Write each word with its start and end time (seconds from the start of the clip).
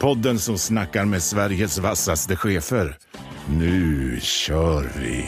Podden 0.00 0.38
som 0.38 0.58
snackar 0.58 1.04
med 1.04 1.22
Sveriges 1.22 1.78
vassaste 1.78 2.36
chefer. 2.36 2.96
Nu 3.58 4.18
kör 4.20 4.90
vi! 5.00 5.24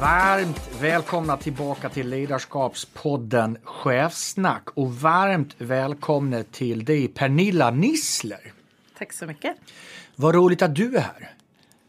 Varmt 0.00 0.70
välkomna 0.80 1.36
tillbaka 1.36 1.88
till 1.88 2.08
Ledarskapspodden 2.08 3.58
Chefsnack 3.64 4.68
och 4.74 4.94
varmt 4.94 5.54
välkomna 5.58 6.42
till 6.42 6.84
dig 6.84 7.08
Pernilla 7.08 7.70
Nissler. 7.70 8.52
Tack 8.98 9.12
så 9.12 9.26
mycket. 9.26 9.56
Vad 10.16 10.34
roligt 10.34 10.62
att 10.62 10.74
du 10.74 10.96
är 10.96 11.00
här. 11.00 11.30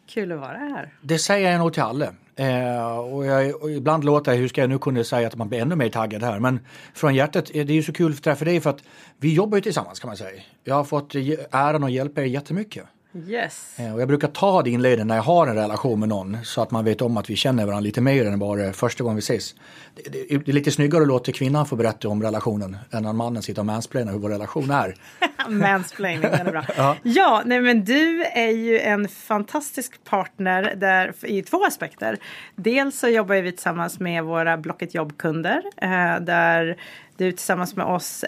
Kul 0.09 0.31
att 0.31 0.40
vara 0.40 0.58
här. 0.58 0.94
Det 1.02 1.20
säger 1.20 1.52
jag 1.52 1.59
nog 1.59 1.74
till 1.74 1.84
alla. 1.84 2.14
Eh, 2.40 2.98
och, 2.98 3.26
jag, 3.26 3.62
och 3.62 3.72
ibland 3.72 4.04
låter 4.04 4.32
det, 4.32 4.38
hur 4.38 4.48
ska 4.48 4.62
jag 4.62 4.70
nu 4.70 4.80
kunna 4.80 5.04
säga 5.04 5.28
att 5.28 5.36
man 5.36 5.50
blir 5.50 5.60
ännu 5.60 5.76
mer 5.76 5.90
taggad 5.90 6.24
här, 6.24 6.40
men 6.40 6.60
från 6.94 7.16
hjärtat, 7.16 7.52
eh, 7.54 7.66
det 7.66 7.74
är 7.74 7.76
ju 7.76 7.84
så 7.84 7.94
kul 7.94 8.12
att 8.12 8.24
träffa 8.24 8.46
dig 8.46 8.62
för 8.62 8.70
att 8.70 8.84
vi 9.18 9.34
jobbar 9.34 9.58
ju 9.58 9.62
tillsammans 9.62 10.00
kan 10.00 10.08
man 10.08 10.18
säga. 10.18 10.42
Jag 10.64 10.76
har 10.76 10.84
fått 10.84 11.16
äran 11.52 11.84
att 11.84 11.92
hjälpa 11.92 12.22
er 12.22 12.26
jättemycket. 12.26 12.84
Yes. 13.26 13.80
Eh, 13.80 13.94
och 13.94 14.02
jag 14.02 14.08
brukar 14.08 14.28
ta 14.28 14.62
det 14.62 14.70
inledningen 14.70 15.08
när 15.08 15.16
jag 15.16 15.23
har 15.23 15.48
en 15.48 15.56
relation 15.56 16.00
med 16.00 16.10
någon 16.10 16.38
så 16.44 16.62
att 16.62 16.72
man 16.72 16.86
vet 16.86 17.02
om 17.02 17.18
att 17.18 17.30
vi 17.30 17.36
känner 17.36 17.66
varandra 17.66 17.82
lite 17.82 18.02
mer 18.02 18.26
än 18.26 18.40
bara 18.40 18.74
första 18.74 19.04
gången 19.04 19.16
vi 19.16 19.20
ses. 19.20 19.56
Det, 19.96 20.09
det, 20.09 20.38
det 20.38 20.52
är 20.52 20.54
lite 20.54 20.72
snyggare 20.72 21.02
att 21.02 21.08
låta 21.08 21.32
kvinnan 21.32 21.66
få 21.66 21.76
berätta 21.76 22.09
om 22.09 22.24
relationen 22.24 22.78
än 22.92 23.06
att 23.06 23.16
mannen 23.16 23.44
sitter 23.44 23.62
och 23.62 23.66
mansplainar 23.66 24.12
hur 24.12 24.20
vår 24.20 24.30
relation 24.30 24.72
är. 24.72 24.96
Mansplaining, 25.50 26.22
den 26.22 26.48
är 26.48 26.52
bra. 26.52 26.66
ja. 26.78 26.96
ja, 27.04 27.42
nej 27.46 27.62
men 27.62 27.86
du 27.86 28.24
är 28.24 28.52
ju 28.52 28.80
en 28.80 29.08
fantastisk 29.08 30.04
partner 30.04 30.76
där, 30.76 31.14
i 31.24 31.42
två 31.42 31.66
aspekter. 31.66 32.18
Dels 32.56 33.00
så 33.00 33.08
jobbar 33.08 33.36
vi 33.36 33.52
tillsammans 33.52 34.00
med 34.00 34.24
våra 34.24 34.58
Blocket 34.58 34.94
jobbkunder 34.94 35.62
eh, 35.78 36.20
där 36.22 36.78
du 37.18 37.31
tillsammans 37.31 37.76
med 37.76 37.86
oss 37.86 38.26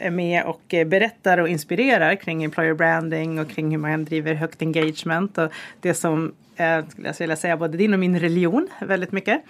är 0.00 0.10
med 0.10 0.44
och 0.44 0.74
berättar 0.86 1.38
och 1.38 1.48
inspirerar 1.48 2.14
kring 2.14 2.44
employer 2.44 2.74
branding 2.74 3.38
och 3.38 3.48
kring 3.48 3.70
hur 3.70 3.78
man 3.78 4.04
driver 4.04 4.34
högt 4.34 4.62
engagement 4.62 5.38
och 5.38 5.52
det 5.80 5.94
som 5.94 6.34
eh, 6.58 6.88
skulle 6.88 7.08
jag 7.08 7.18
vilja 7.18 7.36
säga 7.36 7.56
både 7.56 7.76
din 7.76 7.92
och 7.92 8.00
min 8.00 8.20
religion 8.20 8.68
väldigt 8.80 9.12
mycket. 9.12 9.42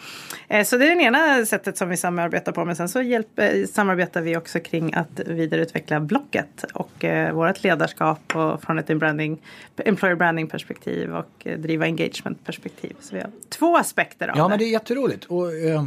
Eh, 0.49 0.65
så 0.65 0.77
det 0.77 0.91
är 0.91 0.97
det 0.97 1.03
ena 1.03 1.47
sättet 1.47 1.77
som 1.77 1.89
vi 1.89 1.97
samarbetar 1.97 2.53
på 2.53 2.65
men 2.65 2.77
sen 2.77 2.89
så 2.89 3.03
hjälper, 3.03 3.67
samarbetar 3.67 4.21
vi 4.21 4.37
också 4.37 4.61
kring 4.61 4.95
att 4.95 5.21
vidareutveckla 5.27 6.01
Blocket 6.01 6.65
och 6.75 7.05
eh, 7.05 7.33
vårt 7.33 7.63
ledarskap 7.63 8.37
och 8.37 8.63
från 8.63 8.79
ett 8.79 8.87
branding, 8.87 9.39
employer 9.77 10.15
branding 10.15 10.47
perspektiv 10.47 11.15
och 11.15 11.33
eh, 11.45 11.59
driva 11.59 11.85
engagement 11.85 12.45
perspektiv. 12.45 12.97
Så 13.01 13.15
vi 13.15 13.21
har 13.21 13.31
två 13.49 13.77
aspekter 13.77 14.29
av 14.29 14.37
ja, 14.37 14.43
det. 14.43 14.49
men 14.49 14.59
det 14.59 14.65
är 14.65 14.73
jätteroligt. 14.73 15.25
Och, 15.25 15.55
eh, 15.55 15.85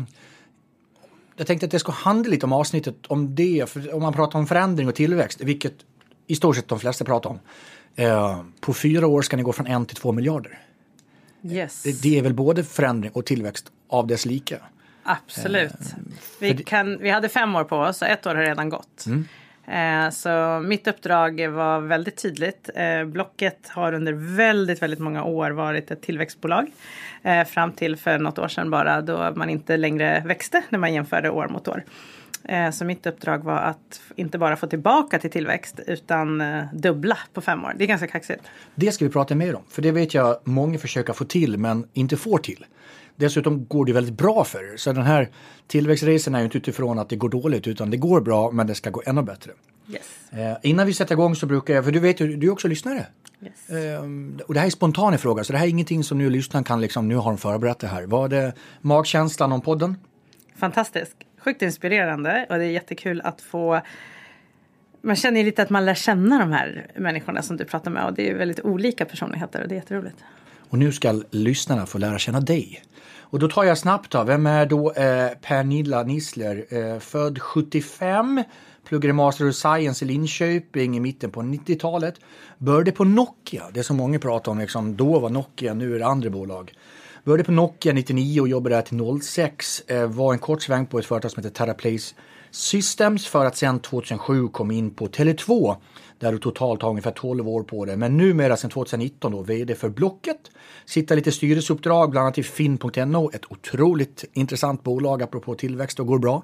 jag 1.36 1.48
tänkte 1.48 1.66
att 1.66 1.72
det 1.72 1.80
ska 1.80 1.92
handla 1.92 2.30
lite 2.30 2.46
om 2.46 2.54
avsnittet 2.54 2.96
om 3.08 3.36
det, 3.36 3.70
för 3.70 3.94
om 3.94 4.02
man 4.02 4.14
pratar 4.14 4.40
om 4.40 4.48
förändring 4.48 4.88
och 4.88 4.96
tillväxt, 4.96 5.42
vilket 5.42 5.74
i 6.28 6.36
stort 6.36 6.56
sett 6.56 6.68
de 6.68 6.80
flesta 6.80 7.06
pratar 7.06 7.30
om. 7.30 7.40
Eh, 7.96 8.42
på 8.60 8.74
fyra 8.74 9.08
år 9.08 9.22
ska 9.22 9.38
ni 9.38 9.44
gå 9.44 9.54
från 9.54 9.68
en 9.68 9.86
till 9.86 9.96
två 9.96 10.12
miljarder. 10.12 10.60
Yes. 11.44 11.84
Det, 11.84 12.02
det 12.02 12.18
är 12.18 12.22
väl 12.22 12.34
både 12.34 12.64
förändring 12.64 13.12
och 13.12 13.26
tillväxt 13.26 13.72
av 13.90 14.08
dess 14.08 14.26
lika. 14.26 14.58
Absolut. 15.04 15.72
Eh, 15.72 15.78
vi, 16.40 16.64
kan, 16.64 16.98
vi 16.98 17.10
hade 17.10 17.30
fem 17.30 17.56
år 17.56 17.64
på 17.64 17.78
oss 17.78 18.02
och 18.02 18.08
ett 18.08 18.26
år 18.26 18.36
har 18.36 18.44
redan 18.44 18.70
gått. 18.70 19.06
Mm. 19.06 19.28
Eh, 19.72 20.10
så 20.10 20.60
mitt 20.66 20.88
uppdrag 20.88 21.48
var 21.48 21.80
väldigt 21.80 22.18
tydligt. 22.18 22.70
Eh, 22.76 23.06
Blocket 23.06 23.70
har 23.70 23.94
under 23.94 24.14
väldigt, 24.14 24.82
väldigt 24.82 25.00
många 25.00 25.24
år 25.24 25.52
varit 25.52 25.92
ett 25.92 26.02
tillväxtbolag. 26.02 26.72
Eh, 27.24 27.44
fram 27.44 27.72
till 27.72 27.96
för 27.96 28.20
något 28.20 28.40
år 28.40 28.48
sedan 28.48 28.70
bara 28.72 29.02
då 29.02 29.34
man 29.36 29.50
inte 29.50 29.78
längre 29.78 30.24
växte 30.26 30.64
när 30.70 30.80
man 30.80 30.94
jämförde 30.94 31.30
år 31.30 31.48
mot 31.48 31.68
år. 31.68 31.84
Så 32.74 32.86
mitt 32.86 33.06
uppdrag 33.06 33.44
var 33.44 33.58
att 33.58 34.02
inte 34.16 34.38
bara 34.38 34.56
få 34.56 34.68
tillbaka 34.68 35.20
till 35.20 35.32
tillväxt 35.32 35.80
utan 35.88 36.44
dubbla 36.74 37.18
på 37.34 37.42
fem 37.42 37.66
år. 37.66 37.74
Det 37.78 37.84
är 37.84 37.88
ganska 37.88 38.08
kaxigt. 38.08 38.42
Det 38.76 38.92
ska 38.92 39.06
vi 39.06 39.12
prata 39.12 39.36
mer 39.36 39.56
om, 39.56 39.64
för 39.70 39.82
det 39.82 39.92
vet 39.92 40.14
jag 40.14 40.38
många 40.44 40.78
försöker 40.78 41.14
få 41.14 41.26
till 41.26 41.58
men 41.58 41.88
inte 41.94 42.18
får 42.18 42.38
till. 42.38 42.66
Dessutom 43.16 43.66
går 43.66 43.86
det 43.86 43.94
väldigt 43.94 44.18
bra 44.18 44.44
för 44.44 44.74
er. 44.74 44.78
Så 44.78 44.94
den 44.94 45.04
här 45.04 45.30
tillväxtresan 45.68 46.36
är 46.36 46.40
ju 46.40 46.46
inte 46.46 46.58
utifrån 46.58 47.00
att 47.00 47.10
det 47.10 47.16
går 47.16 47.30
dåligt 47.30 47.68
utan 47.68 47.90
det 47.90 47.98
går 47.98 48.22
bra 48.22 48.52
men 48.52 48.68
det 48.68 48.76
ska 48.76 48.90
gå 48.90 49.02
ännu 49.06 49.22
bättre. 49.22 49.52
Yes. 49.90 50.02
Eh, 50.32 50.58
innan 50.62 50.88
vi 50.88 50.94
sätter 50.94 51.16
igång 51.16 51.36
så 51.36 51.46
brukar 51.46 51.74
jag, 51.74 51.86
för 51.86 51.92
du 51.92 52.00
vet 52.00 52.20
ju, 52.20 52.36
du 52.36 52.48
är 52.48 52.52
också 52.52 52.68
lyssnare. 52.68 53.06
Yes. 53.42 53.70
Eh, 53.70 54.02
och 54.48 54.54
det 54.54 54.60
här 54.60 54.68
är 54.68 54.70
spontan 54.70 55.18
fråga 55.18 55.44
så 55.44 55.54
det 55.54 55.60
här 55.60 55.66
är 55.66 55.70
ingenting 55.70 56.04
som 56.04 56.18
nu 56.18 56.30
lyssnaren 56.30 56.64
kan 56.64 56.82
liksom, 56.82 57.08
nu 57.08 57.16
har 57.16 57.32
de 57.32 57.38
förberett 57.38 57.80
det 57.80 57.88
här. 57.88 58.04
Vad 58.04 58.34
är 58.34 58.54
magkänslan 58.82 59.52
om 59.52 59.62
podden? 59.62 59.98
Fantastisk, 60.56 61.12
sjukt 61.38 61.62
inspirerande 61.62 62.46
och 62.50 62.58
det 62.58 62.66
är 62.66 62.70
jättekul 62.70 63.22
att 63.22 63.42
få 63.42 63.82
man 65.02 65.16
känner 65.16 65.40
ju 65.40 65.46
lite 65.46 65.62
att 65.62 65.70
man 65.70 65.86
lär 65.86 65.94
känna 65.94 66.40
de 66.40 66.52
här 66.52 66.88
människorna 66.96 67.42
som 67.42 67.58
du 67.58 67.66
pratar 67.66 67.92
med 67.92 68.06
och 68.06 68.14
det 68.14 68.30
är 68.30 68.36
väldigt 68.36 68.60
olika 68.60 69.06
personligheter 69.06 69.62
och 69.62 69.68
det 69.68 69.76
är 69.76 69.78
jätteroligt. 69.78 70.24
Och 70.72 70.78
nu 70.78 70.92
ska 70.92 71.22
lyssnarna 71.32 71.86
få 71.86 71.98
lära 71.98 72.20
känna 72.20 72.40
dig. 72.40 72.84
Och 73.20 73.40
då 73.40 73.48
tar 73.48 73.64
jag 73.64 73.78
snabbt 73.78 74.16
av, 74.16 74.28
vem 74.28 74.46
är 74.46 74.66
då 74.66 74.92
eh, 74.92 75.30
Pernilla 75.42 76.04
Nissler? 76.04 76.66
Eh, 76.70 77.00
född 77.00 77.42
75, 77.42 78.44
pluggade 78.88 79.14
Master 79.14 79.50
of 79.50 79.56
Science 79.56 80.06
i 80.06 80.08
Linköping 80.08 80.98
i 80.98 81.00
mitten 81.00 81.32
på 81.32 81.42
90-talet. 81.42 82.16
Började 82.58 82.92
på 82.92 83.04
Nokia, 83.04 83.64
det 83.74 83.84
som 83.84 83.98
många 83.98 84.20
pratar 84.20 84.52
om, 84.52 84.60
liksom, 84.60 84.96
då 84.96 85.20
var 85.20 85.30
Nokia, 85.30 85.74
nu 85.74 85.96
är 85.96 86.00
det 86.00 86.06
andra 86.06 86.30
bolag. 86.30 86.74
Började 87.24 87.44
på 87.44 87.52
Nokia 87.52 87.94
99 87.94 88.42
och 88.42 88.48
jobbade 88.48 88.76
där 88.76 88.82
till 88.82 89.22
06. 89.22 89.82
Eh, 89.88 90.08
var 90.08 90.34
en 90.34 90.40
kort 90.40 90.62
sväng 90.62 90.86
på 90.86 91.00
ett 91.00 91.06
företag 91.06 91.32
som 91.32 91.44
heter 91.44 91.56
TerraPlace 91.56 92.16
Systems 92.52 93.28
för 93.28 93.46
att 93.46 93.58
sedan 93.58 93.80
2007 93.80 94.48
komma 94.48 94.74
in 94.74 94.92
på 94.92 95.08
Tele2 95.08 95.76
där 96.20 96.32
du 96.32 96.38
totalt 96.38 96.82
har 96.82 96.90
ungefär 96.90 97.12
12 97.12 97.50
år 97.50 97.64
på 97.64 97.86
det. 97.86 97.98
Men 97.98 98.18
numera 98.18 98.58
sedan 98.58 98.70
2019 98.70 99.32
då 99.32 99.42
VD 99.42 99.76
för 99.76 99.90
Blocket. 99.90 100.52
Sitter 100.86 101.16
lite 101.16 101.32
styrelseuppdrag 101.32 102.12
bland 102.12 102.26
annat 102.26 102.38
i 102.38 102.44
Finn.no. 102.44 103.32
Ett 103.34 103.52
otroligt 103.52 104.26
intressant 104.34 104.84
bolag 104.84 105.24
apropå 105.24 105.56
tillväxt 105.56 106.00
och 106.00 106.08
går 106.08 106.20
bra. 106.20 106.44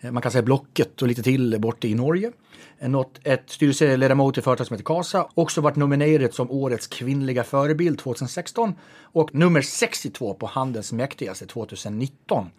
Eh, 0.00 0.10
man 0.10 0.22
kan 0.22 0.32
säga 0.32 0.42
Blocket 0.42 1.02
och 1.02 1.08
lite 1.08 1.22
till 1.22 1.60
borta 1.60 1.86
i 1.86 1.94
Norge. 1.94 2.32
Eh, 2.78 2.88
något, 2.88 3.20
ett 3.22 3.50
styrelseledamot 3.50 4.38
i 4.38 4.42
företag 4.42 4.66
som 4.66 4.74
heter 4.74 4.84
Kasa. 4.84 5.28
Också 5.34 5.60
varit 5.60 5.76
nominerad 5.76 6.34
som 6.34 6.50
årets 6.50 6.86
kvinnliga 6.86 7.44
förebild 7.44 7.98
2016 7.98 8.74
och 9.00 9.34
nummer 9.34 9.62
62 9.62 10.34
på 10.34 10.46
Handels 10.46 10.92
mäktigaste 10.92 11.46
2019. 11.46 12.50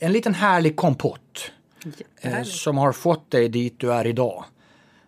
En 0.00 0.12
liten 0.12 0.34
härlig 0.34 0.76
kompott 0.76 1.52
eh, 2.20 2.42
som 2.42 2.78
har 2.78 2.92
fått 2.92 3.30
dig 3.30 3.48
dit 3.48 3.74
du 3.78 3.92
är 3.92 4.06
idag. 4.06 4.44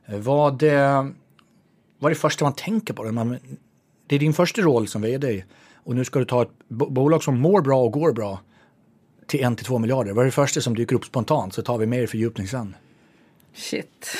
Vad, 0.06 0.58
det, 0.58 0.76
vad 1.98 2.10
är 2.10 2.14
det 2.14 2.20
första 2.20 2.44
man 2.44 2.54
tänker 2.54 2.94
på? 2.94 3.12
Man, 3.12 3.38
det 4.06 4.14
är 4.14 4.18
din 4.18 4.34
första 4.34 4.62
roll 4.62 4.88
som 4.88 5.02
vd 5.02 5.44
och 5.84 5.94
nu 5.94 6.04
ska 6.04 6.18
du 6.18 6.24
ta 6.24 6.42
ett 6.42 6.68
bolag 6.68 7.22
som 7.22 7.40
mår 7.40 7.60
bra 7.60 7.82
och 7.82 7.92
går 7.92 8.12
bra 8.12 8.40
till 9.26 9.44
en 9.44 9.56
till 9.56 9.66
två 9.66 9.78
miljarder. 9.78 10.12
Vad 10.12 10.22
är 10.22 10.26
det 10.26 10.32
första 10.32 10.60
som 10.60 10.76
dyker 10.76 10.96
upp 10.96 11.04
spontant 11.04 11.54
så 11.54 11.62
tar 11.62 11.78
vi 11.78 11.86
mer 11.86 12.06
fördjupning 12.06 12.48
sen. 12.48 12.76
Shit. 13.54 14.16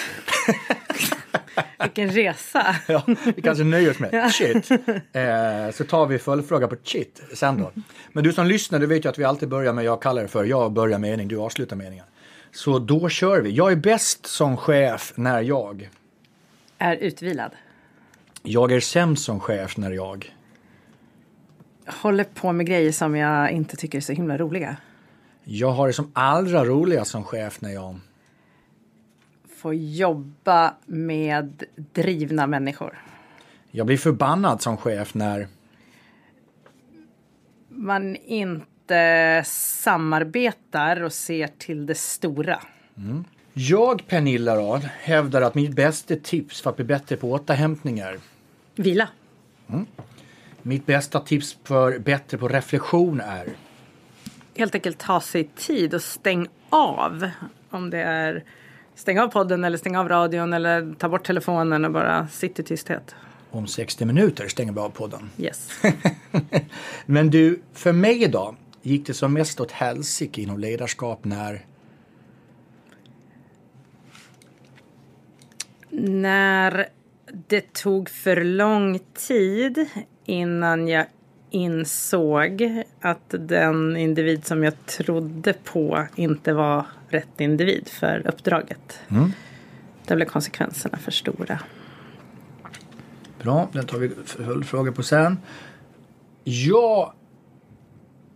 Vilken 1.82 2.10
resa. 2.10 2.76
ja, 2.88 3.02
vi 3.36 3.42
kanske 3.42 3.64
nöjer 3.64 3.90
oss 3.90 3.98
med 3.98 4.32
shit. 4.32 4.70
Eh, 5.12 5.70
så 5.72 5.84
tar 5.84 6.06
vi 6.06 6.18
följdfråga 6.18 6.68
på 6.68 6.76
shit 6.82 7.22
sen 7.34 7.58
då. 7.58 7.72
Men 8.12 8.24
du 8.24 8.32
som 8.32 8.46
lyssnar, 8.46 8.78
du 8.78 8.86
vet 8.86 9.04
ju 9.04 9.08
att 9.08 9.18
vi 9.18 9.24
alltid 9.24 9.48
börjar 9.48 9.72
med, 9.72 9.84
jag 9.84 10.02
kallar 10.02 10.22
det 10.22 10.28
för, 10.28 10.44
jag 10.44 10.72
börjar 10.72 10.98
mening, 10.98 11.28
du 11.28 11.38
avslutar 11.38 11.76
meningen. 11.76 12.04
Så 12.52 12.78
då 12.78 13.08
kör 13.08 13.40
vi. 13.40 13.50
Jag 13.50 13.72
är 13.72 13.76
bäst 13.76 14.26
som 14.26 14.56
chef 14.56 15.12
när 15.16 15.40
jag 15.42 15.90
är 16.78 16.96
utvilad. 16.96 17.52
Jag 18.42 18.72
är 18.72 18.80
sämst 18.80 19.24
som 19.24 19.40
chef 19.40 19.76
när 19.76 19.90
jag 19.90 20.34
håller 21.86 22.24
på 22.24 22.52
med 22.52 22.66
grejer 22.66 22.92
som 22.92 23.16
jag 23.16 23.50
inte 23.50 23.76
tycker 23.76 23.98
är 23.98 24.02
så 24.02 24.12
himla 24.12 24.38
roliga. 24.38 24.76
Jag 25.44 25.70
har 25.70 25.86
det 25.86 25.92
som 25.92 26.10
allra 26.12 26.64
roligast 26.64 27.10
som 27.10 27.24
chef 27.24 27.60
när 27.60 27.70
jag 27.70 27.98
får 29.56 29.74
jobba 29.74 30.74
med 30.86 31.64
drivna 31.74 32.46
människor. 32.46 33.02
Jag 33.70 33.86
blir 33.86 33.98
förbannad 33.98 34.62
som 34.62 34.76
chef 34.76 35.14
när 35.14 35.48
man 37.68 38.16
inte 38.16 38.66
samarbetar 39.44 41.02
och 41.02 41.12
ser 41.12 41.46
till 41.46 41.86
det 41.86 41.94
stora. 41.94 42.60
Mm. 42.96 43.24
Jag, 43.52 44.06
Pernilla, 44.06 44.54
då, 44.54 44.80
hävdar 45.00 45.42
att 45.42 45.54
mitt 45.54 45.72
bästa 45.76 46.16
tips 46.16 46.60
för 46.60 46.70
att 46.70 46.76
bli 46.76 46.84
bättre 46.84 47.16
på 47.16 47.30
återhämtningar 47.30 48.18
Vila. 48.74 49.08
Mm. 49.68 49.86
Mitt 50.62 50.86
bästa 50.86 51.20
tips 51.20 51.58
för 51.64 51.98
bättre 51.98 52.38
på 52.38 52.48
reflektion 52.48 53.20
är? 53.20 53.48
Helt 54.56 54.74
enkelt 54.74 54.98
ta 54.98 55.20
sig 55.20 55.50
tid 55.56 55.94
och 55.94 56.02
stäng 56.02 56.48
av. 56.70 57.30
Om 57.70 57.90
det 57.90 58.02
är 58.02 58.44
stäng 58.94 59.20
av 59.20 59.28
podden 59.28 59.64
eller 59.64 59.78
stäng 59.78 59.96
av 59.96 60.08
radion 60.08 60.52
eller 60.52 60.94
ta 60.98 61.08
bort 61.08 61.26
telefonen 61.26 61.84
och 61.84 61.92
bara 61.92 62.28
sitt 62.28 62.58
i 62.58 62.62
tysthet. 62.62 63.14
Om 63.50 63.66
60 63.66 64.04
minuter 64.04 64.48
stänger 64.48 64.72
vi 64.72 64.80
av 64.80 64.90
podden. 64.90 65.30
Yes. 65.38 65.70
Men 67.06 67.30
du, 67.30 67.62
för 67.72 67.92
mig 67.92 68.28
då 68.28 68.54
gick 68.82 69.06
det 69.06 69.14
som 69.14 69.32
mest 69.32 69.60
åt 69.60 69.70
helsike 69.70 70.42
inom 70.42 70.58
ledarskap 70.58 71.24
när 71.24 71.66
När 75.94 76.88
det 77.48 77.72
tog 77.72 78.08
för 78.08 78.44
lång 78.44 78.98
tid 79.14 79.86
innan 80.24 80.88
jag 80.88 81.06
insåg 81.50 82.82
att 83.00 83.34
den 83.38 83.96
individ 83.96 84.46
som 84.46 84.64
jag 84.64 84.86
trodde 84.86 85.52
på 85.52 86.06
inte 86.16 86.52
var 86.52 86.86
rätt 87.08 87.40
individ 87.40 87.88
för 87.88 88.26
uppdraget. 88.26 88.98
Mm. 89.08 89.32
Där 90.06 90.16
blev 90.16 90.26
konsekvenserna 90.26 90.98
för 90.98 91.10
stora. 91.10 91.58
Bra, 93.42 93.68
den 93.72 93.86
tar 93.86 93.98
vi 93.98 94.10
följdfrågor 94.24 94.92
på 94.92 95.02
sen. 95.02 95.38
Jag 96.44 97.12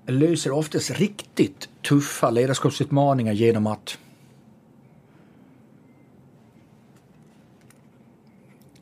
löser 0.06 0.50
oftast 0.50 0.90
riktigt 0.90 1.68
tuffa 1.82 2.30
ledarskapsutmaningar 2.30 3.32
genom 3.32 3.66
att 3.66 3.98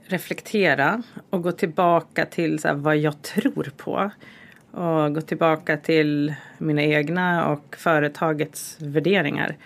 reflektera 0.07 1.03
och 1.31 1.43
gå 1.43 1.53
tillbaka 1.53 2.27
till 2.27 2.59
så 2.59 2.69
här, 2.69 2.75
vad 2.75 2.97
jag 2.97 3.23
tror 3.23 3.73
på. 3.77 4.11
Och 4.71 5.15
gå 5.15 5.21
tillbaka 5.21 5.77
till 5.77 6.35
mina 6.59 6.83
egna 6.83 7.49
och 7.49 7.77
företagets 7.77 8.77
värderingar. 8.81 9.57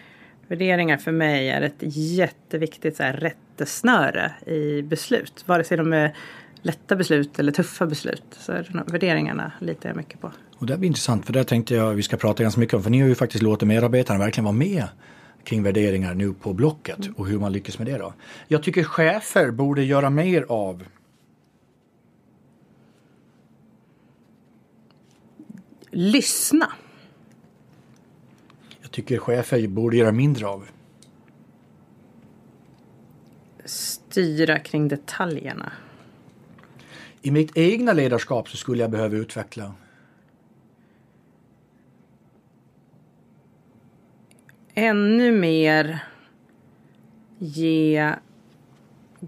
Värderingar 0.46 0.96
för 0.96 1.12
mig 1.12 1.50
är 1.50 1.62
ett 1.62 1.82
jätteviktigt 2.16 2.96
så 2.96 3.02
här, 3.02 3.12
rättesnöre 3.12 4.32
i 4.46 4.82
beslut. 4.82 5.44
Vare 5.46 5.64
sig 5.64 5.76
de 5.76 5.92
är 5.92 6.14
lätta 6.62 6.96
beslut 6.96 7.38
eller 7.38 7.52
tuffa 7.52 7.86
beslut. 7.86 8.24
Så 8.30 8.52
är 8.52 8.82
värderingarna 8.86 9.52
litar 9.60 9.88
jag 9.88 9.96
mycket 9.96 10.20
på. 10.20 10.32
Och 10.58 10.66
det 10.66 10.78
blir 10.78 10.86
intressant 10.86 11.26
för 11.26 11.32
det 11.32 11.44
tänkte 11.44 11.74
jag 11.74 11.94
vi 11.94 12.02
ska 12.02 12.16
prata 12.16 12.42
ganska 12.42 12.60
mycket 12.60 12.74
om. 12.74 12.82
För 12.82 12.90
ni 12.90 13.00
har 13.00 13.08
ju 13.08 13.14
faktiskt 13.14 13.42
låtit 13.42 13.68
medarbetarna 13.68 14.18
verkligen 14.18 14.44
vara 14.44 14.54
med 14.54 14.84
kring 15.44 15.62
värderingar 15.62 16.14
nu 16.14 16.32
på 16.32 16.52
Blocket 16.52 17.08
och 17.16 17.26
hur 17.26 17.38
man 17.38 17.52
lyckas 17.52 17.78
med 17.78 17.86
det 17.86 17.98
då. 17.98 18.14
Jag 18.48 18.62
tycker 18.62 18.84
chefer 18.84 19.50
borde 19.50 19.84
göra 19.84 20.10
mer 20.10 20.46
av 20.48 20.84
Lyssna. 25.90 26.72
Jag 28.80 28.90
tycker 28.90 29.18
chefer 29.18 29.68
borde 29.68 29.96
göra 29.96 30.12
mindre 30.12 30.46
av 30.46 30.68
Styra 33.64 34.58
kring 34.58 34.88
detaljerna. 34.88 35.72
I 37.22 37.30
mitt 37.30 37.56
egna 37.56 37.92
ledarskap 37.92 38.48
så 38.48 38.56
skulle 38.56 38.82
jag 38.82 38.90
behöva 38.90 39.16
utveckla 39.16 39.72
ännu 44.78 45.32
mer 45.32 45.98
ge 47.38 48.12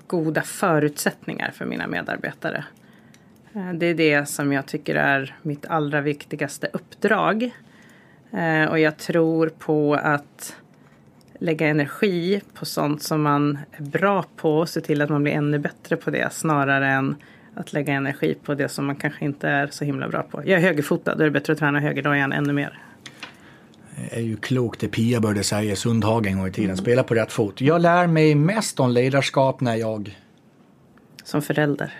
goda 0.06 0.43
förutsättningar 0.43 1.50
för 1.50 1.64
mina 1.64 1.87
medarbetare. 1.87 2.64
Eh, 3.52 3.73
det 3.73 3.87
är 3.87 3.94
det 3.94 4.29
som 4.29 4.52
jag 4.52 4.67
tycker 4.67 4.94
är 4.94 5.37
mitt 5.43 5.67
allra 5.67 6.00
viktigaste 6.00 6.69
uppdrag. 6.73 7.50
Eh, 8.32 8.64
och 8.64 8.79
jag 8.79 8.97
tror 8.97 9.49
på 9.49 9.94
att 9.94 10.56
lägga 11.38 11.69
energi 11.69 12.41
på 12.55 12.64
sånt 12.64 13.02
som 13.02 13.23
man 13.23 13.58
är 13.73 13.82
bra 13.82 14.25
på 14.37 14.58
och 14.58 14.69
se 14.69 14.81
till 14.81 15.02
att 15.02 15.11
man 15.11 15.23
blir 15.23 15.32
ännu 15.32 15.58
bättre 15.58 15.97
på 15.97 16.11
det 16.11 16.32
snarare 16.32 16.88
än 16.88 17.17
att 17.55 17.73
lägga 17.73 17.93
energi 17.93 18.35
på 18.44 18.55
det 18.55 18.69
som 18.69 18.87
man 18.87 18.97
kanske 18.97 19.25
inte 19.25 19.49
är 19.49 19.67
så 19.67 19.85
himla 19.85 20.08
bra 20.08 20.23
på. 20.23 20.43
Jag 20.44 20.58
är 20.58 20.62
högerfotad, 20.62 21.14
då 21.14 21.20
är 21.20 21.25
det 21.25 21.31
bättre 21.31 21.52
att 21.52 21.58
träna 21.58 21.81
högerdojan 21.81 22.32
ännu 22.32 22.52
mer 22.52 22.79
är 24.10 24.20
ju 24.20 24.37
klokt 24.37 24.81
det 24.81 24.88
Pia 24.88 25.20
började 25.20 25.44
säga, 25.44 25.76
Sundhagen 25.76 26.32
en 26.32 26.38
gång 26.38 26.48
i 26.48 26.52
tiden. 26.52 26.76
Spela 26.76 27.02
på 27.02 27.14
rätt 27.14 27.32
fot. 27.32 27.60
Jag 27.60 27.81
lär 27.81 28.06
mig 28.06 28.34
mest 28.34 28.81
om 28.81 28.90
ledarskap 28.90 29.60
när 29.60 29.75
jag... 29.75 30.19
Som 31.25 31.42
förälder. 31.42 31.94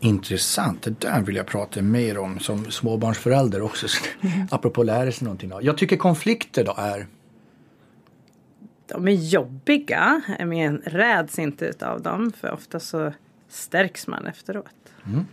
Intressant, 0.00 0.82
det 0.82 1.00
där 1.00 1.20
vill 1.20 1.36
jag 1.36 1.46
prata 1.46 1.82
mer 1.82 2.18
om 2.18 2.38
som 2.38 2.70
småbarnsförälder 2.70 3.62
också. 3.62 3.86
Mm. 4.20 4.48
Apropå 4.50 4.82
lära 4.82 5.12
sig 5.12 5.24
någonting. 5.24 5.52
Jag 5.60 5.78
tycker 5.78 5.96
konflikter 5.96 6.64
då 6.64 6.74
är... 6.78 7.06
De 8.86 9.08
är 9.08 9.12
jobbiga, 9.12 10.22
men 10.38 10.78
räds 10.78 11.38
inte 11.38 11.64
utav 11.64 12.02
dem. 12.02 12.32
För 12.40 12.52
ofta 12.52 12.80
så 12.80 13.12
stärks 13.48 14.06
man 14.06 14.26
efteråt. 14.26 14.66
Mm. 15.06 15.26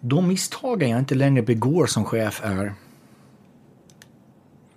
De 0.00 0.28
misstagen 0.28 0.90
jag 0.90 0.98
inte 0.98 1.14
längre 1.14 1.42
begår 1.42 1.86
som 1.86 2.04
chef 2.04 2.40
är 2.44 2.72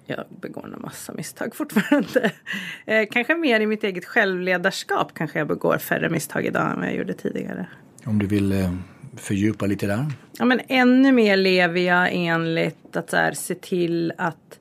jag 0.07 0.25
begår 0.41 0.73
en 0.75 0.81
massa 0.81 1.13
misstag 1.13 1.55
fortfarande. 1.55 2.31
Eh, 2.85 3.07
kanske 3.11 3.35
mer 3.35 3.59
i 3.59 3.67
mitt 3.67 3.83
eget 3.83 4.05
självledarskap 4.05 5.13
kanske 5.13 5.39
jag 5.39 5.47
begår 5.47 5.77
färre 5.77 6.09
misstag 6.09 6.45
idag 6.45 6.71
än 6.71 6.79
vad 6.79 6.87
jag 6.87 6.95
gjorde 6.95 7.13
tidigare. 7.13 7.67
Om 8.05 8.19
du 8.19 8.27
vill 8.27 8.51
eh, 8.51 8.73
fördjupa 9.15 9.65
lite 9.65 9.87
där? 9.87 10.05
Ja, 10.39 10.45
men 10.45 10.59
ännu 10.67 11.11
mer 11.11 11.37
lever 11.37 11.81
jag 11.81 12.09
enligt 12.11 12.95
att 12.95 13.09
så 13.09 13.15
här, 13.15 13.31
se 13.31 13.55
till 13.55 14.13
att 14.17 14.59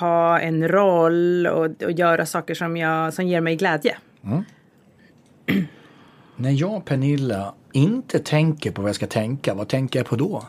ha 0.00 0.40
en 0.40 0.68
roll 0.68 1.46
och, 1.46 1.82
och 1.82 1.92
göra 1.92 2.26
saker 2.26 2.54
som, 2.54 2.76
jag, 2.76 3.14
som 3.14 3.26
ger 3.26 3.40
mig 3.40 3.56
glädje. 3.56 3.96
Mm. 4.24 4.44
När 6.36 6.50
jag, 6.50 6.84
Pernilla, 6.84 7.54
inte 7.72 8.18
tänker 8.18 8.70
på 8.70 8.82
vad 8.82 8.88
jag 8.88 8.96
ska 8.96 9.06
tänka, 9.06 9.54
vad 9.54 9.68
tänker 9.68 9.98
jag 9.98 10.06
på 10.06 10.16
då? 10.16 10.44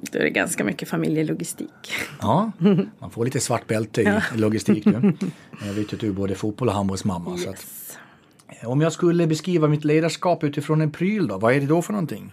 Då 0.00 0.18
är 0.18 0.22
det 0.22 0.30
ganska 0.30 0.64
mycket 0.64 0.88
familjelogistik. 0.88 1.92
Ja, 2.20 2.52
man 2.98 3.10
får 3.10 3.24
lite 3.24 3.40
svart 3.40 3.66
bälte 3.66 4.02
i 4.02 4.04
ja. 4.04 4.20
logistik 4.34 4.84
nu. 4.84 5.12
Jag 5.66 5.72
vet 5.72 5.92
att 5.92 6.00
du 6.00 6.08
är 6.08 6.12
både 6.12 6.34
fotboll 6.34 6.68
och 6.68 6.74
handbollsmamma. 6.74 7.30
Yes. 7.30 7.42
Så 7.42 7.50
att, 7.50 8.66
om 8.66 8.80
jag 8.80 8.92
skulle 8.92 9.26
beskriva 9.26 9.68
mitt 9.68 9.84
ledarskap 9.84 10.44
utifrån 10.44 10.80
en 10.80 10.90
pryl 10.90 11.26
då, 11.26 11.38
vad 11.38 11.54
är 11.54 11.60
det 11.60 11.66
då 11.66 11.82
för 11.82 11.92
någonting? 11.92 12.32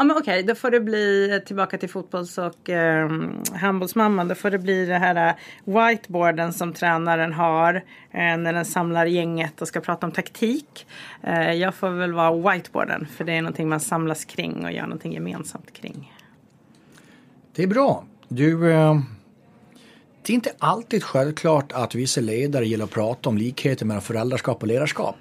Ja 0.00 0.04
men 0.04 0.16
okej, 0.16 0.22
okay, 0.22 0.42
då 0.42 0.54
får 0.54 0.70
det 0.70 0.80
bli 0.80 1.40
tillbaka 1.46 1.78
till 1.78 1.88
fotbolls 1.88 2.38
och 2.38 2.70
eh, 2.70 3.10
handbollsmamman. 3.54 4.28
Då 4.28 4.34
får 4.34 4.50
det 4.50 4.58
bli 4.58 4.86
det 4.86 4.98
här 4.98 5.28
eh, 5.28 5.34
whiteboarden 5.64 6.52
som 6.52 6.72
tränaren 6.72 7.32
har 7.32 7.74
eh, 8.10 8.36
när 8.36 8.52
den 8.52 8.64
samlar 8.64 9.06
gänget 9.06 9.62
och 9.62 9.68
ska 9.68 9.80
prata 9.80 10.06
om 10.06 10.12
taktik. 10.12 10.86
Eh, 11.22 11.52
jag 11.52 11.74
får 11.74 11.90
väl 11.90 12.12
vara 12.12 12.52
whiteboarden 12.52 13.06
för 13.16 13.24
det 13.24 13.32
är 13.32 13.42
någonting 13.42 13.68
man 13.68 13.80
samlas 13.80 14.24
kring 14.24 14.64
och 14.64 14.72
gör 14.72 14.82
någonting 14.82 15.12
gemensamt 15.12 15.72
kring. 15.72 16.12
Det 17.54 17.62
är 17.62 17.66
bra. 17.66 18.04
Du, 18.28 18.72
eh, 18.72 19.00
det 20.22 20.32
är 20.32 20.34
inte 20.34 20.52
alltid 20.58 21.02
självklart 21.02 21.72
att 21.72 21.94
vissa 21.94 22.20
ledare 22.20 22.66
gillar 22.66 22.84
att 22.84 22.90
prata 22.90 23.28
om 23.28 23.38
likheter 23.38 23.86
mellan 23.86 24.02
föräldraskap 24.02 24.62
och 24.62 24.68
ledarskap. 24.68 25.16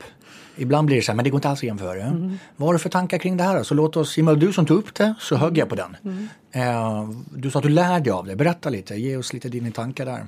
Ibland 0.57 0.87
blir 0.87 0.95
det 0.95 1.01
så 1.01 1.11
här, 1.11 1.15
men 1.15 1.23
det 1.23 1.29
går 1.29 1.37
inte 1.37 1.49
alls 1.49 1.59
att 1.59 1.63
jämföra. 1.63 2.01
Mm. 2.01 2.37
Vad 2.55 2.67
har 2.67 2.73
du 2.73 2.79
för 2.79 2.89
tankar 2.89 3.17
kring 3.17 3.37
det 3.37 3.43
här? 3.43 3.63
Så 3.63 3.73
låt 3.73 3.97
oss, 3.97 4.17
Imma, 4.17 4.33
du 4.33 4.53
som 4.53 4.65
tog 4.65 4.77
upp 4.77 4.95
det, 4.95 5.13
så 5.19 5.35
högg 5.35 5.57
jag 5.57 5.69
på 5.69 5.75
den. 5.75 5.97
Mm. 6.03 6.27
Eh, 6.51 7.09
du 7.35 7.51
sa 7.51 7.59
att 7.59 7.63
du 7.63 7.69
lär 7.69 7.99
dig 7.99 8.11
av 8.11 8.25
det. 8.25 8.35
Berätta 8.35 8.69
lite, 8.69 8.95
ge 8.95 9.17
oss 9.17 9.33
lite 9.33 9.49
dina 9.49 9.71
tankar 9.71 10.05
där. 10.05 10.25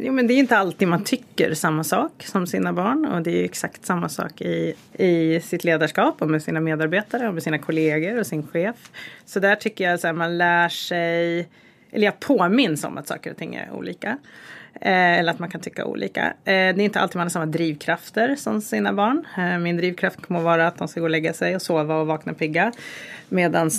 Jo, 0.00 0.12
men 0.12 0.26
det 0.26 0.34
är 0.34 0.38
inte 0.38 0.56
alltid 0.56 0.88
man 0.88 1.04
tycker 1.04 1.54
samma 1.54 1.84
sak 1.84 2.24
som 2.26 2.46
sina 2.46 2.72
barn 2.72 3.06
och 3.06 3.22
det 3.22 3.40
är 3.40 3.44
exakt 3.44 3.86
samma 3.86 4.08
sak 4.08 4.40
i, 4.40 4.74
i 4.92 5.40
sitt 5.40 5.64
ledarskap 5.64 6.22
och 6.22 6.30
med 6.30 6.42
sina 6.42 6.60
medarbetare 6.60 7.28
och 7.28 7.34
med 7.34 7.42
sina 7.42 7.58
kollegor 7.58 8.18
och 8.18 8.26
sin 8.26 8.46
chef. 8.46 8.76
Så 9.26 9.40
där 9.40 9.56
tycker 9.56 9.84
jag 9.84 9.94
att 9.94 10.16
man 10.16 10.38
lär 10.38 10.68
sig, 10.68 11.48
eller 11.90 12.04
jag 12.04 12.20
påminns 12.20 12.84
om 12.84 12.98
att 12.98 13.08
saker 13.08 13.30
och 13.30 13.36
ting 13.36 13.54
är 13.54 13.70
olika. 13.72 14.18
Eh, 14.80 15.18
eller 15.18 15.32
att 15.32 15.38
man 15.38 15.50
kan 15.50 15.60
tycka 15.60 15.84
olika. 15.84 16.26
Eh, 16.26 16.32
det 16.44 16.52
är 16.52 16.80
inte 16.80 17.00
alltid 17.00 17.16
man 17.16 17.24
har 17.24 17.30
samma 17.30 17.46
drivkrafter 17.46 18.36
som 18.36 18.60
sina 18.60 18.92
barn. 18.92 19.24
Eh, 19.38 19.58
min 19.58 19.76
drivkraft 19.76 20.22
kommer 20.22 20.40
att 20.40 20.44
vara 20.44 20.66
att 20.66 20.78
de 20.78 20.88
ska 20.88 21.00
gå 21.00 21.06
och 21.06 21.10
lägga 21.10 21.32
sig 21.32 21.54
och 21.54 21.62
sova 21.62 21.96
och 21.96 22.06
vakna 22.06 22.34
pigga. 22.34 22.72
Medan 23.28 23.70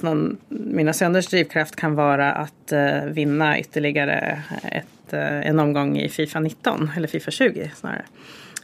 mina 0.48 0.94
söners 0.94 1.27
drivkraft 1.27 1.75
kan 1.75 1.96
vara 1.96 2.32
att 2.32 2.74
vinna 3.06 3.60
ytterligare 3.60 4.44
ett, 4.72 5.13
en 5.13 5.60
omgång 5.60 5.98
i 5.98 6.10
Fifa 6.10 6.39
19 6.39 6.91
eller 6.98 7.08
Fifa 7.08 7.32
20 7.32 7.72
snarare. 7.75 8.06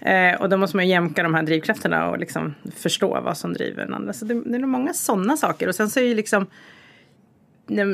Eh, 0.02 0.42
och 0.42 0.50
då 0.50 0.58
måste 0.58 0.78
man 0.78 0.88
jämka 0.88 1.24
de 1.24 1.34
här 1.34 1.44
drivkrafterna 1.44 2.10
och 2.10 2.20
liksom 2.20 2.56
förstå 2.76 3.22
vad 3.22 3.38
som 3.38 3.54
driver 3.54 3.86
den 3.86 3.94
andra. 3.94 4.14
Så 4.14 4.26
det, 4.26 4.34
det 4.34 4.56
är 4.56 4.60
nog 4.60 4.70
många 4.70 4.94
sådana 4.94 5.38
saker. 5.38 5.68
Och 5.68 5.76
sen 5.76 5.90
så 5.90 6.00
är 6.00 6.04
ju 6.04 6.16
liksom 6.16 6.48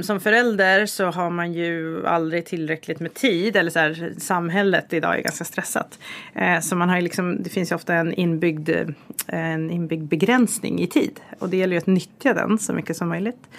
som 0.03 0.19
förälder 0.19 0.85
så 0.85 1.05
har 1.05 1.29
man 1.29 1.53
ju 1.53 2.07
aldrig 2.07 2.45
tillräckligt 2.45 2.99
med 2.99 3.13
tid. 3.13 3.55
Eller 3.55 3.71
så 3.71 3.79
här, 3.79 4.13
samhället 4.17 4.93
idag 4.93 5.17
är 5.17 5.21
ganska 5.21 5.43
stressat. 5.43 5.99
Eh, 6.33 6.59
så 6.59 6.75
man 6.75 6.89
har 6.89 6.95
ju 6.95 7.01
liksom, 7.01 7.43
det 7.43 7.49
finns 7.49 7.71
ju 7.71 7.75
ofta 7.75 7.93
en 7.93 8.13
inbyggd, 8.13 8.69
eh, 8.69 8.85
en 9.27 9.71
inbyggd 9.71 10.03
begränsning 10.03 10.81
i 10.81 10.87
tid. 10.87 11.19
Och 11.39 11.49
det 11.49 11.57
gäller 11.57 11.73
ju 11.73 11.77
att 11.77 11.87
nyttja 11.87 12.33
den 12.33 12.57
så 12.57 12.73
mycket 12.73 12.97
som 12.97 13.09
möjligt. 13.09 13.49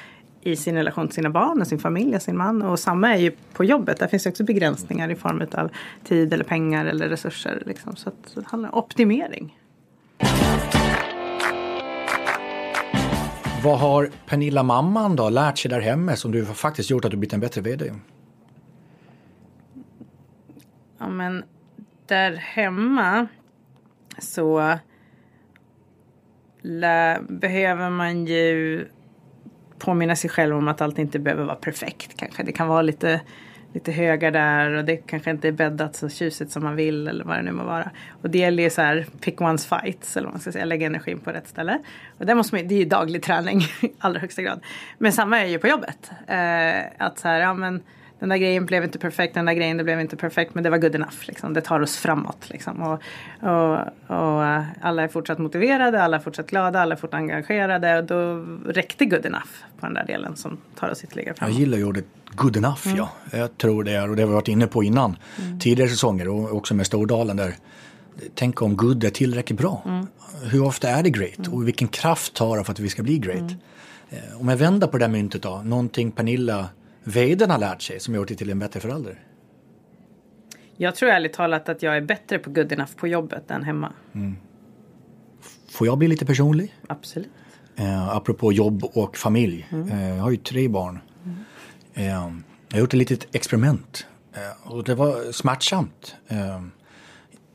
I 0.45 0.57
sin 0.57 0.75
relation 0.75 1.09
till 1.09 1.15
sina 1.15 1.31
barn 1.31 1.61
och 1.61 1.67
sin 1.67 1.79
familj 1.79 2.17
och 2.17 2.23
sin 2.23 2.37
man. 2.37 2.63
Och 2.63 2.79
samma 2.79 3.15
är 3.15 3.19
ju 3.19 3.33
på 3.53 3.65
jobbet. 3.65 3.99
Där 3.99 4.07
finns 4.07 4.27
ju 4.27 4.31
också 4.31 4.45
begränsningar 4.45 5.11
i 5.11 5.15
form 5.15 5.43
av 5.53 5.71
tid 6.05 6.33
eller 6.33 6.45
pengar 6.45 6.87
eller 6.87 7.09
resurser. 7.09 7.63
Liksom. 7.67 7.97
Så, 7.97 8.09
att, 8.09 8.17
så 8.25 8.41
det 8.41 8.47
handlar 8.47 8.75
om 8.75 8.79
optimering. 8.79 9.57
Vad 13.65 13.79
har 13.79 14.11
Pernilla 14.27 14.63
mamman 14.63 15.17
då 15.17 15.29
lärt 15.29 15.59
sig 15.59 15.71
där 15.71 15.81
hemma 15.81 16.17
som 16.17 16.33
du 16.33 16.47
faktiskt 16.47 16.91
gjort 16.91 17.05
att 17.05 17.11
du 17.11 17.17
blivit 17.17 17.33
en 17.33 17.41
bättre 17.41 17.61
VD? 17.61 17.93
Ja 20.99 21.09
men 21.09 21.45
där 22.07 22.33
hemma 22.33 23.27
så 24.19 24.79
behöver 27.29 27.91
man 27.91 28.27
ju 28.27 28.87
påminna 29.79 30.17
sig 30.17 30.31
själv 30.31 30.57
om 30.57 30.69
att 30.69 30.81
allt 30.81 30.99
inte 30.99 31.19
behöver 31.19 31.45
vara 31.45 31.57
perfekt 31.57 32.17
kanske. 32.17 32.43
Det 32.43 32.53
kan 32.53 32.69
vara 32.69 32.83
lite 32.83 33.21
lite 33.73 33.93
högar 33.93 34.31
där 34.31 34.71
och 34.71 34.85
det 34.85 34.97
kanske 34.97 35.31
inte 35.31 35.49
är 35.49 35.53
bäddat 35.53 35.97
så 35.97 36.09
tjusigt 36.09 36.51
som 36.51 36.63
man 36.63 36.77
vill 36.77 37.09
eller 37.09 37.25
vad 37.25 37.37
det 37.37 37.43
nu 37.43 37.53
må 37.53 37.65
vara. 37.65 37.91
Och 38.23 38.31
det 38.31 38.39
gäller 38.39 38.63
ju 38.63 38.71
så 38.71 38.83
här 38.83 39.07
pick 39.21 39.41
one's 39.41 39.81
fights 39.81 40.17
eller 40.17 40.27
vad 40.27 40.35
man 40.35 40.41
ska 40.41 40.53
säga, 40.53 40.65
lägga 40.65 40.87
energin 40.87 41.19
på 41.19 41.31
rätt 41.31 41.49
ställe. 41.49 41.79
Och 42.19 42.27
det, 42.27 42.35
måste 42.35 42.55
man, 42.57 42.69
det 42.69 42.75
är 42.75 42.79
ju 42.79 42.85
daglig 42.85 43.23
träning 43.23 43.61
i 43.81 43.93
allra 43.99 44.21
högsta 44.21 44.43
grad. 44.43 44.61
Men 44.99 45.13
samma 45.13 45.41
är 45.41 45.47
ju 45.47 45.59
på 45.59 45.69
jobbet. 45.69 46.11
Eh, 46.27 47.07
att 47.07 47.19
så 47.19 47.29
här, 47.29 47.41
ja 47.41 47.55
men 47.55 47.83
den 48.23 48.29
där 48.29 48.37
grejen 48.37 48.67
blev 48.67 48.85
inte 48.85 48.99
perfekt, 48.99 49.35
den 49.35 49.45
där 49.45 49.53
grejen 49.53 49.77
det 49.77 49.85
blev 49.85 50.01
inte 50.01 50.17
perfekt 50.17 50.55
men 50.55 50.65
det 50.65 50.71
var 50.71 50.79
good 50.79 50.95
enough. 50.95 51.17
Liksom. 51.23 51.55
Det 51.55 51.61
tar 51.61 51.81
oss 51.81 51.97
framåt. 51.97 52.51
Liksom. 52.51 52.83
Och, 52.83 53.03
och, 53.41 53.79
och, 54.07 54.45
eh, 54.45 54.63
alla 54.81 55.03
är 55.03 55.09
fortsatt 55.09 55.39
motiverade, 55.39 56.03
alla 56.03 56.17
är 56.17 56.21
fortsatt 56.21 56.47
glada, 56.47 56.81
alla 56.81 56.95
är 56.95 56.97
fortsatt 56.97 57.19
engagerade 57.19 57.99
och 57.99 58.05
då 58.05 58.45
räckte 58.73 59.05
good 59.05 59.27
enough 59.27 59.49
på 59.81 59.87
den 59.87 59.95
där 59.95 60.05
delen 60.07 60.37
som 60.37 60.59
tar 60.79 60.91
oss 60.91 61.05
ytterligare 61.05 61.35
framåt. 61.35 61.55
Jag 61.55 61.61
gillar 61.61 61.79
ju 61.79 61.85
ordet 61.85 62.05
good 62.35 62.57
enough 62.57 62.87
mm. 62.87 62.99
ja. 62.99 63.13
Jag 63.31 63.59
tror 63.59 63.85
det 63.85 63.93
är 63.93 64.11
och 64.11 64.17
det 64.17 64.23
har 64.23 64.29
vi 64.29 64.35
varit 64.35 64.49
inne 64.49 64.67
på 64.67 64.83
innan 64.83 65.17
mm. 65.39 65.59
tidigare 65.59 65.91
säsonger 65.91 66.29
och 66.29 66.57
också 66.57 66.75
med 66.75 66.87
Stordalen 66.87 67.37
där. 67.37 67.55
Tänk 68.35 68.63
om 68.63 68.77
good 68.77 69.05
är 69.05 69.11
tillräckligt 69.11 69.59
bra. 69.59 69.83
Mm. 69.87 70.07
Hur 70.43 70.65
ofta 70.65 70.89
är 70.89 71.03
det 71.03 71.11
great 71.11 71.39
mm. 71.39 71.53
och 71.53 71.69
vilken 71.69 71.89
kraft 71.89 72.35
tar 72.35 72.57
det 72.57 72.65
för 72.65 72.73
att 72.73 72.81
vi 72.81 72.89
ska 72.89 73.03
bli 73.03 73.19
great? 73.19 73.41
Mm. 73.41 73.57
Eh, 74.11 74.41
om 74.41 74.49
jag 74.49 74.57
vänder 74.57 74.87
på 74.87 74.99
det 74.99 75.05
där 75.05 75.13
myntet 75.13 75.43
då, 75.43 75.63
någonting 75.65 76.11
Pernilla 76.11 76.69
Veiden 77.05 77.51
har 77.51 77.59
lärt 77.59 77.83
sig 77.83 78.01
som 78.01 78.15
gjort 78.15 78.29
dig 78.29 78.37
till 78.37 78.51
en 78.51 78.59
bättre 78.59 78.81
förälder? 78.81 79.21
Jag 80.77 80.95
tror 80.95 81.11
ärligt 81.11 81.33
talat 81.33 81.69
att 81.69 81.83
jag 81.83 81.97
är 81.97 82.01
bättre 82.01 82.39
på 82.39 82.51
good 82.51 82.73
enough 82.73 82.91
på 82.97 83.09
jobbet 83.09 83.51
än 83.51 83.63
hemma. 83.63 83.93
Mm. 84.15 84.37
Får 85.71 85.87
jag 85.87 85.99
bli 85.99 86.09
lite 86.09 86.27
personlig? 86.27 86.75
Absolut. 86.87 87.31
Eh, 87.77 88.09
apropå 88.09 88.53
jobb 88.53 88.85
och 88.85 89.17
familj. 89.17 89.69
Mm. 89.71 89.89
Eh, 89.89 90.09
jag 90.09 90.23
har 90.23 90.31
ju 90.31 90.37
tre 90.37 90.69
barn. 90.69 90.99
Mm. 91.25 91.37
Eh, 91.95 92.05
jag 92.69 92.77
har 92.77 92.81
gjort 92.81 92.95
ett 92.95 92.99
litet 92.99 93.35
experiment. 93.35 94.07
Eh, 94.35 94.73
och 94.73 94.85
det 94.85 94.95
var 94.95 95.33
smärtsamt. 95.33 96.17
Eh, 96.29 96.63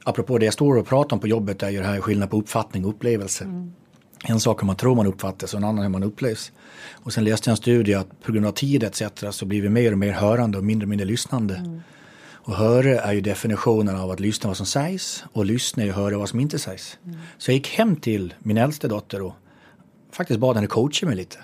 apropå 0.04 0.38
det 0.38 0.46
jag 0.46 0.54
står 0.54 0.78
och 0.78 0.88
pratar 0.88 1.16
om 1.16 1.20
på 1.20 1.28
jobbet 1.28 1.64
är 1.64 1.70
ju 1.70 1.78
det 1.78 1.86
här 1.86 2.02
skillnad 2.02 2.30
på 2.30 2.38
uppfattning 2.38 2.86
och 2.86 2.90
upplevelse. 2.90 3.44
Mm. 3.44 3.74
En 4.24 4.40
sak 4.40 4.62
hur 4.62 4.66
man 4.66 4.76
tror 4.76 4.96
man 4.96 5.08
uppfattas 5.08 5.54
och 5.54 5.58
en 5.58 5.64
annan 5.64 5.84
hur 5.84 5.90
man 5.90 6.04
upplevs. 6.04 6.52
Och 6.94 7.14
sen 7.14 7.24
läste 7.24 7.50
jag 7.50 7.52
en 7.54 7.58
studie 7.58 7.94
att 7.94 8.22
på 8.22 8.32
grund 8.32 8.46
av 8.46 8.52
tid 8.52 8.84
etc. 8.84 9.04
så 9.32 9.46
blir 9.46 9.62
vi 9.62 9.70
mer 9.70 9.92
och 9.92 9.98
mer 9.98 10.12
hörande 10.12 10.58
och 10.58 10.64
mindre 10.64 10.86
och 10.86 10.90
mindre 10.90 11.08
lyssnande. 11.08 11.56
Mm. 11.56 11.82
Och 12.48 12.56
höra 12.56 13.02
är 13.02 13.14
ju 13.14 13.22
definitionen 13.22 13.96
av 13.96 14.12
att 14.12 14.20
lyssna 14.20 14.48
vad 14.48 14.58
som 14.58 14.66
sägs 14.66 15.24
och 15.34 15.46
lyssna 15.46 15.84
är 15.84 15.90
att 15.90 15.96
höra 15.96 16.18
vad 16.18 16.30
som 16.30 16.40
inte 16.40 16.60
sägs. 16.60 16.98
Mm. 17.06 17.18
Så 17.38 17.52
jag 17.52 17.56
gick 17.56 17.70
hem 17.70 17.96
till 17.96 18.34
min 18.40 18.58
äldste 18.58 18.88
dotter 18.88 19.22
och 19.22 19.34
faktiskt 20.12 20.40
bad 20.40 20.56
henne 20.56 20.68
coacha 20.68 21.06
mig 21.06 21.16
lite. 21.16 21.38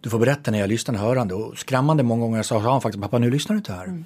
Du 0.00 0.10
får 0.10 0.18
berätta 0.18 0.50
när 0.50 0.58
jag 0.58 0.68
lyssnar 0.68 0.94
hörande 0.94 1.34
och 1.34 1.58
skrämmande 1.58 2.02
många 2.02 2.20
gånger 2.20 2.42
sa 2.42 2.58
han 2.58 2.80
faktiskt 2.80 3.02
pappa 3.02 3.18
nu 3.18 3.30
lyssnar 3.30 3.54
du 3.54 3.58
inte 3.58 3.72
här. 3.72 3.84
Mm. 3.84 4.04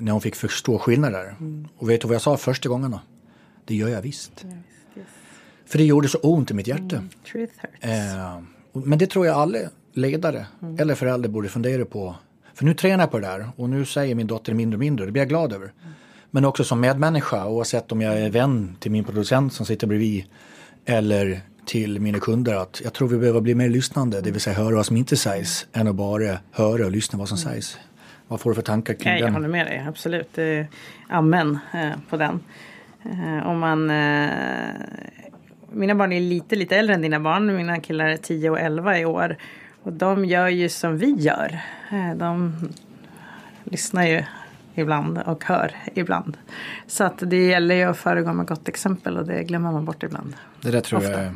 När 0.00 0.12
hon 0.12 0.20
fick 0.20 0.36
förstå 0.36 0.78
skillnader. 0.78 1.36
Mm. 1.40 1.68
Och 1.78 1.90
vet 1.90 2.00
du 2.00 2.08
vad 2.08 2.14
jag 2.14 2.22
sa 2.22 2.36
första 2.36 2.68
gången 2.68 2.90
då? 2.90 3.00
Det 3.64 3.74
gör 3.74 3.88
jag 3.88 4.02
visst. 4.02 4.44
Yes. 4.44 4.54
För 5.66 5.78
det 5.78 5.84
gjorde 5.84 6.08
så 6.08 6.18
ont 6.18 6.50
i 6.50 6.54
mitt 6.54 6.66
hjärta. 6.66 6.96
Mm. 6.96 7.08
Truth 7.32 7.52
hurts. 7.60 7.84
Eh, 7.84 8.40
men 8.72 8.98
det 8.98 9.06
tror 9.06 9.26
jag 9.26 9.36
alla 9.36 9.58
ledare 9.92 10.46
mm. 10.62 10.78
eller 10.78 10.94
föräldrar 10.94 11.30
borde 11.30 11.48
fundera 11.48 11.84
på. 11.84 12.14
För 12.54 12.64
nu 12.64 12.74
tränar 12.74 13.04
jag 13.04 13.10
på 13.10 13.18
det 13.18 13.26
där 13.26 13.48
och 13.56 13.70
nu 13.70 13.84
säger 13.84 14.14
min 14.14 14.26
dotter 14.26 14.54
mindre 14.54 14.76
och 14.76 14.80
mindre. 14.80 15.06
Det 15.06 15.12
blir 15.12 15.22
jag 15.22 15.28
glad 15.28 15.52
över. 15.52 15.64
Mm. 15.64 15.94
Men 16.30 16.44
också 16.44 16.64
som 16.64 16.80
medmänniska 16.80 17.46
oavsett 17.46 17.92
om 17.92 18.00
jag 18.00 18.20
är 18.20 18.30
vän 18.30 18.76
till 18.80 18.90
min 18.90 19.04
producent 19.04 19.52
som 19.52 19.66
sitter 19.66 19.86
bredvid 19.86 20.24
eller 20.84 21.40
till 21.64 22.00
mina 22.00 22.18
kunder 22.18 22.54
att 22.54 22.80
jag 22.84 22.92
tror 22.92 23.08
vi 23.08 23.18
behöver 23.18 23.40
bli 23.40 23.54
mer 23.54 23.68
lyssnande, 23.68 24.20
det 24.20 24.30
vill 24.30 24.40
säga 24.40 24.56
höra 24.56 24.76
vad 24.76 24.86
som 24.86 24.96
inte 24.96 25.16
sägs 25.16 25.66
än 25.72 25.88
att 25.88 25.94
bara 25.94 26.38
höra 26.50 26.84
och 26.84 26.90
lyssna 26.90 27.18
vad 27.18 27.28
som 27.28 27.38
mm. 27.38 27.52
sägs. 27.52 27.78
Vad 28.28 28.40
får 28.40 28.50
du 28.50 28.54
för 28.54 28.62
tankar 28.62 28.94
kring 28.94 29.14
den? 29.14 29.18
Jag 29.18 29.32
håller 29.32 29.48
med 29.48 29.66
dig, 29.66 29.84
absolut. 29.88 30.38
Amen 31.08 31.58
eh, 31.74 31.90
på 32.10 32.16
den. 32.16 32.40
Eh, 33.04 33.46
om 33.46 33.58
man 33.58 33.90
eh, 33.90 34.30
mina 35.70 35.94
barn 35.94 36.12
är 36.12 36.20
lite, 36.20 36.56
lite 36.56 36.76
äldre 36.76 36.94
än 36.94 37.02
dina 37.02 37.20
barn. 37.20 37.56
Mina 37.56 37.80
killar 37.80 38.06
är 38.06 38.16
10 38.16 38.50
och 38.50 38.60
11 38.60 38.98
i 38.98 39.04
år. 39.04 39.36
Och 39.82 39.92
de 39.92 40.24
gör 40.24 40.48
ju 40.48 40.68
som 40.68 40.98
vi 40.98 41.10
gör. 41.10 41.58
Eh, 41.92 42.16
de 42.16 42.54
lyssnar 43.64 44.06
ju 44.06 44.22
ibland 44.74 45.18
och 45.18 45.44
hör 45.44 45.76
ibland. 45.94 46.36
Så 46.86 47.04
att 47.04 47.18
det 47.18 47.46
gäller 47.46 47.74
ju 47.74 47.82
att 47.82 47.96
föregå 47.96 48.32
med 48.32 48.46
gott 48.46 48.68
exempel 48.68 49.16
och 49.16 49.26
det 49.26 49.44
glömmer 49.44 49.72
man 49.72 49.84
bort 49.84 50.02
ibland. 50.02 50.34
Det 50.62 50.70
där 50.70 50.80
tror 50.80 50.98
Ofta. 50.98 51.22
jag 51.22 51.32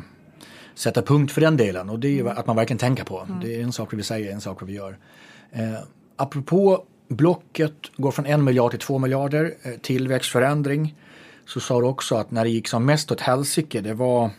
sätta 0.75 1.01
punkt 1.01 1.31
för 1.31 1.41
den 1.41 1.57
delen 1.57 1.89
och 1.89 1.99
det 1.99 2.07
är 2.07 2.11
ju 2.11 2.29
att 2.29 2.47
man 2.47 2.55
verkligen 2.55 2.77
tänker 2.77 3.03
på. 3.03 3.19
Mm. 3.19 3.39
Det 3.39 3.55
är 3.55 3.63
en 3.63 3.71
sak 3.71 3.93
vi 3.93 4.03
säger, 4.03 4.31
en 4.31 4.41
sak 4.41 4.61
vi 4.65 4.73
gör. 4.73 4.97
Eh, 5.51 5.79
apropå 6.15 6.85
Blocket 7.07 7.73
går 7.97 8.11
från 8.11 8.25
en 8.25 8.43
miljard 8.43 8.71
till 8.71 8.79
två 8.79 8.99
miljarder, 8.99 9.53
eh, 9.61 9.71
tillväxtförändring 9.71 10.95
så 11.45 11.59
sa 11.59 11.81
du 11.81 11.87
också 11.87 12.15
att 12.15 12.31
när 12.31 12.43
det 12.43 12.49
gick 12.49 12.67
som 12.67 12.85
mest 12.85 13.11
åt 13.11 13.21
helsike, 13.21 13.81
det 13.81 13.93
var 13.93 14.29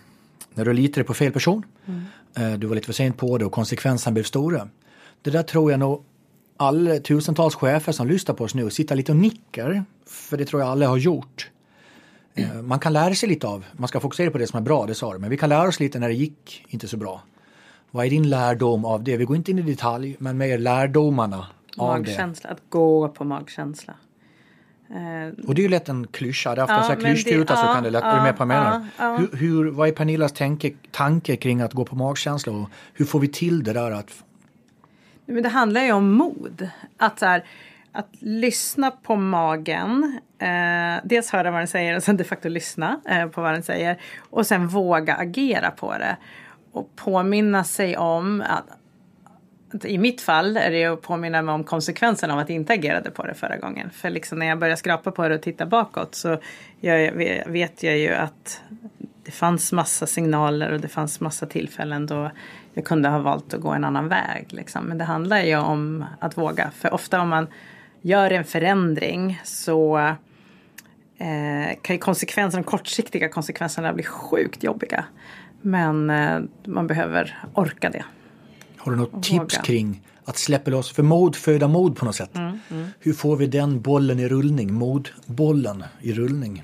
när 0.55 0.65
du 0.65 0.73
litade 0.73 1.05
på 1.05 1.15
fel 1.15 1.33
person. 1.33 1.63
Mm. 1.87 2.61
Du 2.61 2.67
var 2.67 2.75
lite 2.75 2.87
för 2.87 2.93
sent 2.93 3.17
på 3.17 3.39
det 3.39 3.45
och 3.45 3.53
konsekvenserna 3.53 4.15
blev 4.15 4.25
stora. 4.25 4.69
Det 5.23 5.31
där 5.31 5.43
tror 5.43 5.71
jag 5.71 5.81
nog 5.81 6.05
alla 6.57 6.99
tusentals 6.99 7.55
chefer 7.55 7.93
som 7.93 8.09
lyssnar 8.09 8.35
på 8.35 8.45
oss 8.45 8.55
nu 8.55 8.71
sitter 8.71 8.97
lite 8.97 9.13
och 9.13 9.19
nickar. 9.19 9.85
För 10.07 10.37
det 10.37 10.45
tror 10.45 10.63
jag 10.63 10.71
alla 10.71 10.89
har 10.89 10.97
gjort. 10.97 11.51
Mm. 12.35 12.69
Man 12.69 12.79
kan 12.79 12.93
lära 12.93 13.15
sig 13.15 13.29
lite 13.29 13.47
av, 13.47 13.65
man 13.73 13.89
ska 13.89 14.01
fokusera 14.01 14.31
på 14.31 14.39
det 14.39 14.47
som 14.47 14.59
är 14.59 14.63
bra, 14.63 14.87
det 14.87 14.95
sa 14.95 15.13
du. 15.13 15.19
Men 15.19 15.31
vi 15.31 15.37
kan 15.37 15.49
lära 15.49 15.69
oss 15.69 15.81
lite 15.81 15.99
när 15.99 16.09
det 16.09 16.15
gick 16.15 16.65
inte 16.69 16.89
så 16.89 16.97
bra. 16.97 17.23
Vad 17.91 18.07
är 18.07 18.11
din 18.11 18.31
lärdom 18.31 18.85
av 18.85 19.05
det? 19.05 19.17
Vi 19.17 19.25
går 19.25 19.37
inte 19.37 19.51
in 19.51 19.59
i 19.59 19.63
detalj, 19.63 20.17
men 20.19 20.39
mer 20.39 20.59
lärdomarna 20.59 21.47
magkänsla, 21.77 22.51
av 22.51 22.57
det. 22.57 22.63
att 22.63 22.71
gå 22.71 23.09
på 23.09 23.25
magkänsla. 23.25 23.95
Eh, 24.93 25.47
och 25.47 25.55
det 25.55 25.61
är 25.61 25.63
ju 25.63 25.69
lätt 25.69 25.89
en 25.89 26.07
klyscha, 26.07 26.55
därför 26.55 26.75
ja, 26.75 26.83
så 26.83 26.97
klyschtuta 26.97 27.57
så 27.57 27.63
kan 27.63 27.83
det 27.83 27.91
lätt, 27.91 28.05
ja, 28.05 28.11
är 28.11 28.17
du 28.17 28.23
med 28.23 28.37
på 28.37 28.45
vad 28.45 28.57
jag 28.57 28.63
menar? 28.65 28.87
Ja, 28.99 29.17
hur, 29.17 29.37
hur, 29.37 29.71
vad 29.71 29.89
är 29.89 29.93
Pernillas 29.93 30.33
tanke, 30.33 30.73
tanke 30.91 31.37
kring 31.37 31.61
att 31.61 31.73
gå 31.73 31.85
på 31.85 31.97
magkänsla 31.97 32.53
och 32.53 32.71
hur 32.95 33.05
får 33.05 33.21
vi 33.21 33.29
till 33.29 33.65
det 33.65 33.73
där 33.73 33.91
att... 33.91 34.25
Men 35.27 35.43
det 35.43 35.49
handlar 35.49 35.85
ju 35.85 35.93
om 35.93 36.13
mod. 36.13 36.69
Att, 36.97 37.19
så 37.19 37.27
här, 37.27 37.45
att 37.93 38.09
lyssna 38.19 38.91
på 38.91 39.17
magen, 39.17 40.21
eh, 40.39 41.05
dels 41.05 41.31
höra 41.31 41.51
vad 41.51 41.61
den 41.61 41.69
säger 41.69 41.97
och 41.97 42.03
sen 42.03 42.17
de 42.17 42.25
facto 42.25 42.49
lyssna 42.49 43.01
eh, 43.09 43.27
på 43.27 43.41
vad 43.41 43.53
den 43.53 43.63
säger 43.63 44.01
och 44.21 44.47
sen 44.47 44.69
våga 44.69 45.15
agera 45.15 45.71
på 45.71 45.99
det. 45.99 46.17
Och 46.73 46.97
påminna 46.97 47.65
sig 47.65 47.97
om 47.97 48.43
att 48.47 48.67
i 49.85 49.99
mitt 49.99 50.21
fall 50.21 50.57
är 50.57 50.71
det 50.71 50.85
att 50.85 51.03
påminna 51.03 51.43
mig 51.43 51.55
om 51.55 51.65
konsekvenserna 51.65 52.35
av 52.35 52.39
att 52.39 52.49
jag 52.49 52.57
inte 52.57 52.73
agerade 52.73 53.11
på 53.11 53.27
det 53.27 53.35
förra 53.35 53.57
gången. 53.57 53.91
För 53.91 54.11
liksom 54.11 54.39
när 54.39 54.47
jag 54.47 54.59
börjar 54.59 54.77
skrapa 54.77 55.11
på 55.11 55.29
det 55.29 55.35
och 55.35 55.43
titta 55.43 55.67
bakåt 55.67 56.15
så 56.15 56.39
jag, 56.81 57.13
vet 57.47 57.83
jag 57.83 57.99
ju 57.99 58.15
att 58.15 58.61
det 59.25 59.31
fanns 59.31 59.73
massa 59.73 60.07
signaler 60.07 60.73
och 60.73 60.81
det 60.81 60.89
fanns 60.89 61.21
massa 61.21 61.47
tillfällen 61.47 62.07
då 62.07 62.31
jag 62.75 62.85
kunde 62.85 63.09
ha 63.09 63.19
valt 63.19 63.55
att 63.55 63.61
gå 63.61 63.71
en 63.71 63.85
annan 63.85 64.09
väg. 64.09 64.47
Liksom. 64.49 64.85
Men 64.85 64.99
det 64.99 65.05
handlar 65.05 65.41
ju 65.41 65.57
om 65.57 66.05
att 66.21 66.39
våga. 66.39 66.71
För 66.71 66.95
ofta 66.95 67.21
om 67.21 67.29
man 67.29 67.47
gör 68.01 68.31
en 68.31 68.45
förändring 68.45 69.41
så 69.45 69.99
eh, 71.19 71.77
kan 71.83 71.97
ju 71.97 71.99
konsekvenserna, 71.99 72.63
de 72.63 72.71
kortsiktiga 72.71 73.29
konsekvenserna 73.29 73.93
bli 73.93 74.05
sjukt 74.05 74.63
jobbiga. 74.63 75.05
Men 75.61 76.11
eh, 76.11 76.41
man 76.65 76.87
behöver 76.87 77.39
orka 77.55 77.91
det. 77.91 78.05
Har 78.85 78.93
du 78.93 78.99
något 78.99 79.23
tips 79.23 79.57
kring 79.57 80.01
att 80.25 80.39
släppa 80.39 80.71
loss, 80.71 80.93
för 80.93 81.03
mod 81.03 81.37
föda 81.37 81.69
mod 81.69 81.97
på 81.97 82.05
något 82.05 82.15
sätt. 82.15 82.37
Mm, 82.37 82.59
mm. 82.71 82.89
Hur 83.01 83.13
får 83.13 83.37
vi 83.37 83.47
den 83.47 83.81
bollen 83.81 84.19
i 84.19 84.29
rullning, 84.29 84.75
modbollen 84.75 85.85
i 86.01 86.13
rullning? 86.13 86.63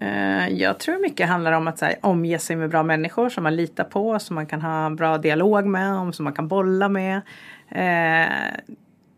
Eh, 0.00 0.48
jag 0.48 0.78
tror 0.78 1.02
mycket 1.02 1.28
handlar 1.28 1.52
om 1.52 1.68
att 1.68 1.80
här, 1.80 1.94
omge 2.00 2.38
sig 2.38 2.56
med 2.56 2.70
bra 2.70 2.82
människor 2.82 3.28
som 3.28 3.42
man 3.42 3.56
litar 3.56 3.84
på, 3.84 4.18
som 4.18 4.34
man 4.34 4.46
kan 4.46 4.62
ha 4.62 4.86
en 4.86 4.96
bra 4.96 5.18
dialog 5.18 5.66
med, 5.66 5.94
om, 5.94 6.12
som 6.12 6.24
man 6.24 6.32
kan 6.32 6.48
bolla 6.48 6.88
med. 6.88 7.16
Eh, 7.68 8.32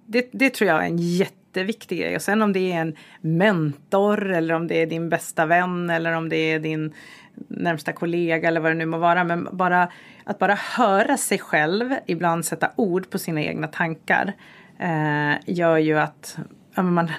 det, 0.06 0.28
det 0.32 0.50
tror 0.50 0.68
jag 0.70 0.82
är 0.82 0.86
en 0.86 0.98
jätteviktig 0.98 1.98
grej. 1.98 2.16
Och 2.16 2.22
sen 2.22 2.42
om 2.42 2.52
det 2.52 2.72
är 2.72 2.80
en 2.80 2.96
mentor 3.20 4.32
eller 4.32 4.54
om 4.54 4.66
det 4.66 4.82
är 4.82 4.86
din 4.86 5.08
bästa 5.08 5.46
vän 5.46 5.90
eller 5.90 6.12
om 6.12 6.28
det 6.28 6.36
är 6.36 6.58
din 6.58 6.92
närmsta 7.48 7.92
kollega 7.92 8.48
eller 8.48 8.60
vad 8.60 8.70
det 8.70 8.74
nu 8.74 8.86
må 8.86 8.98
vara. 8.98 9.24
Men 9.24 9.48
bara 9.52 9.88
att 10.24 10.38
bara 10.38 10.54
höra 10.54 11.16
sig 11.16 11.38
själv, 11.38 11.94
ibland 12.06 12.44
sätta 12.44 12.70
ord 12.76 13.10
på 13.10 13.18
sina 13.18 13.42
egna 13.42 13.66
tankar 13.66 14.32
eh, 14.78 15.32
gör 15.46 15.78
ju 15.78 15.98
att 15.98 16.38
ja, 16.74 16.82
man, 16.82 17.10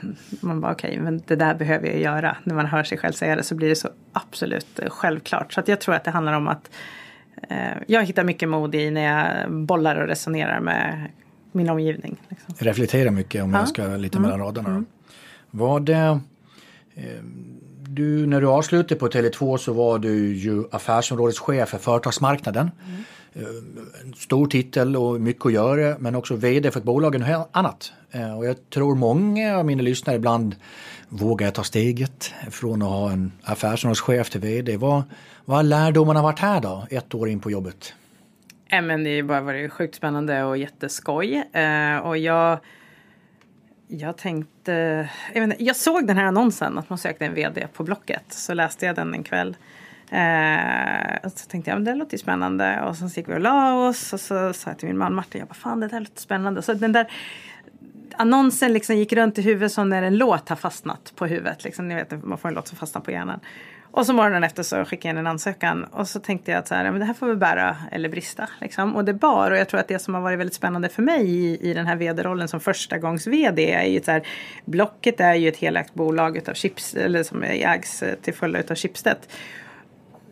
man 0.42 0.62
bara 0.62 0.72
okej, 0.72 0.90
okay, 0.90 1.02
men 1.02 1.22
det 1.28 1.36
där 1.36 1.56
behöver 1.56 1.88
jag 1.88 2.00
göra. 2.00 2.38
När 2.44 2.56
man 2.56 2.66
hör 2.66 2.84
sig 2.84 2.98
själv 2.98 3.14
säga 3.14 3.36
det 3.36 3.44
så 3.44 3.56
blir 3.56 3.70
det 3.70 3.76
så 3.76 3.90
absolut 4.14 4.80
självklart. 4.88 5.54
Så 5.54 5.60
att 5.60 5.68
jag 5.68 5.82
tror 5.82 5.96
att 5.96 6.04
det 6.04 6.12
handlar 6.12 6.34
om 6.34 6.48
att 6.48 6.72
eh, 7.50 7.78
jag 7.88 8.06
hittar 8.06 8.24
mycket 8.24 8.50
mod 8.50 8.76
i 8.76 8.92
när 8.92 9.02
jag 9.02 9.52
bollar 9.52 9.96
och 9.96 10.08
resonerar 10.08 10.60
med 10.60 11.10
min 11.52 11.70
omgivning. 11.70 12.18
Liksom. 12.30 12.56
Reflektera 12.58 13.12
mycket 13.12 13.44
om 13.44 13.54
ja. 13.54 13.60
jag 13.60 13.68
ska 13.68 13.88
lite 13.88 14.18
mm. 14.18 14.30
mellan 14.30 14.46
raderna. 14.46 14.70
Mm. 14.70 14.86
Var 15.52 15.80
det, 15.80 16.20
eh, 16.96 17.22
du, 17.96 18.26
när 18.26 18.42
du 18.42 18.48
avslutade 18.48 18.96
på 18.96 19.08
Tele2 19.08 19.58
så 19.58 19.74
var 19.74 20.00
du 20.00 20.36
ju 20.36 20.64
affärsområdeschef 20.72 21.70
för 21.70 21.78
företagsmarknaden. 21.78 22.72
Mm. 22.88 23.04
Stor 24.16 24.48
titel 24.48 24.96
och 24.96 25.22
mycket 25.22 25.46
att 25.46 25.54
göra 25.54 25.98
men 26.00 26.16
också 26.16 26.36
vd 26.36 26.72
för 26.72 26.80
ett 26.80 26.86
bolag 26.86 27.16
och 27.16 27.50
annat. 27.52 27.94
Eh, 28.12 28.38
och 28.38 28.46
jag 28.46 28.70
tror 28.70 28.96
många 28.96 29.58
av 29.58 29.66
mina 29.66 29.84
lyssnare 29.84 30.16
ibland 30.16 30.56
vågar 31.10 31.52
ta 31.52 31.64
steget 31.64 32.34
från 32.52 32.82
att 32.82 32.90
ha 32.90 33.12
en 33.12 33.32
affärsområdeschef 33.44 34.30
till 34.30 34.42
vd. 34.42 34.78
Vad, 34.78 35.04
vad 35.46 35.58
har 35.58 35.64
lärdomarna 35.64 36.22
varit 36.22 36.40
här 36.40 36.62
då, 36.62 36.88
ett 36.90 37.14
år 37.14 37.30
in 37.30 37.40
på 37.40 37.52
jobbet? 37.52 37.94
Ja, 38.68 38.82
men 38.82 39.04
det 39.04 39.16
har 39.16 39.28
bara 39.28 39.42
varit 39.42 39.72
sjukt 39.72 39.96
spännande 39.96 40.44
och 40.44 40.58
jätteskoj. 40.58 41.36
Eh, 41.54 41.98
och 41.98 42.18
jag, 42.18 42.60
jag 43.88 44.18
tänkte, 44.18 45.10
jag, 45.34 45.44
inte, 45.44 45.64
jag 45.64 45.76
såg 45.76 46.08
den 46.08 46.18
här 46.18 46.26
annonsen 46.26 46.78
att 46.78 46.90
man 46.90 46.98
sökte 46.98 47.26
en 47.26 47.34
vd 47.34 47.68
på 47.74 47.84
Blocket. 47.84 48.24
Så 48.30 48.54
läste 48.54 48.86
jag 48.86 48.96
den 48.96 49.14
en 49.14 49.24
kväll. 49.24 49.58
Eh, 50.10 51.16
och 51.24 51.32
så 51.32 51.50
tänkte 51.50 51.72
jag, 51.72 51.78
men 51.78 51.84
det 51.84 51.96
låter 51.96 52.14
ju 52.14 52.18
spännande. 52.18 52.82
Och 52.82 52.96
sen 52.96 53.08
gick 53.08 53.30
vi 53.30 53.34
och 53.34 53.40
la 53.40 53.88
oss 53.88 54.14
och 54.14 54.20
så 54.20 54.54
sa 54.54 54.70
jag 54.70 54.80
till 54.80 54.88
min 54.88 54.98
man 54.98 55.16
Martin, 55.16 55.40
jag 55.40 55.48
bara, 55.48 55.54
fan 55.54 55.80
det 55.80 55.88
där 55.88 56.00
låter 56.00 56.22
spännande. 56.22 56.62
Så 56.62 56.74
den 56.74 56.92
där 56.92 57.12
annonsen 58.18 58.74
liksom 58.74 58.96
gick 58.96 59.14
runt 59.14 59.38
i 59.38 59.42
huvudet 59.42 59.72
som 59.72 59.90
när 59.90 60.04
en 60.04 60.18
låt 60.18 60.50
har 60.50 60.56
fastnat 60.56 61.14
på 61.16 61.26
huvudet. 61.26 61.64
Liksom, 61.64 61.88
ni 61.88 61.96
vet, 61.96 62.24
man 62.24 62.38
får 62.38 62.50
en 62.50 62.56
låt 62.56 62.68
som 62.68 62.78
fastnar 62.78 63.02
på 63.02 63.12
hjärnan. 63.12 63.40
Och 63.92 64.06
så 64.06 64.14
morgonen 64.14 64.44
efter 64.44 64.64
så 64.64 64.86
skickade 64.86 65.08
jag 65.08 65.14
in 65.14 65.18
en 65.18 65.28
ansökan 65.28 65.84
och 65.84 66.08
så 66.08 66.20
tänkte 66.20 66.52
jag 66.52 66.60
att 66.60 66.68
så 66.68 66.76
här, 66.76 66.92
men 66.92 67.00
det 67.00 67.06
här 67.06 67.14
får 67.14 67.28
vi 67.28 67.36
bära 67.36 67.78
eller 67.92 68.10
brista. 68.10 68.50
Liksom. 68.62 68.96
Och 68.96 69.06
det 69.06 69.14
bar 69.14 69.52
och 69.52 69.58
jag 69.58 69.70
tror 69.70 69.80
att 69.80 69.88
det 69.88 70.00
som 70.00 70.14
har 70.14 70.22
varit 70.22 70.40
väldigt 70.40 70.54
spännande 70.54 70.90
för 70.90 71.02
mig 71.02 71.30
i, 71.30 71.70
i 71.70 71.74
den 71.74 71.86
här 71.86 71.96
vd-rollen 71.96 72.48
som 72.48 72.60
första 72.60 72.98
gångs 72.98 73.28
vd 73.28 73.72
är 73.72 73.84
ju 73.84 74.02
så 74.02 74.12
här, 74.12 74.28
Blocket 74.66 75.20
är 75.20 75.34
ju 75.34 75.48
ett 75.50 75.58
helägt 75.58 75.94
bolag 75.94 76.38
utav 76.38 76.54
chips, 76.54 76.94
eller 76.96 77.24
som 77.24 77.44
ägs 77.44 78.04
till 78.22 78.34
följd 78.34 78.56
utav 78.56 78.76
Schibsted. 78.76 79.18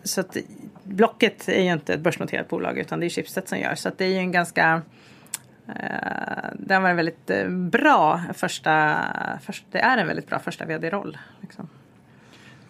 Så 0.03 0.22
att 0.22 0.38
Blocket 0.83 1.50
är 1.50 1.63
ju 1.63 1.72
inte 1.72 1.93
ett 1.93 2.00
börsnoterat 2.00 2.50
bolag 2.50 2.77
utan 2.77 3.00
det 3.00 3.05
är 3.05 3.10
Schibsted 3.10 3.48
som 3.48 3.60
gör. 3.60 3.75
Så 3.75 3.89
att 3.89 3.98
det 3.98 4.05
är 4.05 4.10
ju 4.10 4.17
en 4.17 4.31
ganska 4.31 4.81
eh, 5.67 5.74
Det 6.53 6.74
det 6.74 6.79
var 6.79 6.89
en 6.89 6.95
väldigt 6.95 7.29
eh, 7.29 7.50
bra 7.50 8.22
första, 8.33 8.72
det 9.72 9.79
är 9.79 9.98
en 9.98 10.07
väldigt 10.07 10.27
bra 10.27 10.39
första 10.39 10.65
vd-roll. 10.65 11.17
Liksom. 11.41 11.69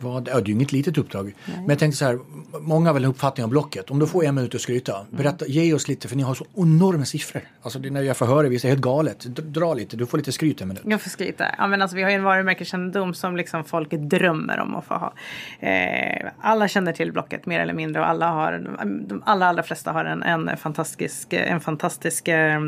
Vad, 0.04 0.28
ja, 0.28 0.34
det 0.34 0.40
är 0.40 0.48
ju 0.48 0.54
inget 0.54 0.72
litet 0.72 0.98
uppdrag. 0.98 1.26
Nej. 1.26 1.58
Men 1.58 1.70
jag 1.70 1.80
tänkte 1.80 1.98
så 1.98 2.06
här, 2.06 2.20
många 2.62 2.90
har 2.90 2.94
väl 2.94 3.04
en 3.04 3.10
uppfattning 3.10 3.44
om 3.44 3.50
Blocket. 3.50 3.92
Om 3.92 4.00
du 4.00 4.08
får 4.08 4.26
en 4.26 4.36
minut 4.36 4.56
att 4.56 4.62
skryta, 4.62 4.96
mm. 4.96 5.08
berätta, 5.10 5.46
ge 5.48 5.74
oss 5.74 5.88
lite 5.88 6.08
för 6.08 6.16
ni 6.16 6.24
har 6.24 6.36
så 6.36 6.46
enorma 6.58 7.06
siffror. 7.06 7.42
Alltså 7.62 7.80
det, 7.80 7.90
när 7.90 8.02
jag 8.02 8.18
får 8.18 8.26
höra 8.26 8.50
det 8.50 8.66
är 8.66 8.68
helt 8.68 8.82
galet. 8.82 9.20
Dra 9.36 9.74
lite, 9.74 9.98
du 9.98 10.06
får 10.06 10.18
lite 10.18 10.32
skryt 10.32 10.62
en 10.62 10.68
minut. 10.68 10.84
Jag 10.86 11.02
får 11.02 11.10
skryta. 11.10 11.46
Ja, 11.58 11.68
men 11.68 11.82
alltså, 11.82 11.98
vi 11.98 12.04
har 12.04 12.10
ju 12.10 12.16
en 12.16 12.24
varumärkeskännedom 12.24 13.14
som 13.14 13.38
liksom 13.38 13.64
folk 13.64 13.90
drömmer 13.92 14.60
om 14.60 14.76
att 14.76 14.86
få 14.86 14.94
ha. 14.94 15.14
Eh, 15.60 16.30
alla 16.42 16.68
känner 16.68 16.94
till 16.94 17.12
Blocket 17.12 17.46
mer 17.46 17.60
eller 17.60 17.74
mindre 17.74 18.02
och 18.02 18.08
alla 18.10 18.28
har, 18.28 18.76
de 19.08 19.24
allra, 19.26 19.48
allra 19.48 19.64
flesta 19.64 19.92
har 19.92 20.06
en, 20.06 20.24
en 20.24 20.58
fantastisk, 20.58 21.34
en 21.34 21.60
fantastisk 21.60 22.28
eh, 22.28 22.62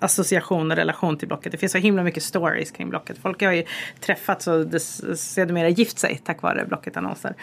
association 0.00 0.70
och 0.70 0.76
relation 0.76 1.18
till 1.18 1.28
Blocket. 1.28 1.52
Det 1.52 1.58
finns 1.58 1.72
så 1.72 1.78
himla 1.78 2.02
mycket 2.02 2.22
stories 2.22 2.70
kring 2.70 2.90
Blocket. 2.90 3.18
Folk 3.18 3.42
har 3.42 3.52
ju 3.52 3.64
träffats 4.00 4.46
och 4.46 4.66
sedermera 5.16 5.68
gift 5.68 5.98
sig 5.98 6.20
tack 6.24 6.42
vare 6.42 6.64
Blocket-annonser. 6.74 7.34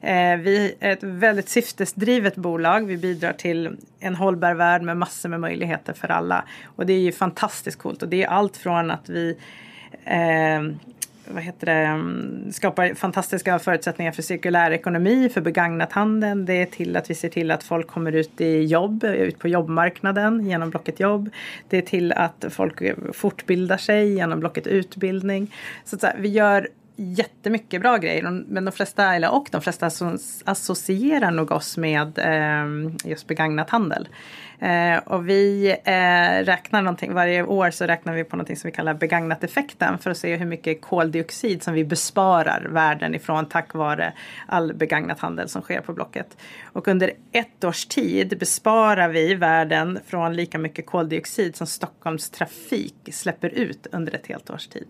Eh, 0.00 0.36
vi 0.36 0.74
är 0.80 0.92
ett 0.92 1.02
väldigt 1.02 1.48
syftesdrivet 1.48 2.36
bolag. 2.36 2.86
Vi 2.86 2.96
bidrar 2.96 3.32
till 3.32 3.76
en 4.00 4.14
hållbar 4.14 4.54
värld 4.54 4.82
med 4.82 4.96
massor 4.96 5.28
med 5.28 5.40
möjligheter 5.40 5.92
för 5.92 6.08
alla. 6.08 6.44
Och 6.76 6.86
det 6.86 6.92
är 6.92 7.00
ju 7.00 7.12
fantastiskt 7.12 7.78
coolt 7.78 8.02
och 8.02 8.08
det 8.08 8.22
är 8.22 8.28
allt 8.28 8.56
från 8.56 8.90
att 8.90 9.08
vi 9.08 9.36
eh, 10.04 10.62
vad 11.28 11.42
heter 11.42 11.66
det, 11.66 11.72
mm, 11.72 12.52
skapar 12.52 12.94
fantastiska 12.94 13.58
förutsättningar 13.58 14.12
för 14.12 14.22
cirkulär 14.22 14.70
ekonomi, 14.70 15.28
för 15.28 15.40
begagnat 15.40 15.92
handeln. 15.92 16.44
Det 16.44 16.52
är 16.52 16.66
till 16.66 16.96
att 16.96 17.10
vi 17.10 17.14
ser 17.14 17.28
till 17.28 17.50
att 17.50 17.62
folk 17.62 17.86
kommer 17.86 18.12
ut 18.12 18.40
i 18.40 18.64
jobb, 18.64 19.04
ut 19.04 19.38
på 19.38 19.48
jobbmarknaden 19.48 20.46
genom 20.46 20.70
Blocket 20.70 21.00
jobb. 21.00 21.30
Det 21.68 21.78
är 21.78 21.82
till 21.82 22.12
att 22.12 22.44
folk 22.50 22.82
fortbildar 23.12 23.76
sig 23.76 24.14
genom 24.14 24.40
Blocket 24.40 24.66
utbildning. 24.66 25.54
Så, 25.84 25.96
att 25.96 26.00
så 26.00 26.06
här, 26.06 26.16
vi 26.18 26.28
gör 26.28 26.68
jättemycket 26.96 27.80
bra 27.80 27.96
grejer. 27.96 28.22
Men 28.48 28.64
de 28.64 28.72
flesta, 28.72 29.14
eller, 29.14 29.34
och 29.34 29.48
de 29.50 29.60
flesta 29.60 29.90
associerar 30.44 31.30
nog 31.30 31.50
oss 31.50 31.76
med 31.76 32.18
eh, 32.18 32.92
just 33.04 33.26
begagnat 33.26 33.70
handel. 33.70 34.08
Eh, 34.58 34.96
och 34.96 35.28
vi 35.28 35.76
eh, 35.84 36.44
räknar 36.44 36.82
någonting, 36.82 37.14
varje 37.14 37.42
år 37.42 37.70
så 37.70 37.84
räknar 37.84 38.14
vi 38.14 38.24
på 38.24 38.36
någonting 38.36 38.56
som 38.56 38.68
vi 38.68 38.72
kallar 38.72 38.94
begagnat-effekten 38.94 39.98
för 39.98 40.10
att 40.10 40.18
se 40.18 40.36
hur 40.36 40.46
mycket 40.46 40.80
koldioxid 40.80 41.62
som 41.62 41.74
vi 41.74 41.84
besparar 41.84 42.68
världen 42.70 43.14
ifrån 43.14 43.46
tack 43.46 43.74
vare 43.74 44.12
all 44.46 44.74
begagnat 44.74 45.18
handel 45.18 45.48
som 45.48 45.62
sker 45.62 45.80
på 45.80 45.92
Blocket. 45.92 46.36
Och 46.72 46.88
under 46.88 47.12
ett 47.32 47.64
års 47.64 47.86
tid 47.86 48.38
besparar 48.38 49.08
vi 49.08 49.34
världen 49.34 49.98
från 50.06 50.36
lika 50.36 50.58
mycket 50.58 50.86
koldioxid 50.86 51.56
som 51.56 51.66
Stockholms 51.66 52.30
trafik 52.30 53.08
släpper 53.12 53.48
ut 53.48 53.86
under 53.92 54.14
ett 54.14 54.26
helt 54.26 54.50
års 54.50 54.66
tid. 54.66 54.86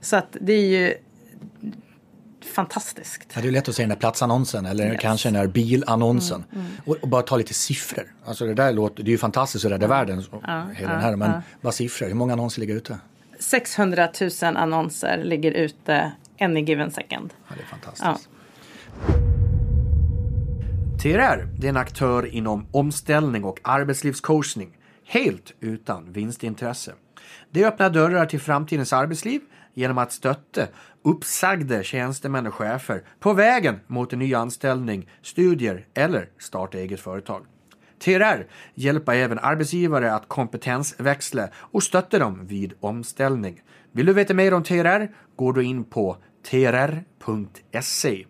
Så 0.00 0.16
att 0.16 0.36
det 0.40 0.52
är 0.52 0.66
ju 0.66 0.94
fantastiskt. 2.44 3.32
Ja, 3.34 3.42
det 3.42 3.48
är 3.48 3.52
lätt 3.52 3.68
att 3.68 3.74
se 3.74 3.82
den 3.82 3.88
där 3.88 3.96
platsannonsen 3.96 4.66
eller 4.66 4.92
yes. 4.92 5.00
kanske 5.00 5.28
den 5.28 5.34
där 5.34 5.46
bilannonsen. 5.46 6.44
Mm, 6.52 6.66
mm. 6.66 6.76
Och, 6.84 6.96
och, 7.00 7.08
bara 7.08 7.22
ta 7.22 7.36
lite 7.36 7.54
siffror. 7.54 8.14
Alltså 8.24 8.46
det 8.46 8.54
där 8.54 8.72
låter, 8.72 9.02
det 9.02 9.08
är 9.08 9.12
ju 9.12 9.18
fantastiskt 9.18 9.64
att 9.64 9.70
rädda 9.70 9.86
mm. 9.86 9.98
världen, 9.98 10.24
ja, 10.30 10.66
hela 10.74 10.90
ja, 10.90 10.96
den 10.96 11.00
här, 11.00 11.16
men 11.16 11.30
ja. 11.30 11.42
bara 11.60 11.72
siffror. 11.72 12.06
Hur 12.06 12.14
många 12.14 12.32
annonser 12.32 12.60
ligger 12.60 12.74
ute? 12.74 12.98
600 13.38 14.08
000 14.20 14.56
annonser 14.56 15.24
ligger 15.24 15.52
ute 15.52 16.12
any 16.40 16.60
given 16.60 16.90
second. 16.90 17.34
Ja, 17.48 17.54
det 17.56 17.62
är 17.62 17.66
fantastiskt. 17.66 18.28
TRR 21.02 21.48
det 21.58 21.66
är 21.66 21.68
en 21.68 21.76
aktör 21.76 22.26
inom 22.26 22.66
omställning 22.70 23.44
och 23.44 23.60
arbetslivscoachning 23.62 24.76
helt 25.06 25.52
utan 25.60 26.12
vinstintresse. 26.12 26.92
Det 27.50 27.64
öppnar 27.64 27.90
dörrar 27.90 28.26
till 28.26 28.40
framtidens 28.40 28.92
arbetsliv 28.92 29.40
genom 29.74 29.98
att 29.98 30.12
stötta 30.12 30.66
uppsagda 31.04 31.82
tjänstemän 31.82 32.46
och 32.46 32.54
chefer 32.54 33.02
på 33.20 33.32
vägen 33.32 33.80
mot 33.86 34.12
en 34.12 34.18
ny 34.18 34.34
anställning, 34.34 35.10
studier 35.22 35.86
eller 35.94 36.28
starta 36.38 36.78
eget 36.78 37.00
företag. 37.00 37.46
TRR 38.04 38.46
hjälper 38.74 39.12
även 39.12 39.38
arbetsgivare 39.38 40.14
att 40.14 40.28
kompetensväxla 40.28 41.48
och 41.54 41.82
stötta 41.82 42.18
dem 42.18 42.46
vid 42.46 42.72
omställning. 42.80 43.60
Vill 43.92 44.06
du 44.06 44.12
veta 44.12 44.34
mer 44.34 44.54
om 44.54 44.62
TRR 44.62 45.08
går 45.36 45.52
du 45.52 45.64
in 45.64 45.84
på 45.84 46.16
trr.se. 46.50 48.26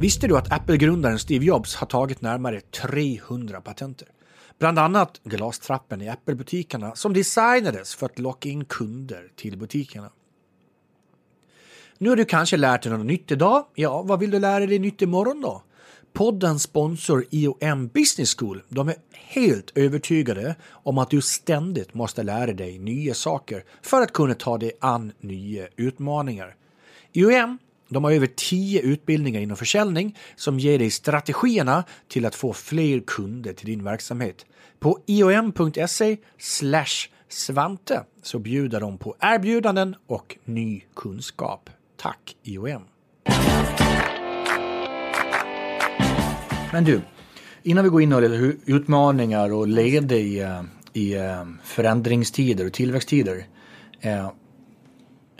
Visste 0.00 0.26
du 0.26 0.36
att 0.36 0.52
Apple-grundaren 0.52 1.18
Steve 1.18 1.44
Jobs 1.44 1.74
har 1.74 1.86
tagit 1.86 2.20
närmare 2.20 2.60
300 2.60 3.60
patenter? 3.60 4.08
Bland 4.62 4.78
annat 4.78 5.20
glastrappen 5.24 6.02
i 6.02 6.08
Apple-butikerna 6.08 6.94
som 6.94 7.12
designades 7.12 7.94
för 7.94 8.06
att 8.06 8.18
locka 8.18 8.48
in 8.48 8.64
kunder 8.64 9.32
till 9.36 9.58
butikerna. 9.58 10.10
Nu 11.98 12.08
har 12.08 12.16
du 12.16 12.24
kanske 12.24 12.56
lärt 12.56 12.82
dig 12.82 12.92
något 12.92 13.06
nytt 13.06 13.30
idag. 13.30 13.66
Ja, 13.74 14.02
vad 14.02 14.20
vill 14.20 14.30
du 14.30 14.38
lära 14.38 14.66
dig 14.66 14.78
nytt 14.78 15.02
imorgon 15.02 15.40
då? 15.40 15.62
Poddens 16.12 16.62
sponsor 16.62 17.24
IOM 17.30 17.88
Business 17.88 18.36
School 18.38 18.62
de 18.68 18.88
är 18.88 18.94
helt 19.12 19.72
övertygade 19.74 20.54
om 20.70 20.98
att 20.98 21.10
du 21.10 21.20
ständigt 21.20 21.94
måste 21.94 22.22
lära 22.22 22.52
dig 22.52 22.78
nya 22.78 23.14
saker 23.14 23.64
för 23.82 24.02
att 24.02 24.12
kunna 24.12 24.34
ta 24.34 24.58
dig 24.58 24.72
an 24.80 25.12
nya 25.20 25.68
utmaningar. 25.76 26.56
IOM 27.12 27.58
de 27.92 28.04
har 28.04 28.12
över 28.12 28.26
tio 28.26 28.80
utbildningar 28.80 29.40
inom 29.40 29.56
försäljning 29.56 30.18
som 30.36 30.58
ger 30.58 30.78
dig 30.78 30.90
strategierna 30.90 31.84
till 32.08 32.26
att 32.26 32.34
få 32.34 32.52
fler 32.52 33.00
kunder 33.00 33.52
till 33.52 33.66
din 33.66 33.84
verksamhet. 33.84 34.46
På 34.80 34.98
iom.se 35.06 36.16
Svante 37.28 38.04
så 38.22 38.38
bjuder 38.38 38.80
de 38.80 38.98
på 38.98 39.16
erbjudanden 39.20 39.94
och 40.06 40.36
ny 40.44 40.82
kunskap. 40.96 41.70
Tack 41.96 42.36
IOM! 42.42 42.82
Men 46.72 46.84
du, 46.84 47.00
innan 47.62 47.84
vi 47.84 47.90
går 47.90 48.02
in 48.02 48.12
och 48.12 48.22
lite 48.22 48.72
utmaningar 48.72 49.52
och 49.52 49.68
led 49.68 50.12
i, 50.12 50.38
eh, 50.38 50.62
i 50.92 51.14
eh, 51.14 51.44
förändringstider 51.64 52.66
och 52.66 52.72
tillväxttider. 52.72 53.46
Eh, 54.00 54.30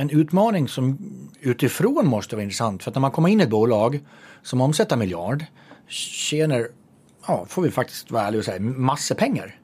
en 0.03 0.11
utmaning 0.11 0.69
som 0.69 0.99
utifrån 1.41 2.07
måste 2.07 2.37
vara 2.37 2.43
intressant 2.43 2.83
för 2.83 2.91
att 2.91 2.95
när 2.95 3.01
man 3.01 3.11
kommer 3.11 3.29
in 3.29 3.41
i 3.41 3.43
ett 3.43 3.51
bolag 3.51 4.01
som 4.43 4.61
omsätter 4.61 4.97
miljard 4.97 5.45
tjänar, 5.89 6.69
ja 7.27 7.47
får 7.49 7.63
vi 7.63 7.71
faktiskt 7.71 8.11
vara 8.11 8.23
ärliga 8.23 8.39
och 8.39 8.45
säga, 8.45 8.61
massor 8.61 9.15
pengar. 9.15 9.57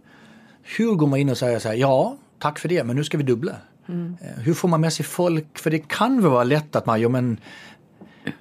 Hur 0.63 0.95
går 0.95 1.07
man 1.07 1.19
in 1.19 1.31
och 1.31 1.39
säger 1.39 1.59
så 1.59 1.69
här, 1.69 1.75
ja 1.75 2.17
tack 2.39 2.59
för 2.59 2.69
det 2.69 2.85
men 2.85 2.97
nu 2.97 3.05
ska 3.05 3.19
vi 3.19 3.25
dubbla. 3.25 3.53
Mm. 3.89 4.17
Hur 4.37 4.55
får 4.55 4.69
man 4.69 4.81
med 4.81 4.93
sig 4.93 5.05
folk? 5.05 5.59
För 5.59 5.71
det 5.71 5.89
kan 5.89 6.23
väl 6.23 6.31
vara 6.31 6.45
lätt 6.45 6.77
att 6.77 6.87
man, 6.87 7.01
ja 7.01 7.09
men 7.09 7.41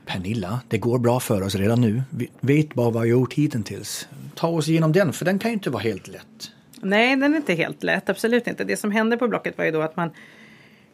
Pernilla, 0.05 0.59
det 0.67 0.77
går 0.77 0.99
bra 0.99 1.19
för 1.19 1.41
oss 1.41 1.55
redan 1.55 1.81
nu. 1.81 2.03
Vi 2.09 2.29
vet 2.39 2.73
bara 2.73 2.89
vad 2.89 3.03
vi 3.03 3.09
har 3.09 3.19
gjort 3.19 3.33
hittills. 3.33 4.07
Ta 4.35 4.47
oss 4.47 4.67
igenom 4.67 4.91
den, 4.91 5.13
för 5.13 5.25
den 5.25 5.39
kan 5.39 5.51
ju 5.51 5.53
inte 5.53 5.69
vara 5.69 5.83
helt 5.83 6.07
lätt. 6.07 6.51
Nej, 6.81 7.15
den 7.15 7.33
är 7.33 7.37
inte 7.37 7.53
helt 7.53 7.83
lätt. 7.83 8.09
Absolut 8.09 8.47
inte. 8.47 8.63
Det 8.63 8.77
som 8.77 8.91
hände 8.91 9.17
på 9.17 9.27
Blocket 9.27 9.57
var 9.57 9.65
ju 9.65 9.71
då 9.71 9.81
att 9.81 9.95
man 9.95 10.09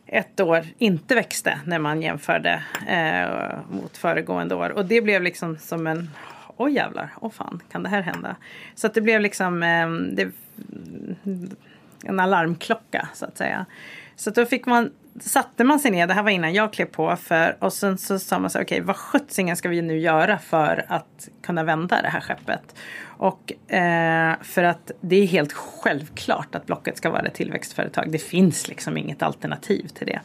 ett 0.07 0.39
år 0.39 0.65
inte 0.77 1.15
växte 1.15 1.59
när 1.65 1.79
man 1.79 2.01
jämförde 2.01 2.63
eh, 2.87 3.57
mot 3.69 3.97
föregående 3.97 4.55
år. 4.55 4.69
Och 4.69 4.85
det 4.85 5.01
blev 5.01 5.21
liksom 5.21 5.57
som 5.57 5.87
en 5.87 6.09
Oj 6.57 6.73
jävlar, 6.73 7.13
åh 7.21 7.31
fan, 7.31 7.61
kan 7.71 7.83
det 7.83 7.89
här 7.89 8.01
hända? 8.01 8.35
Så 8.75 8.87
att 8.87 8.93
det 8.93 9.01
blev 9.01 9.21
liksom 9.21 9.63
eh, 9.63 9.89
det, 9.89 10.31
en 12.03 12.19
alarmklocka 12.19 13.09
så 13.13 13.25
att 13.25 13.37
säga. 13.37 13.65
Så 14.15 14.29
då 14.29 14.45
fick 14.45 14.65
man 14.65 14.91
satte 15.19 15.63
man 15.63 15.79
sig 15.79 15.91
ner, 15.91 16.07
det 16.07 16.13
här 16.13 16.23
var 16.23 16.31
innan 16.31 16.53
jag 16.53 16.73
klev 16.73 16.85
på, 16.85 17.15
för, 17.15 17.57
och 17.59 17.73
sen 17.73 17.97
så 17.97 18.19
sa 18.19 18.39
man 18.39 18.49
så 18.49 18.61
okej 18.61 18.75
okay, 18.75 18.85
vad 18.85 18.95
sjuttsingen 18.95 19.55
ska 19.55 19.69
vi 19.69 19.81
nu 19.81 19.99
göra 19.99 20.37
för 20.37 20.85
att 20.87 21.29
kunna 21.43 21.63
vända 21.63 22.01
det 22.01 22.07
här 22.07 22.21
skeppet? 22.21 22.75
Och 23.05 23.71
eh, 23.73 24.35
för 24.41 24.63
att 24.63 24.91
det 25.01 25.15
är 25.15 25.25
helt 25.25 25.53
självklart 25.53 26.55
att 26.55 26.65
Blocket 26.65 26.97
ska 26.97 27.09
vara 27.09 27.21
ett 27.21 27.33
tillväxtföretag. 27.33 28.11
Det 28.11 28.17
finns 28.17 28.67
liksom 28.67 28.97
inget 28.97 29.21
alternativ 29.21 29.87
till 29.87 30.07
det. 30.07 30.19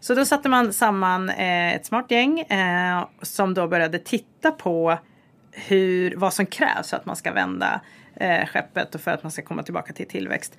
Så 0.00 0.14
då 0.14 0.24
satte 0.24 0.48
man 0.48 0.72
samman 0.72 1.30
eh, 1.30 1.74
ett 1.74 1.86
smart 1.86 2.10
gäng 2.10 2.40
eh, 2.40 3.06
som 3.22 3.54
då 3.54 3.68
började 3.68 3.98
titta 3.98 4.50
på 4.50 4.98
hur, 5.52 6.16
vad 6.16 6.32
som 6.32 6.46
krävs 6.46 6.90
för 6.90 6.96
att 6.96 7.06
man 7.06 7.16
ska 7.16 7.32
vända 7.32 7.80
eh, 8.20 8.46
skeppet 8.46 8.94
och 8.94 9.00
för 9.00 9.10
att 9.10 9.22
man 9.22 9.32
ska 9.32 9.42
komma 9.42 9.62
tillbaka 9.62 9.92
till 9.92 10.08
tillväxt. 10.08 10.58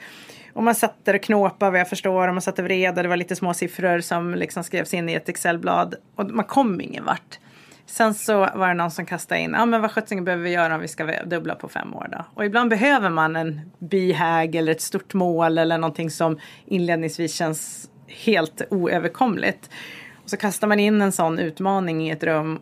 Och 0.53 0.63
man 0.63 0.75
satt 0.75 1.05
där 1.05 1.13
och 1.13 1.21
knåpade 1.21 1.71
vad 1.71 1.79
jag 1.79 1.89
förstår 1.89 2.27
och 2.27 2.33
man 2.33 2.41
satte 2.41 2.61
vreda. 2.61 2.91
vred 2.91 2.97
och 2.97 3.03
det 3.03 3.09
var 3.09 3.17
lite 3.17 3.35
små 3.35 3.53
siffror 3.53 3.99
som 3.99 4.35
liksom 4.35 4.63
skrevs 4.63 4.93
in 4.93 5.09
i 5.09 5.13
ett 5.13 5.29
Excelblad 5.29 5.95
och 6.15 6.25
man 6.25 6.45
kom 6.45 6.81
ingen 6.81 7.05
vart. 7.05 7.39
Sen 7.85 8.13
så 8.13 8.37
var 8.37 8.67
det 8.67 8.73
någon 8.73 8.91
som 8.91 9.05
kastade 9.05 9.41
in, 9.41 9.51
ja 9.51 9.61
ah, 9.61 9.65
men 9.65 9.81
vad 9.81 9.91
sjuttsingen 9.91 10.25
behöver 10.25 10.43
vi 10.43 10.49
göra 10.49 10.75
om 10.75 10.81
vi 10.81 10.87
ska 10.87 11.23
dubbla 11.25 11.55
på 11.55 11.69
fem 11.69 11.93
år 11.93 12.07
då? 12.11 12.25
Och 12.33 12.45
ibland 12.45 12.69
behöver 12.69 13.09
man 13.09 13.35
en 13.35 13.71
bihag 13.79 14.55
eller 14.55 14.71
ett 14.71 14.81
stort 14.81 15.13
mål 15.13 15.57
eller 15.57 15.77
någonting 15.77 16.09
som 16.09 16.39
inledningsvis 16.65 17.33
känns 17.33 17.89
helt 18.07 18.61
oöverkomligt. 18.69 19.69
Och 20.23 20.29
så 20.29 20.37
kastar 20.37 20.67
man 20.67 20.79
in 20.79 21.01
en 21.01 21.11
sån 21.11 21.39
utmaning 21.39 22.07
i 22.07 22.11
ett 22.11 22.23
rum 22.23 22.59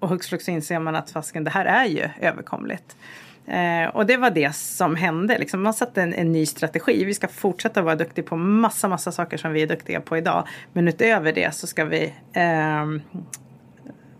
och 0.00 0.08
hux 0.08 0.28
flux 0.28 0.48
inser 0.48 0.78
man 0.78 0.96
att 0.96 1.10
fasken, 1.10 1.44
det 1.44 1.50
här 1.50 1.64
är 1.64 1.84
ju 1.84 2.08
överkomligt. 2.20 2.96
Eh, 3.50 3.88
och 3.88 4.06
det 4.06 4.16
var 4.16 4.30
det 4.30 4.54
som 4.54 4.96
hände. 4.96 5.38
Liksom, 5.38 5.62
man 5.62 5.74
satte 5.74 6.02
en, 6.02 6.14
en, 6.14 6.32
ny 6.32 6.46
strategi. 6.46 7.04
Vi 7.04 7.14
ska 7.14 7.28
fortsätta 7.28 7.82
vara 7.82 7.96
duktiga 7.96 8.24
på 8.24 8.36
massa, 8.36 8.88
massa 8.88 9.12
saker 9.12 9.36
som 9.36 9.52
vi 9.52 9.62
är 9.62 9.66
duktiga 9.66 10.00
på 10.00 10.16
idag. 10.16 10.48
Men 10.72 10.88
utöver 10.88 11.32
det 11.32 11.54
så 11.54 11.66
ska 11.66 11.84
vi 11.84 12.14
eh, 12.32 12.86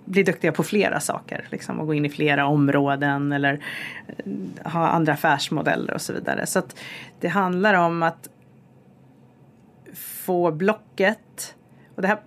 bli 0.05 0.23
duktiga 0.23 0.53
på 0.53 0.63
flera 0.63 1.01
saker. 1.01 1.45
Liksom, 1.51 1.81
och 1.81 1.87
gå 1.87 1.95
in 1.95 2.05
i 2.05 2.11
flera 2.11 2.47
områden 2.47 3.33
eller 3.33 3.61
eh, 4.07 4.73
ha 4.73 4.89
andra 4.89 5.13
affärsmodeller 5.13 5.95
och 5.95 6.01
så 6.01 6.13
vidare. 6.13 6.47
Så 6.47 6.59
att 6.59 6.81
det 7.21 7.29
handlar 7.29 7.75
om 7.75 8.03
att 8.03 8.29
få 9.95 10.51
blocket. 10.53 11.55
Och 11.95 12.03
det 12.03 12.09
här 12.09 12.19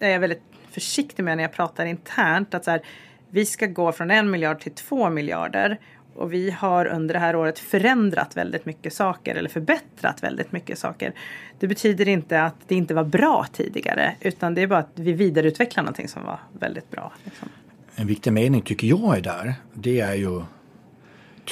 är 0.00 0.10
jag 0.10 0.20
väldigt 0.20 0.42
försiktig 0.70 1.22
med 1.22 1.36
när 1.36 1.44
jag 1.44 1.52
pratar 1.52 1.86
internt. 1.86 2.54
Att 2.54 2.64
så 2.64 2.70
här, 2.70 2.82
vi 3.30 3.46
ska 3.46 3.66
gå 3.66 3.92
från 3.92 4.10
en 4.10 4.30
miljard 4.30 4.60
till 4.60 4.74
två 4.74 5.10
miljarder. 5.10 5.78
Och 6.18 6.32
vi 6.32 6.50
har 6.50 6.86
under 6.86 7.14
det 7.14 7.20
här 7.20 7.36
året 7.36 7.58
förändrat 7.58 8.36
väldigt 8.36 8.66
mycket 8.66 8.92
saker 8.92 9.34
eller 9.34 9.48
förbättrat 9.48 10.22
väldigt 10.22 10.52
mycket 10.52 10.78
saker. 10.78 11.12
Det 11.58 11.66
betyder 11.66 12.08
inte 12.08 12.42
att 12.42 12.54
det 12.66 12.74
inte 12.74 12.94
var 12.94 13.04
bra 13.04 13.46
tidigare 13.52 14.14
utan 14.20 14.54
det 14.54 14.62
är 14.62 14.66
bara 14.66 14.78
att 14.78 14.92
vi 14.94 15.12
vidareutvecklar 15.12 15.82
någonting 15.82 16.08
som 16.08 16.24
var 16.24 16.38
väldigt 16.60 16.90
bra. 16.90 17.12
Liksom. 17.24 17.48
En 17.94 18.06
viktig 18.06 18.32
mening 18.32 18.62
tycker 18.62 18.86
jag 18.86 19.16
är 19.16 19.20
där. 19.20 19.54
Det 19.74 20.00
är 20.00 20.14
ju 20.14 20.42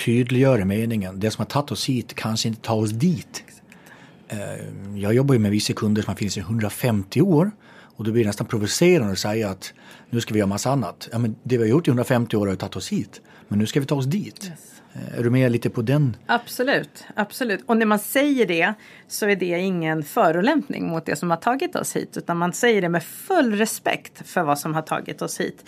tydliggöra 0.05 0.65
meningen. 0.65 1.21
Det 1.21 1.31
som 1.31 1.43
har 1.43 1.47
tagit 1.47 1.71
oss 1.71 1.89
hit 1.89 2.15
kanske 2.15 2.49
inte 2.49 2.61
tar 2.61 2.77
oss 2.77 2.91
dit. 2.91 3.45
Eh, 4.29 4.39
jag 4.95 5.15
jobbar 5.15 5.35
ju 5.35 5.41
med 5.41 5.51
vissa 5.51 5.73
kunder 5.73 6.03
som 6.03 6.11
har 6.11 6.17
funnits 6.17 6.37
i 6.37 6.41
150 6.41 7.21
år 7.21 7.51
och 7.97 8.05
då 8.05 8.13
blir 8.13 8.23
det 8.23 8.29
nästan 8.29 8.47
provocerande 8.47 9.13
att 9.13 9.19
säga 9.19 9.49
att 9.51 9.73
nu 10.11 10.21
ska 10.21 10.35
vi 10.35 10.39
göra 10.39 10.49
massa 10.49 10.71
annat. 10.71 11.09
Ja, 11.13 11.19
men 11.19 11.37
det 11.43 11.57
vi 11.57 11.63
har 11.63 11.71
gjort 11.71 11.89
i 11.89 11.91
150 11.91 12.37
år 12.37 12.47
har 12.47 12.55
tagit 12.55 12.77
oss 12.77 12.89
hit. 12.89 13.21
Men 13.49 13.59
nu 13.59 13.67
ska 13.67 13.81
vi 13.81 13.87
ta 13.87 13.95
oss 13.95 14.07
dit. 14.07 14.45
Yes. 14.45 14.83
Eh, 14.95 15.19
är 15.19 15.23
du 15.23 15.31
med 15.31 15.53
lite 15.53 15.71
på 15.71 15.83
den? 15.83 16.17
Absolut, 16.27 17.05
absolut. 17.15 17.61
Och 17.67 17.77
när 17.77 17.87
man 17.87 17.99
säger 17.99 18.47
det 18.47 18.75
så 19.09 19.29
är 19.29 19.37
det 19.37 19.47
ingen 19.47 20.03
förolämpning 20.03 20.89
mot 20.89 21.07
det 21.07 21.17
som 21.17 21.31
har 21.31 21.37
tagit 21.37 21.77
oss 21.77 21.97
hit. 21.97 22.17
Utan 22.17 22.37
man 22.37 22.53
säger 22.53 22.83
det 22.83 22.89
med 22.89 23.03
full 23.03 23.55
respekt 23.55 24.29
för 24.29 24.43
vad 24.43 24.59
som 24.59 24.75
har 24.75 24.83
tagit 24.83 25.23
oss 25.23 25.41
hit. 25.41 25.65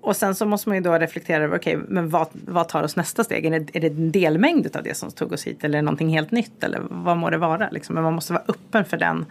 Och 0.00 0.16
sen 0.16 0.34
så 0.34 0.46
måste 0.46 0.68
man 0.68 0.76
ju 0.76 0.82
då 0.82 0.92
reflektera 0.92 1.44
över, 1.44 1.56
okej, 1.56 1.76
okay, 1.76 1.88
men 1.88 2.08
vad, 2.08 2.28
vad 2.32 2.68
tar 2.68 2.82
oss 2.82 2.96
nästa 2.96 3.24
steg? 3.24 3.46
Är 3.46 3.50
det, 3.50 3.76
är 3.76 3.80
det 3.80 3.86
en 3.86 4.12
delmängd 4.12 4.76
av 4.76 4.82
det 4.82 4.96
som 4.96 5.10
tog 5.10 5.32
oss 5.32 5.46
hit 5.46 5.64
eller 5.64 5.78
är 5.78 5.82
det 5.82 5.84
någonting 5.84 6.08
helt 6.08 6.30
nytt? 6.30 6.64
Eller 6.64 6.82
vad 6.90 7.16
må 7.16 7.30
det 7.30 7.38
vara? 7.38 7.70
Liksom? 7.70 7.94
Men 7.94 8.04
man 8.04 8.14
måste 8.14 8.32
vara 8.32 8.44
öppen 8.48 8.84
för 8.84 8.96
den, 8.96 9.26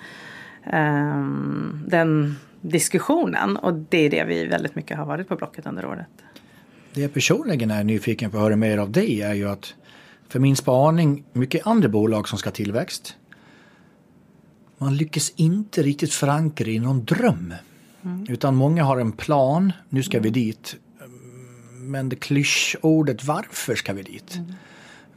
um, 0.73 1.83
den 1.87 2.35
diskussionen. 2.61 3.57
Och 3.57 3.73
det 3.73 3.97
är 3.97 4.09
det 4.09 4.23
vi 4.23 4.45
väldigt 4.45 4.75
mycket 4.75 4.97
har 4.97 5.05
varit 5.05 5.27
på 5.27 5.35
Blocket 5.35 5.65
under 5.65 5.85
året. 5.85 6.07
Det 6.93 7.01
jag 7.01 7.13
personligen 7.13 7.71
är 7.71 7.83
nyfiken 7.83 8.31
på 8.31 8.37
att 8.37 8.43
höra 8.43 8.55
mer 8.55 8.77
av 8.77 8.91
dig 8.91 9.21
är 9.21 9.33
ju 9.33 9.49
att 9.49 9.73
för 10.29 10.39
min 10.39 10.55
spaning, 10.55 11.23
mycket 11.33 11.67
andra 11.67 11.89
bolag 11.89 12.29
som 12.29 12.37
ska 12.37 12.51
tillväxt, 12.51 13.15
man 14.77 14.97
lyckas 14.97 15.33
inte 15.35 15.83
riktigt 15.83 16.13
förankra 16.13 16.67
i 16.67 16.79
någon 16.79 17.05
dröm. 17.05 17.53
Mm. 18.03 18.25
Utan 18.29 18.55
många 18.55 18.83
har 18.83 18.99
en 18.99 19.11
plan, 19.11 19.73
nu 19.89 20.03
ska 20.03 20.19
vi 20.19 20.29
mm. 20.29 20.33
dit. 20.33 20.75
Men 21.73 22.09
det 22.09 22.15
klyschordet 22.15 23.23
varför 23.23 23.75
ska 23.75 23.93
vi 23.93 24.03
dit? 24.03 24.35
Mm. 24.35 24.53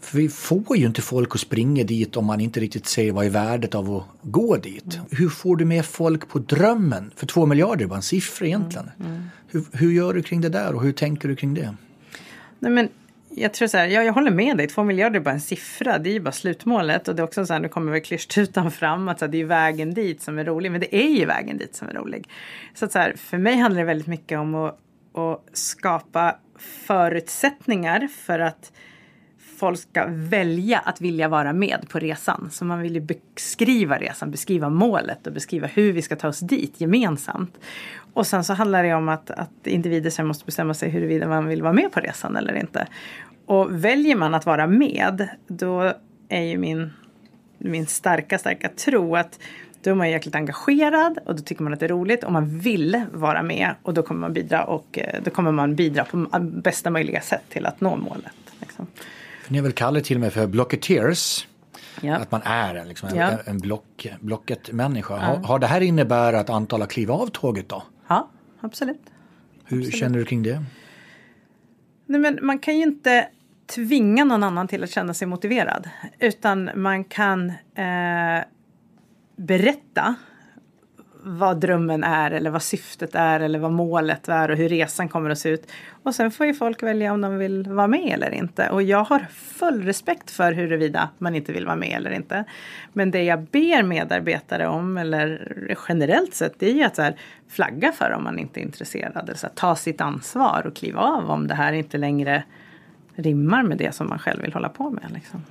För 0.04 0.18
vi 0.18 0.28
får 0.28 0.76
ju 0.76 0.86
inte 0.86 1.02
folk 1.02 1.34
att 1.34 1.40
springa 1.40 1.84
dit 1.84 2.16
om 2.16 2.24
man 2.24 2.40
inte 2.40 2.60
riktigt 2.60 2.86
ser 2.86 3.12
vad 3.12 3.26
är 3.26 3.30
värdet 3.30 3.74
av 3.74 3.96
att 3.96 4.04
gå 4.22 4.56
dit. 4.56 4.94
Mm. 4.94 5.06
Hur 5.10 5.28
får 5.28 5.56
du 5.56 5.64
med 5.64 5.86
folk 5.86 6.28
på 6.28 6.38
drömmen? 6.38 7.10
För 7.16 7.26
två 7.26 7.46
miljarder 7.46 7.84
är 7.84 7.88
bara 7.88 7.96
en 7.96 8.02
siffra 8.02 8.46
egentligen. 8.46 8.90
Mm. 9.00 9.12
Mm. 9.12 9.22
Hur, 9.48 9.64
hur, 9.72 9.92
gör 9.92 10.14
du 10.14 10.22
kring 10.22 10.40
det 10.40 10.48
där 10.48 10.74
och 10.74 10.82
hur 10.82 10.92
tänker 10.92 11.28
du 11.28 11.36
kring 11.36 11.54
det? 11.54 11.74
Nej, 12.58 12.72
men 12.72 12.88
jag 13.30 13.54
tror 13.54 13.68
så 13.68 13.76
här, 13.76 13.86
ja, 13.86 14.02
jag 14.02 14.12
håller 14.12 14.30
med 14.30 14.56
dig, 14.56 14.68
två 14.68 14.84
miljarder 14.84 15.20
är 15.20 15.24
bara 15.24 15.34
en 15.34 15.40
siffra, 15.40 15.98
det 15.98 16.10
är 16.10 16.12
ju 16.12 16.20
bara 16.20 16.32
slutmålet. 16.32 17.08
Och 17.08 17.14
det 17.14 17.22
är 17.22 17.24
också 17.24 17.46
så 17.46 17.52
här, 17.52 17.60
nu 17.60 17.68
kommer 17.68 17.92
väl 17.92 18.00
klyschtutan 18.00 18.70
fram, 18.70 19.08
att 19.08 19.18
så 19.18 19.24
här, 19.24 19.32
det 19.32 19.40
är 19.40 19.44
vägen 19.44 19.94
dit 19.94 20.22
som 20.22 20.38
är 20.38 20.44
rolig, 20.44 20.72
men 20.72 20.80
det 20.80 20.96
är 20.96 21.18
ju 21.18 21.24
vägen 21.24 21.58
dit 21.58 21.74
som 21.74 21.88
är 21.88 21.92
rolig. 21.92 22.28
Så 22.74 22.84
att 22.84 22.92
så 22.92 22.98
här, 22.98 23.14
för 23.16 23.38
mig 23.38 23.56
handlar 23.56 23.80
det 23.80 23.86
väldigt 23.86 24.06
mycket 24.06 24.38
om 24.38 24.54
att, 24.54 24.78
att 25.14 25.44
skapa 25.52 26.36
förutsättningar 26.86 28.08
för 28.26 28.38
att 28.38 28.72
folk 29.64 29.78
ska 29.78 30.04
välja 30.08 30.78
att 30.78 31.00
vilja 31.00 31.28
vara 31.28 31.52
med 31.52 31.88
på 31.88 31.98
resan. 31.98 32.48
Så 32.52 32.64
man 32.64 32.82
vill 32.82 32.94
ju 32.94 33.00
beskriva 33.00 33.98
resan, 33.98 34.30
beskriva 34.30 34.68
målet 34.68 35.26
och 35.26 35.32
beskriva 35.32 35.66
hur 35.66 35.92
vi 35.92 36.02
ska 36.02 36.16
ta 36.16 36.28
oss 36.28 36.40
dit 36.40 36.80
gemensamt. 36.80 37.58
Och 38.14 38.26
sen 38.26 38.44
så 38.44 38.52
handlar 38.52 38.82
det 38.82 38.94
om 38.94 39.08
att, 39.08 39.30
att 39.30 39.66
individer 39.66 40.10
sen 40.10 40.26
måste 40.26 40.44
bestämma 40.44 40.74
sig 40.74 40.90
huruvida 40.90 41.28
man 41.28 41.46
vill 41.46 41.62
vara 41.62 41.72
med 41.72 41.92
på 41.92 42.00
resan 42.00 42.36
eller 42.36 42.54
inte. 42.54 42.86
Och 43.46 43.84
väljer 43.84 44.16
man 44.16 44.34
att 44.34 44.46
vara 44.46 44.66
med, 44.66 45.28
då 45.46 45.92
är 46.28 46.42
ju 46.42 46.58
min, 46.58 46.92
min 47.58 47.86
starka, 47.86 48.38
starka 48.38 48.68
tro 48.68 49.16
att 49.16 49.38
då 49.82 49.90
är 49.90 49.94
man 49.94 50.10
jäkligt 50.10 50.34
engagerad 50.34 51.18
och 51.24 51.34
då 51.36 51.42
tycker 51.42 51.62
man 51.62 51.72
att 51.72 51.80
det 51.80 51.86
är 51.86 51.88
roligt 51.88 52.24
och 52.24 52.32
man 52.32 52.58
vill 52.58 53.02
vara 53.12 53.42
med 53.42 53.74
och 53.82 53.94
då 53.94 54.02
kommer 54.02 54.20
man 54.20 54.32
bidra 54.32 54.64
och 54.64 54.98
eh, 54.98 55.22
då 55.24 55.30
kommer 55.30 55.52
man 55.52 55.74
bidra 55.74 56.04
på 56.04 56.26
bästa 56.40 56.90
möjliga 56.90 57.20
sätt 57.20 57.42
till 57.48 57.66
att 57.66 57.80
nå 57.80 57.96
målet. 57.96 58.32
Liksom. 58.60 58.86
Ni 59.48 59.58
har 59.58 59.62
väl 59.62 59.72
kallat 59.72 60.04
till 60.04 60.16
och 60.16 60.20
med 60.20 60.32
för 60.32 60.46
blocketeers. 60.46 61.46
Ja. 62.00 62.16
Att 62.16 62.30
man 62.30 62.42
är 62.44 62.74
en, 62.74 62.88
liksom, 62.88 63.08
ja. 63.14 63.30
en, 63.30 63.38
en 63.46 63.58
block, 63.58 64.08
blocket-människa. 64.20 65.14
Ja. 65.14 65.20
Har, 65.20 65.36
har 65.36 65.58
det 65.58 65.66
här 65.66 65.80
innebär 65.80 66.32
att 66.32 66.50
antal 66.50 66.80
har 66.80 66.86
klivit 66.86 67.10
av 67.10 67.26
tåget 67.26 67.68
då? 67.68 67.82
Ja, 68.08 68.30
absolut. 68.60 69.00
Hur 69.64 69.78
absolut. 69.78 70.00
känner 70.00 70.18
du 70.18 70.24
kring 70.24 70.42
det? 70.42 70.64
Nej, 72.06 72.20
men 72.20 72.38
man 72.42 72.58
kan 72.58 72.76
ju 72.76 72.82
inte 72.82 73.28
tvinga 73.66 74.24
någon 74.24 74.42
annan 74.42 74.68
till 74.68 74.84
att 74.84 74.90
känna 74.90 75.14
sig 75.14 75.28
motiverad. 75.28 75.88
Utan 76.18 76.70
man 76.74 77.04
kan 77.04 77.50
eh, 77.74 78.44
berätta 79.36 80.14
vad 81.26 81.60
drömmen 81.60 82.04
är 82.04 82.30
eller 82.30 82.50
vad 82.50 82.62
syftet 82.62 83.14
är 83.14 83.40
eller 83.40 83.58
vad 83.58 83.72
målet 83.72 84.28
är 84.28 84.50
och 84.50 84.56
hur 84.56 84.68
resan 84.68 85.08
kommer 85.08 85.30
att 85.30 85.38
se 85.38 85.48
ut. 85.48 85.72
Och 86.02 86.14
sen 86.14 86.30
får 86.30 86.46
ju 86.46 86.54
folk 86.54 86.82
välja 86.82 87.12
om 87.12 87.20
de 87.20 87.38
vill 87.38 87.68
vara 87.68 87.86
med 87.86 88.12
eller 88.14 88.30
inte. 88.30 88.68
Och 88.70 88.82
jag 88.82 89.04
har 89.04 89.26
full 89.30 89.82
respekt 89.82 90.30
för 90.30 90.52
huruvida 90.52 91.08
man 91.18 91.34
inte 91.34 91.52
vill 91.52 91.66
vara 91.66 91.76
med 91.76 91.96
eller 91.96 92.10
inte. 92.10 92.44
Men 92.92 93.10
det 93.10 93.22
jag 93.22 93.42
ber 93.42 93.82
medarbetare 93.82 94.66
om, 94.66 94.96
eller 94.96 95.76
generellt 95.88 96.34
sett, 96.34 96.58
det 96.58 96.70
är 96.70 96.74
ju 96.74 96.82
att 96.82 96.96
så 96.96 97.02
här, 97.02 97.16
flagga 97.48 97.92
för 97.92 98.10
om 98.10 98.24
man 98.24 98.38
inte 98.38 98.60
är 98.60 98.62
intresserad. 98.62 99.30
Så 99.34 99.46
här, 99.46 99.54
ta 99.54 99.76
sitt 99.76 100.00
ansvar 100.00 100.66
och 100.66 100.76
kliva 100.76 101.00
av 101.00 101.30
om 101.30 101.48
det 101.48 101.54
här 101.54 101.72
inte 101.72 101.98
längre 101.98 102.44
rimmar 103.14 103.62
med 103.62 103.78
det 103.78 103.94
som 103.94 104.08
man 104.08 104.18
själv 104.18 104.42
vill 104.42 104.52
hålla 104.52 104.68
på 104.68 104.90
med. 104.90 105.10
Liksom. 105.14 105.42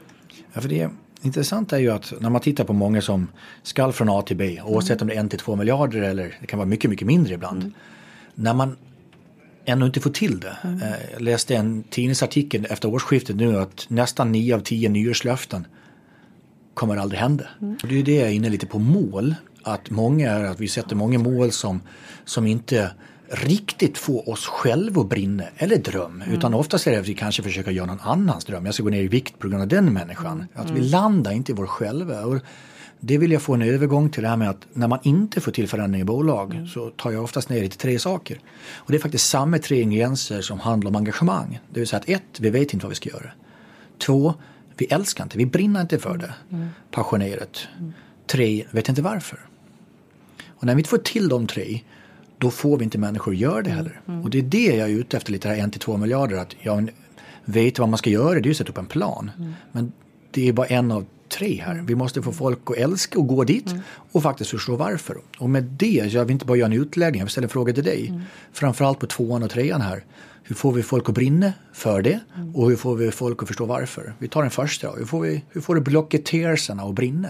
Ja, 0.53 0.61
för 0.61 0.69
det 0.69 0.89
intressant 1.25 1.73
är 1.73 1.77
ju 1.77 1.89
att 1.89 2.13
när 2.19 2.29
man 2.29 2.41
tittar 2.41 2.63
på 2.63 2.73
många 2.73 3.01
som 3.01 3.27
skall 3.63 3.93
från 3.93 4.09
A 4.09 4.21
till 4.21 4.37
B, 4.37 4.61
oavsett 4.65 5.01
om 5.01 5.07
det 5.07 5.13
är 5.13 5.19
en 5.19 5.29
till 5.29 5.39
två 5.39 5.55
miljarder 5.55 6.01
eller 6.01 6.37
det 6.41 6.47
kan 6.47 6.59
vara 6.59 6.67
mycket, 6.67 6.89
mycket 6.89 7.07
mindre 7.07 7.33
ibland. 7.33 7.61
Mm. 7.61 7.73
När 8.35 8.53
man 8.53 8.75
ännu 9.65 9.85
inte 9.85 9.99
får 9.99 10.09
till 10.09 10.39
det. 10.39 10.57
Mm. 10.63 10.81
Eh, 10.81 10.93
jag 11.13 11.21
läste 11.21 11.55
en 11.55 11.83
tidningsartikel 11.83 12.67
efter 12.69 12.89
årsskiftet 12.89 13.35
nu 13.35 13.57
att 13.57 13.85
nästan 13.87 14.31
nio 14.31 14.55
av 14.55 14.59
tio 14.59 14.89
nyårslöften 14.89 15.67
kommer 16.73 16.97
aldrig 16.97 17.19
hända. 17.19 17.45
Mm. 17.61 17.77
Det 17.89 17.99
är 17.99 18.03
det 18.03 18.15
jag 18.15 18.27
är 18.27 18.33
inne 18.33 18.49
lite 18.49 18.67
på 18.67 18.79
mål. 18.79 19.35
Att 19.63 19.89
många 19.89 20.31
är 20.31 20.43
att 20.43 20.59
vi 20.59 20.67
sätter 20.67 20.95
många 20.95 21.19
mål 21.19 21.51
som, 21.51 21.81
som 22.25 22.47
inte 22.47 22.91
riktigt 23.33 23.97
få 23.97 24.21
oss 24.21 24.45
själva 24.45 25.01
att 25.01 25.09
brinna 25.09 25.43
eller 25.57 25.77
dröm. 25.77 26.21
Mm. 26.21 26.35
Utan 26.37 26.53
oftast 26.53 26.87
är 26.87 26.91
det 26.91 26.99
att 26.99 27.07
vi 27.07 27.13
kanske 27.13 27.43
försöker 27.43 27.71
göra 27.71 27.85
någon 27.85 27.99
annans 27.99 28.45
dröm. 28.45 28.65
Jag 28.65 28.73
ska 28.73 28.83
gå 28.83 28.89
ner 28.89 29.01
i 29.01 29.07
vikt 29.07 29.39
på 29.39 29.47
grund 29.47 29.61
av 29.61 29.67
den 29.67 29.93
människan. 29.93 30.37
Mm. 30.37 30.47
Att 30.53 30.69
vi 30.69 30.79
mm. 30.79 30.91
landar 30.91 31.31
inte 31.31 31.51
i 31.51 31.55
vår 31.55 31.67
själva. 31.67 32.25
Och 32.25 32.39
det 32.99 33.17
vill 33.17 33.31
jag 33.31 33.41
få 33.41 33.53
en 33.53 33.61
övergång 33.61 34.09
till 34.09 34.23
det 34.23 34.29
här 34.29 34.37
med 34.37 34.49
att 34.49 34.67
när 34.73 34.87
man 34.87 34.99
inte 35.03 35.41
får 35.41 35.51
till 35.51 35.67
förändring 35.67 36.01
i 36.01 36.05
bolag 36.05 36.53
mm. 36.53 36.67
så 36.67 36.89
tar 36.89 37.11
jag 37.11 37.23
oftast 37.23 37.49
ner 37.49 37.61
det 37.61 37.69
till 37.69 37.79
tre 37.79 37.99
saker. 37.99 38.39
Och 38.75 38.91
det 38.91 38.97
är 38.97 39.01
faktiskt 39.01 39.29
samma 39.29 39.57
tre 39.57 39.81
ingredienser 39.81 40.41
som 40.41 40.59
handlar 40.59 40.89
om 40.89 40.95
engagemang. 40.95 41.59
Det 41.69 41.79
vill 41.79 41.87
säga 41.87 41.99
att 41.99 42.09
ett, 42.09 42.39
vi 42.39 42.49
vet 42.49 42.73
inte 42.73 42.85
vad 42.85 42.89
vi 42.89 42.95
ska 42.95 43.09
göra. 43.09 43.31
Två, 43.97 44.33
vi 44.77 44.85
älskar 44.85 45.23
inte, 45.23 45.37
vi 45.37 45.45
brinner 45.45 45.81
inte 45.81 45.99
för 45.99 46.17
det 46.17 46.33
mm. 46.51 46.69
passionerat. 46.91 47.67
Mm. 47.79 47.93
Tre, 48.27 48.65
vet 48.71 48.89
inte 48.89 49.01
varför. 49.01 49.39
Och 50.47 50.63
när 50.63 50.75
vi 50.75 50.79
inte 50.79 50.89
får 50.89 50.97
till 50.97 51.29
de 51.29 51.47
tre 51.47 51.81
då 52.43 52.51
får 52.51 52.77
vi 52.77 52.83
inte 52.83 52.97
människor 52.97 53.31
att 53.31 53.37
göra 53.37 53.61
det 53.61 53.69
heller. 53.69 54.01
Mm. 54.07 54.21
Och 54.21 54.29
det 54.29 54.37
är 54.37 54.43
det 54.43 54.75
jag 54.75 54.89
är 54.89 54.93
ute 54.93 55.17
efter 55.17 55.31
lite 55.31 55.47
här 55.47 55.57
1-2 55.57 55.97
miljarder. 55.97 56.37
Att 56.37 56.55
jag 56.59 56.91
vet 57.45 57.79
vad 57.79 57.89
man 57.89 57.97
ska 57.97 58.09
göra, 58.09 58.39
det 58.39 58.49
är 58.49 58.51
att 58.51 58.57
sätta 58.57 58.71
upp 58.71 58.77
en 58.77 58.85
plan. 58.85 59.31
Mm. 59.37 59.53
Men 59.71 59.91
det 60.31 60.47
är 60.49 60.53
bara 60.53 60.67
en 60.67 60.91
av 60.91 61.05
tre 61.29 61.61
här. 61.65 61.83
Vi 61.87 61.95
måste 61.95 62.21
få 62.21 62.31
folk 62.31 62.59
att 62.65 62.77
älska 62.77 63.19
och 63.19 63.27
gå 63.27 63.43
dit 63.43 63.71
mm. 63.71 63.81
och 64.11 64.23
faktiskt 64.23 64.49
förstå 64.49 64.75
varför. 64.75 65.17
Och 65.37 65.49
med 65.49 65.63
det, 65.63 66.11
jag 66.13 66.25
vill 66.25 66.31
inte 66.31 66.45
bara 66.45 66.57
göra 66.57 66.65
en 66.65 66.81
utläggning, 66.81 67.19
jag 67.19 67.25
vill 67.25 67.31
ställa 67.31 67.45
en 67.45 67.49
fråga 67.49 67.73
till 67.73 67.83
dig. 67.83 68.07
Mm. 68.07 68.21
Framförallt 68.53 68.99
på 68.99 69.07
tvåan 69.07 69.43
och 69.43 69.49
trean 69.49 69.81
här. 69.81 70.03
Hur 70.43 70.55
får 70.55 70.71
vi 70.71 70.83
folk 70.83 71.09
att 71.09 71.15
brinna 71.15 71.53
för 71.73 72.01
det 72.01 72.19
mm. 72.35 72.55
och 72.55 72.69
hur 72.69 72.75
får 72.75 72.95
vi 72.95 73.11
folk 73.11 73.41
att 73.41 73.47
förstå 73.47 73.65
varför? 73.65 74.13
Vi 74.19 74.27
tar 74.27 74.41
den 74.41 74.51
första 74.51 74.91
Hur 74.91 75.05
får, 75.05 75.21
vi, 75.21 75.43
hur 75.49 75.61
får 75.61 75.75
du 75.75 75.81
blocketersarna 75.81 76.83
att 76.83 76.95
brinna? 76.95 77.29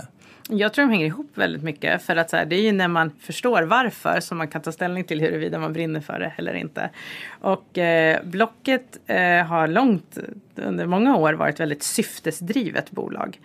Jag 0.50 0.74
tror 0.74 0.86
de 0.86 0.92
hänger 0.92 1.06
ihop 1.06 1.32
väldigt 1.34 1.64
mycket. 1.64 2.02
För 2.02 2.16
att 2.16 2.30
så 2.30 2.38
här, 2.38 2.46
det 2.46 2.56
är 2.56 2.62
ju 2.62 2.72
när 2.72 2.88
man 2.88 3.12
förstår 3.20 3.64
varför 3.64 4.20
som 4.20 4.38
man 4.38 4.48
kan 4.48 4.62
ta 4.62 4.72
ställning 4.72 5.04
till 5.04 5.22
huruvida 5.22 5.60
man 5.60 5.74
brinner 5.74 6.02
för 6.02 6.20
det 6.20 6.34
eller 6.38 6.54
inte. 6.54 6.90
Och 7.30 7.78
eh, 7.78 8.24
Blocket 8.24 9.00
eh, 9.08 9.46
har 9.46 9.68
långt 9.68 10.18
under 10.56 10.86
många 10.86 11.16
år 11.16 11.34
varit 11.34 11.60
väldigt 11.60 11.84
syftesdrivet 11.84 12.92
bolag. 12.92 13.40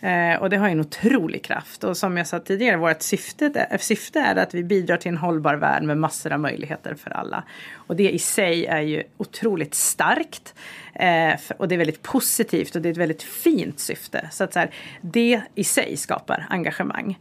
Eh, 0.00 0.42
och 0.42 0.50
det 0.50 0.56
har 0.56 0.68
en 0.68 0.80
otrolig 0.80 1.44
kraft. 1.44 1.84
Och 1.84 1.96
som 1.96 2.16
jag 2.16 2.26
sa 2.26 2.38
tidigare, 2.38 2.76
vårt 2.76 3.02
syfte, 3.02 3.66
eh, 3.70 3.78
syfte 3.78 4.20
är 4.20 4.36
att 4.36 4.54
vi 4.54 4.64
bidrar 4.64 4.96
till 4.96 5.08
en 5.08 5.16
hållbar 5.16 5.54
värld 5.54 5.82
med 5.82 5.98
massor 5.98 6.32
av 6.32 6.40
möjligheter 6.40 6.94
för 6.94 7.10
alla. 7.10 7.42
Och 7.74 7.96
det 7.96 8.10
i 8.10 8.18
sig 8.18 8.66
är 8.66 8.80
ju 8.80 9.02
otroligt 9.16 9.74
starkt. 9.74 10.54
Eh, 10.98 11.40
och 11.56 11.68
det 11.68 11.74
är 11.74 11.78
väldigt 11.78 12.02
positivt 12.02 12.76
och 12.76 12.82
det 12.82 12.88
är 12.88 12.90
ett 12.90 12.96
väldigt 12.96 13.22
fint 13.22 13.80
syfte. 13.80 14.28
Så 14.32 14.44
att 14.44 14.52
så 14.52 14.58
här, 14.58 14.70
det 15.00 15.40
i 15.54 15.64
sig 15.64 15.96
skapar 15.96 16.46
engagemang. 16.50 17.18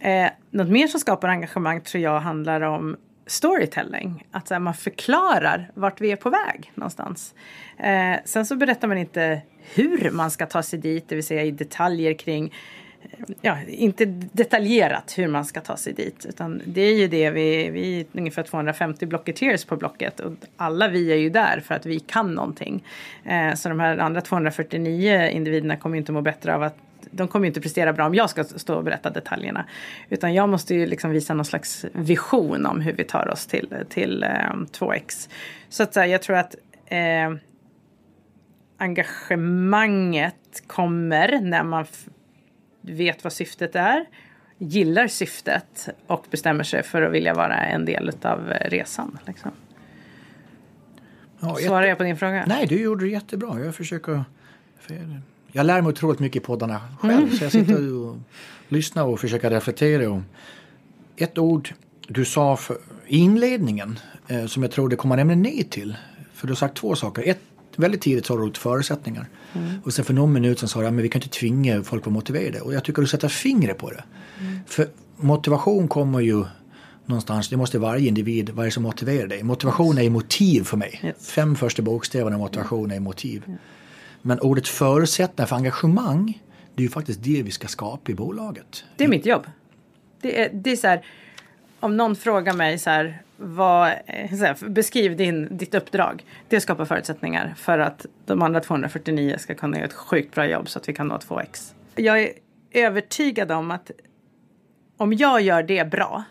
Eh, 0.00 0.28
något 0.50 0.68
mer 0.68 0.86
som 0.86 1.00
skapar 1.00 1.28
engagemang 1.28 1.80
tror 1.80 2.02
jag 2.02 2.20
handlar 2.20 2.60
om 2.60 2.96
storytelling. 3.26 4.26
Att 4.30 4.50
här, 4.50 4.58
man 4.58 4.74
förklarar 4.74 5.70
vart 5.74 6.00
vi 6.00 6.12
är 6.12 6.16
på 6.16 6.30
väg 6.30 6.72
någonstans. 6.74 7.34
Eh, 7.78 8.16
sen 8.24 8.46
så 8.46 8.56
berättar 8.56 8.88
man 8.88 8.98
inte 8.98 9.42
hur 9.74 10.10
man 10.10 10.30
ska 10.30 10.46
ta 10.46 10.62
sig 10.62 10.78
dit, 10.78 11.08
det 11.08 11.14
vill 11.14 11.26
säga 11.26 11.42
i 11.42 11.50
detaljer 11.50 12.14
kring 12.14 12.52
ja, 13.40 13.58
inte 13.68 14.04
detaljerat 14.32 15.14
hur 15.18 15.28
man 15.28 15.44
ska 15.44 15.60
ta 15.60 15.76
sig 15.76 15.92
dit. 15.92 16.26
Utan 16.28 16.62
det 16.64 16.80
är 16.80 16.94
ju 16.94 17.08
det 17.08 17.30
vi, 17.30 17.70
vi 17.70 18.00
är 18.00 18.06
ungefär 18.12 18.42
250 18.42 19.06
blocketeers 19.06 19.64
på 19.64 19.76
Blocket. 19.76 20.20
Och 20.20 20.32
alla 20.56 20.88
vi 20.88 21.12
är 21.12 21.16
ju 21.16 21.30
där 21.30 21.60
för 21.60 21.74
att 21.74 21.86
vi 21.86 22.00
kan 22.00 22.34
någonting. 22.34 22.84
Eh, 23.24 23.54
så 23.54 23.68
de 23.68 23.80
här 23.80 23.98
andra 23.98 24.20
249 24.20 25.28
individerna 25.28 25.76
kommer 25.76 25.98
inte 25.98 26.12
må 26.12 26.20
bättre 26.20 26.54
av 26.54 26.62
att 26.62 26.76
de 27.10 27.28
kommer 27.28 27.46
inte 27.46 27.60
prestera 27.60 27.92
bra 27.92 28.06
om 28.06 28.14
jag 28.14 28.30
ska 28.30 28.44
stå 28.44 28.74
och 28.74 28.84
berätta 28.84 29.10
detaljerna. 29.10 29.66
Utan 30.08 30.34
jag 30.34 30.48
måste 30.48 30.74
ju 30.74 30.86
liksom 30.86 31.10
visa 31.10 31.34
någon 31.34 31.44
slags 31.44 31.84
vision 31.92 32.66
om 32.66 32.80
hur 32.80 32.92
vi 32.92 33.04
tar 33.04 33.28
oss 33.28 33.46
till, 33.46 33.74
till 33.88 34.22
eh, 34.22 34.28
2X. 34.72 35.28
Så 35.68 35.82
att 35.82 35.96
jag 35.96 36.22
tror 36.22 36.36
att 36.36 36.54
eh, 36.86 37.34
engagemanget 38.78 40.62
kommer 40.66 41.40
när 41.40 41.62
man 41.62 41.86
vet 42.86 43.24
vad 43.24 43.32
syftet 43.32 43.76
är, 43.76 44.06
gillar 44.58 45.08
syftet 45.08 45.88
och 46.06 46.26
bestämmer 46.30 46.64
sig 46.64 46.82
för 46.82 47.02
att 47.02 47.12
vilja 47.12 47.34
vara 47.34 47.56
en 47.56 47.84
del 47.84 48.12
av 48.22 48.52
resan. 48.60 49.18
Liksom. 49.26 49.50
Ja, 51.40 51.56
Svarar 51.66 51.86
jag 51.86 51.98
på 51.98 52.04
din 52.04 52.16
fråga? 52.16 52.44
Nej, 52.46 52.66
du 52.66 52.80
gjorde 52.80 53.04
det 53.04 53.10
jättebra. 53.10 53.60
Jag 53.60 53.74
försöker... 53.74 54.24
Jag 55.52 55.66
lär 55.66 55.82
mig 55.82 55.90
otroligt 55.90 56.20
mycket 56.20 56.42
i 56.42 56.46
poddarna 56.46 56.80
själv. 57.00 57.18
Mm. 57.18 57.30
Så 57.30 57.44
jag 57.44 57.52
sitter 57.52 57.94
och 58.06 58.16
lyssnar 58.68 59.04
och 59.04 59.20
försöker 59.20 59.50
reflektera. 59.50 60.22
Ett 61.16 61.38
ord 61.38 61.74
du 62.08 62.24
sa 62.24 62.58
i 63.06 63.18
inledningen 63.18 63.98
eh, 64.28 64.46
som 64.46 64.62
jag 64.62 64.72
tror 64.72 64.88
det 64.88 64.96
kommer 64.96 65.16
nämligen 65.16 65.42
ner 65.42 65.62
till. 65.62 65.96
För 66.32 66.46
du 66.46 66.50
har 66.50 66.56
sagt 66.56 66.76
två 66.76 66.94
saker. 66.94 67.22
Ett, 67.28 67.40
väldigt 67.78 68.00
tidigt 68.00 68.26
sa 68.26 68.36
du 68.36 68.42
ordet 68.42 68.58
förutsättningar. 68.58 69.28
Mm. 69.52 69.70
Och 69.84 69.94
sen 69.94 70.04
för 70.04 70.14
någon 70.14 70.32
minut 70.32 70.58
sen 70.58 70.68
sa 70.68 70.80
du 70.80 70.86
att 70.86 70.94
vi 70.94 71.08
kan 71.08 71.22
inte 71.22 71.38
tvinga 71.38 71.82
folk 71.82 72.02
att 72.02 72.06
vara 72.06 72.14
motiverade. 72.14 72.60
Och 72.60 72.74
jag 72.74 72.84
tycker 72.84 73.02
du 73.02 73.08
sätter 73.08 73.28
fingret 73.28 73.78
på 73.78 73.90
det. 73.90 74.04
Mm. 74.40 74.58
För 74.66 74.88
motivation 75.16 75.88
kommer 75.88 76.20
ju 76.20 76.44
någonstans, 77.06 77.48
det 77.48 77.56
måste 77.56 77.78
varje 77.78 78.08
individ, 78.08 78.50
vad 78.50 78.64
är 78.64 78.66
det 78.66 78.72
som 78.72 78.82
motiverar 78.82 79.26
dig? 79.26 79.42
Motivation 79.42 79.98
är 79.98 80.10
motiv 80.10 80.64
för 80.64 80.76
mig. 80.76 81.00
Yes. 81.04 81.30
Fem 81.30 81.56
första 81.56 81.82
bokstäverna 81.82 82.38
motivation 82.38 82.90
är 82.90 83.00
motiv. 83.00 83.42
Yeah. 83.46 83.60
Men 84.22 84.40
ordet 84.40 84.68
förutsättningar 84.68 85.46
för 85.46 85.56
engagemang, 85.56 86.42
det 86.74 86.80
är 86.80 86.82
ju 86.82 86.88
faktiskt 86.88 87.22
det 87.22 87.42
vi 87.42 87.50
ska 87.50 87.68
skapa 87.68 88.12
i 88.12 88.14
bolaget. 88.14 88.84
Det 88.96 89.04
är 89.04 89.08
mitt 89.08 89.26
jobb. 89.26 89.46
Det 90.20 90.40
är, 90.40 90.50
det 90.52 90.72
är 90.72 90.76
så 90.76 90.86
här, 90.86 91.06
om 91.80 91.96
någon 91.96 92.16
frågar 92.16 92.52
mig 92.52 92.78
så 92.78 92.90
här, 92.90 93.22
vad, 93.36 93.88
eh, 93.88 94.30
här, 94.30 94.68
beskriv 94.68 95.16
din, 95.16 95.56
ditt 95.56 95.74
uppdrag. 95.74 96.24
Det 96.48 96.60
skapar 96.60 96.84
förutsättningar 96.84 97.54
för 97.56 97.78
att 97.78 98.06
de 98.26 98.42
andra 98.42 98.60
249 98.60 99.36
ska 99.38 99.54
kunna 99.54 99.76
göra 99.76 99.86
ett 99.86 99.92
sjukt 99.92 100.34
bra 100.34 100.46
jobb 100.46 100.68
så 100.68 100.78
att 100.78 100.88
vi 100.88 100.92
kan 100.92 101.08
nå 101.08 101.18
2x. 101.18 101.72
Jag 101.94 102.22
är 102.22 102.32
övertygad 102.72 103.52
om 103.52 103.70
att 103.70 103.90
om 104.96 105.12
jag 105.12 105.40
gör 105.40 105.62
det 105.62 105.90
bra, 105.90 106.24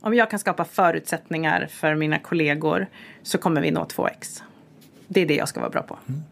om 0.00 0.14
jag 0.14 0.30
kan 0.30 0.38
skapa 0.38 0.64
förutsättningar 0.64 1.66
för 1.70 1.94
mina 1.94 2.18
kollegor 2.18 2.86
så 3.22 3.38
kommer 3.38 3.60
vi 3.60 3.70
nå 3.70 3.84
2x. 3.84 4.42
Det 5.08 5.20
är 5.20 5.26
det 5.26 5.36
jag 5.36 5.48
ska 5.48 5.60
vara 5.60 5.70
bra 5.70 5.82
på. 5.82 5.98
Mm. 6.08 6.22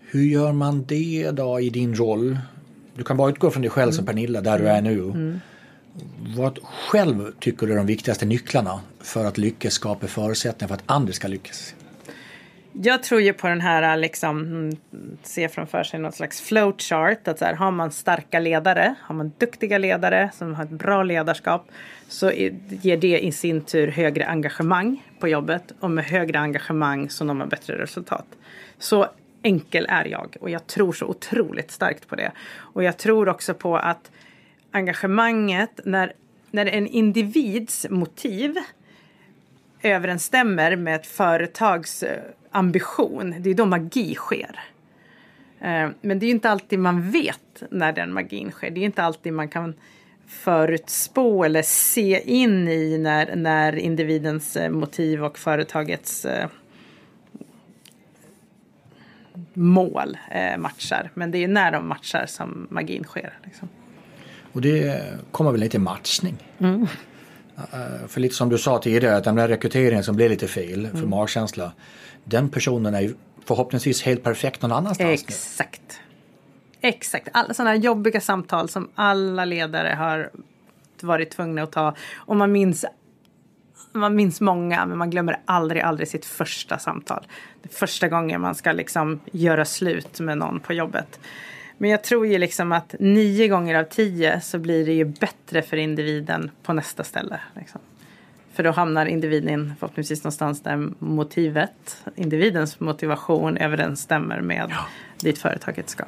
Hur 0.00 0.22
gör 0.22 0.52
man 0.52 0.84
det 0.84 1.30
då 1.32 1.60
i 1.60 1.70
din 1.70 1.94
roll? 1.94 2.38
Du 2.94 3.04
kan 3.04 3.16
bara 3.16 3.30
utgå 3.30 3.50
från 3.50 3.62
dig 3.62 3.70
själv 3.70 3.88
mm. 3.88 3.92
som 3.92 4.06
Pernilla, 4.06 4.40
där 4.40 4.58
du 4.58 4.68
är 4.68 4.82
nu. 4.82 5.40
Vad 6.36 6.58
själv 6.62 7.32
tycker 7.40 7.66
du 7.66 7.72
är 7.72 7.76
de 7.76 7.86
viktigaste 7.86 8.26
nycklarna 8.26 8.80
för 9.00 9.24
att 9.24 9.38
lyckas 9.38 9.74
skapa 9.74 10.06
förutsättningar 10.06 10.68
för 10.68 10.74
att 10.74 10.82
andra 10.86 11.12
ska 11.12 11.28
lyckas? 11.28 11.74
Jag 12.82 13.02
tror 13.02 13.20
ju 13.20 13.32
på 13.32 13.48
den 13.48 13.60
här, 13.60 13.94
äh, 13.96 14.00
liksom, 14.00 14.40
mm, 14.40 14.76
se 15.22 15.48
framför 15.48 15.82
sig 15.82 16.00
något 16.00 16.14
slags 16.14 16.40
flowchart. 16.40 17.28
Att 17.28 17.38
så 17.38 17.44
här, 17.44 17.54
har 17.54 17.70
man 17.70 17.90
starka 17.90 18.38
ledare, 18.38 18.94
har 19.00 19.14
man 19.14 19.32
duktiga 19.38 19.78
ledare 19.78 20.30
som 20.34 20.54
har 20.54 20.64
ett 20.64 20.70
bra 20.70 21.02
ledarskap 21.02 21.68
så 22.08 22.32
ger 22.68 22.96
det 22.96 23.18
i 23.18 23.32
sin 23.32 23.60
tur 23.60 23.88
högre 23.88 24.26
engagemang 24.26 25.02
på 25.20 25.28
jobbet 25.28 25.72
och 25.80 25.90
med 25.90 26.04
högre 26.04 26.38
engagemang 26.38 27.10
så 27.10 27.24
når 27.24 27.34
man 27.34 27.48
bättre 27.48 27.82
resultat. 27.82 28.26
Så 28.78 29.06
enkel 29.42 29.86
är 29.88 30.04
jag 30.04 30.36
och 30.40 30.50
jag 30.50 30.66
tror 30.66 30.92
så 30.92 31.06
otroligt 31.06 31.70
starkt 31.70 32.08
på 32.08 32.16
det. 32.16 32.32
Och 32.56 32.84
jag 32.84 32.96
tror 32.96 33.28
också 33.28 33.54
på 33.54 33.76
att 33.76 34.10
engagemanget 34.70 35.80
när, 35.84 36.12
när 36.50 36.66
en 36.66 36.86
individs 36.86 37.86
motiv 37.90 38.56
överensstämmer 39.82 40.76
med 40.76 40.94
ett 40.94 41.06
företags 41.06 42.02
eh, 42.02 42.22
ambition, 42.50 43.34
det 43.38 43.50
är 43.50 43.54
då 43.54 43.66
magi 43.66 44.14
sker. 44.14 44.60
Eh, 45.60 45.88
men 46.00 46.18
det 46.18 46.26
är 46.26 46.30
inte 46.30 46.50
alltid 46.50 46.78
man 46.78 47.10
vet 47.10 47.62
när 47.70 47.92
den 47.92 48.12
magin 48.12 48.50
sker. 48.50 48.70
Det 48.70 48.80
är 48.80 48.84
inte 48.84 49.02
alltid 49.02 49.32
man 49.32 49.48
kan 49.48 49.74
förutspå 50.26 51.44
eller 51.44 51.62
se 51.62 52.22
in 52.24 52.68
i 52.68 52.98
när, 52.98 53.36
när 53.36 53.76
individens 53.76 54.56
eh, 54.56 54.70
motiv 54.70 55.24
och 55.24 55.38
företagets 55.38 56.26
mål 59.52 60.18
matchar. 60.58 61.10
Men 61.14 61.30
det 61.30 61.44
är 61.44 61.48
när 61.48 61.72
de 61.72 61.88
matchar 61.88 62.26
som 62.26 62.66
magin 62.70 63.04
sker. 63.04 63.32
Liksom. 63.44 63.68
Och 64.56 64.62
det 64.62 65.02
kommer 65.32 65.50
väl 65.50 65.60
lite 65.60 65.78
matchning. 65.78 66.36
Mm. 66.58 66.86
För 68.08 68.20
lite 68.20 68.34
som 68.34 68.48
du 68.48 68.58
sa 68.58 68.78
tidigare, 68.78 69.16
att 69.16 69.24
den 69.24 69.36
där 69.36 69.48
rekryteringen 69.48 70.04
som 70.04 70.16
blev 70.16 70.30
lite 70.30 70.48
fel 70.48 70.88
för 70.88 70.98
mm. 70.98 71.10
magkänsla. 71.10 71.72
Den 72.24 72.48
personen 72.48 72.94
är 72.94 73.14
förhoppningsvis 73.44 74.02
helt 74.02 74.22
perfekt 74.22 74.62
någon 74.62 74.72
annanstans. 74.72 75.22
Exakt. 75.22 76.00
Nu. 76.82 76.88
Exakt. 76.88 77.28
Alla 77.32 77.54
sådana 77.54 77.70
här 77.70 77.76
jobbiga 77.76 78.20
samtal 78.20 78.68
som 78.68 78.88
alla 78.94 79.44
ledare 79.44 79.94
har 79.94 80.30
varit 81.00 81.30
tvungna 81.30 81.62
att 81.62 81.72
ta. 81.72 81.94
Och 82.14 82.36
man 82.36 82.52
minns 82.52 82.84
man 83.92 84.14
minns 84.16 84.40
många 84.40 84.86
men 84.86 84.98
man 84.98 85.10
glömmer 85.10 85.40
aldrig, 85.44 85.82
aldrig 85.82 86.08
sitt 86.08 86.24
första 86.24 86.78
samtal. 86.78 87.26
Det 87.62 87.68
första 87.68 88.08
gången 88.08 88.40
man 88.40 88.54
ska 88.54 88.72
liksom 88.72 89.20
göra 89.32 89.64
slut 89.64 90.20
med 90.20 90.38
någon 90.38 90.60
på 90.60 90.72
jobbet. 90.72 91.20
Men 91.78 91.90
jag 91.90 92.04
tror 92.04 92.26
ju 92.26 92.38
liksom 92.38 92.72
att 92.72 92.94
nio 93.00 93.48
gånger 93.48 93.74
av 93.74 93.84
tio 93.84 94.40
så 94.40 94.58
blir 94.58 94.86
det 94.86 94.92
ju 94.92 95.04
bättre 95.04 95.62
för 95.62 95.76
individen 95.76 96.50
på 96.62 96.72
nästa 96.72 97.04
ställe. 97.04 97.40
Liksom. 97.56 97.80
För 98.52 98.62
då 98.62 98.70
hamnar 98.70 99.06
individen 99.06 99.74
förhoppningsvis 99.78 100.24
någonstans 100.24 100.62
där 100.62 100.88
motivet, 100.98 102.02
individens 102.14 102.80
motivation 102.80 103.56
överensstämmer 103.56 104.40
med 104.40 104.66
ja. 104.70 104.86
dit 105.18 105.38
företaget 105.38 105.90
ska. 105.90 106.04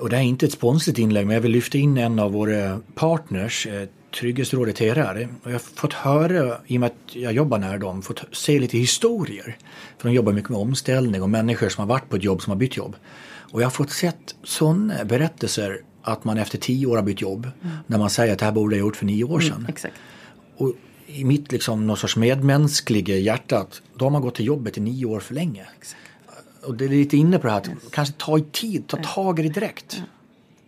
Och 0.00 0.10
det 0.10 0.16
är 0.16 0.20
inte 0.20 0.46
ett 0.46 0.52
sponsrigt 0.52 0.98
inlägg 0.98 1.26
men 1.26 1.34
jag 1.34 1.40
vill 1.40 1.52
lyfta 1.52 1.78
in 1.78 1.98
en 1.98 2.18
av 2.18 2.32
våra 2.32 2.80
partners, 2.94 3.66
eh, 3.66 3.88
Trygghetsrådet 4.20 4.76
TRR. 4.76 5.28
Och 5.42 5.50
jag 5.50 5.54
har 5.54 5.58
fått 5.58 5.92
höra, 5.92 6.56
i 6.66 6.76
och 6.76 6.80
med 6.80 6.86
att 6.86 7.16
jag 7.16 7.32
jobbar 7.32 7.58
nära 7.58 7.78
dem, 7.78 8.02
fått 8.02 8.24
se 8.32 8.58
lite 8.58 8.78
historier. 8.78 9.56
För 9.98 10.08
de 10.08 10.14
jobbar 10.14 10.32
mycket 10.32 10.50
med 10.50 10.58
omställning 10.58 11.22
och 11.22 11.30
människor 11.30 11.68
som 11.68 11.82
har 11.82 11.88
varit 11.88 12.08
på 12.08 12.16
ett 12.16 12.24
jobb 12.24 12.42
som 12.42 12.50
har 12.50 12.56
bytt 12.56 12.76
jobb. 12.76 12.96
Och 13.50 13.60
jag 13.60 13.66
har 13.66 13.70
fått 13.70 13.90
sett 13.90 14.34
sådana 14.42 15.04
berättelser 15.04 15.80
att 16.02 16.24
man 16.24 16.38
efter 16.38 16.58
tio 16.58 16.86
år 16.86 16.96
har 16.96 17.02
bytt 17.02 17.20
jobb. 17.20 17.50
Mm. 17.62 17.76
När 17.86 17.98
man 17.98 18.10
säger 18.10 18.32
att 18.32 18.38
det 18.38 18.44
här 18.44 18.52
borde 18.52 18.76
jag 18.76 18.80
gjort 18.80 18.96
för 18.96 19.06
nio 19.06 19.24
år 19.24 19.40
sedan. 19.40 19.56
Mm, 19.56 19.66
exakt. 19.68 19.94
Och 20.56 20.72
i 21.06 21.24
mitt 21.24 21.52
liksom, 21.52 21.86
någon 21.86 21.96
sorts 21.96 22.16
medmänskliga 22.16 23.16
hjärta, 23.16 23.66
då 23.94 24.04
har 24.04 24.10
man 24.10 24.22
gått 24.22 24.34
till 24.34 24.46
jobbet 24.46 24.78
i 24.78 24.80
nio 24.80 25.06
år 25.06 25.20
för 25.20 25.34
länge. 25.34 25.66
Exakt. 25.78 26.02
Och 26.62 26.74
det 26.74 26.84
är 26.84 26.88
lite 26.88 27.16
inne 27.16 27.38
på 27.38 27.46
det 27.46 27.52
här 27.52 27.60
att 27.60 27.68
yes. 27.68 27.78
kanske 27.92 28.14
ta 28.18 28.38
i 28.38 28.42
tid, 28.52 28.86
ta 28.86 28.96
tag 28.96 29.38
i 29.38 29.42
det 29.42 29.48
direkt. 29.48 30.02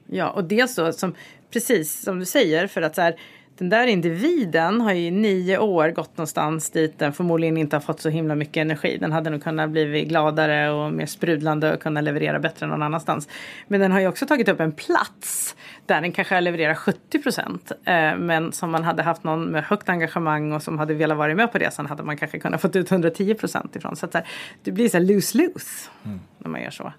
Ja, 0.07 0.31
och 0.31 0.45
dels 0.45 0.75
så 0.75 0.93
som 0.93 1.15
precis 1.51 2.03
som 2.03 2.19
du 2.19 2.25
säger 2.25 2.67
för 2.67 2.83
att 2.83 2.95
så 2.95 3.01
här, 3.01 3.21
den 3.59 3.69
där 3.69 3.87
individen 3.87 4.81
har 4.81 4.93
ju 4.93 5.11
nio 5.11 5.59
år 5.59 5.89
gått 5.89 6.17
någonstans 6.17 6.71
dit 6.71 6.99
den 6.99 7.13
förmodligen 7.13 7.57
inte 7.57 7.77
har 7.77 7.81
fått 7.81 8.01
så 8.01 8.09
himla 8.09 8.35
mycket 8.35 8.57
energi. 8.57 8.99
Den 9.01 9.13
hade 9.13 9.31
nog 9.31 9.43
kunnat 9.43 9.71
bli 9.71 10.05
gladare 10.05 10.71
och 10.71 10.93
mer 10.93 11.07
sprudlande 11.07 11.75
och 11.75 11.81
kunna 11.83 12.01
leverera 12.01 12.39
bättre 12.39 12.67
någon 12.67 12.83
annanstans. 12.83 13.29
Men 13.69 13.81
den 13.81 13.93
har 13.93 14.01
ju 14.01 14.09
också 14.09 14.27
tagit 14.27 14.49
upp 14.49 14.61
en 14.61 14.73
plats 14.73 15.57
där 15.87 16.01
den 16.01 16.13
kanske 16.13 16.41
levererar 16.41 16.75
70 16.75 17.23
procent. 17.23 17.73
Eh, 17.85 18.17
men 18.17 18.53
som 18.53 18.71
man 18.71 18.85
hade 18.85 19.03
haft 19.03 19.25
någon 19.25 19.45
med 19.45 19.65
högt 19.65 19.89
engagemang 19.89 20.53
och 20.53 20.63
som 20.63 20.79
hade 20.79 20.95
velat 20.95 21.19
vara 21.19 21.35
med 21.35 21.53
på 21.53 21.59
resan 21.59 21.87
hade 21.87 22.03
man 22.03 22.17
kanske 22.17 22.39
kunnat 22.39 22.61
fått 22.61 22.77
ut 22.77 22.91
110 22.91 23.35
procent 23.35 23.77
ifrån. 23.77 23.97
Så 23.97 24.07
att 24.07 24.17
det 24.63 24.73
blir 24.73 24.89
så 24.89 24.97
här 24.97 25.05
lose-lose 25.05 25.91
mm. 26.05 26.21
när 26.39 26.51
man 26.51 26.63
gör 26.63 26.71
så. 26.71 26.93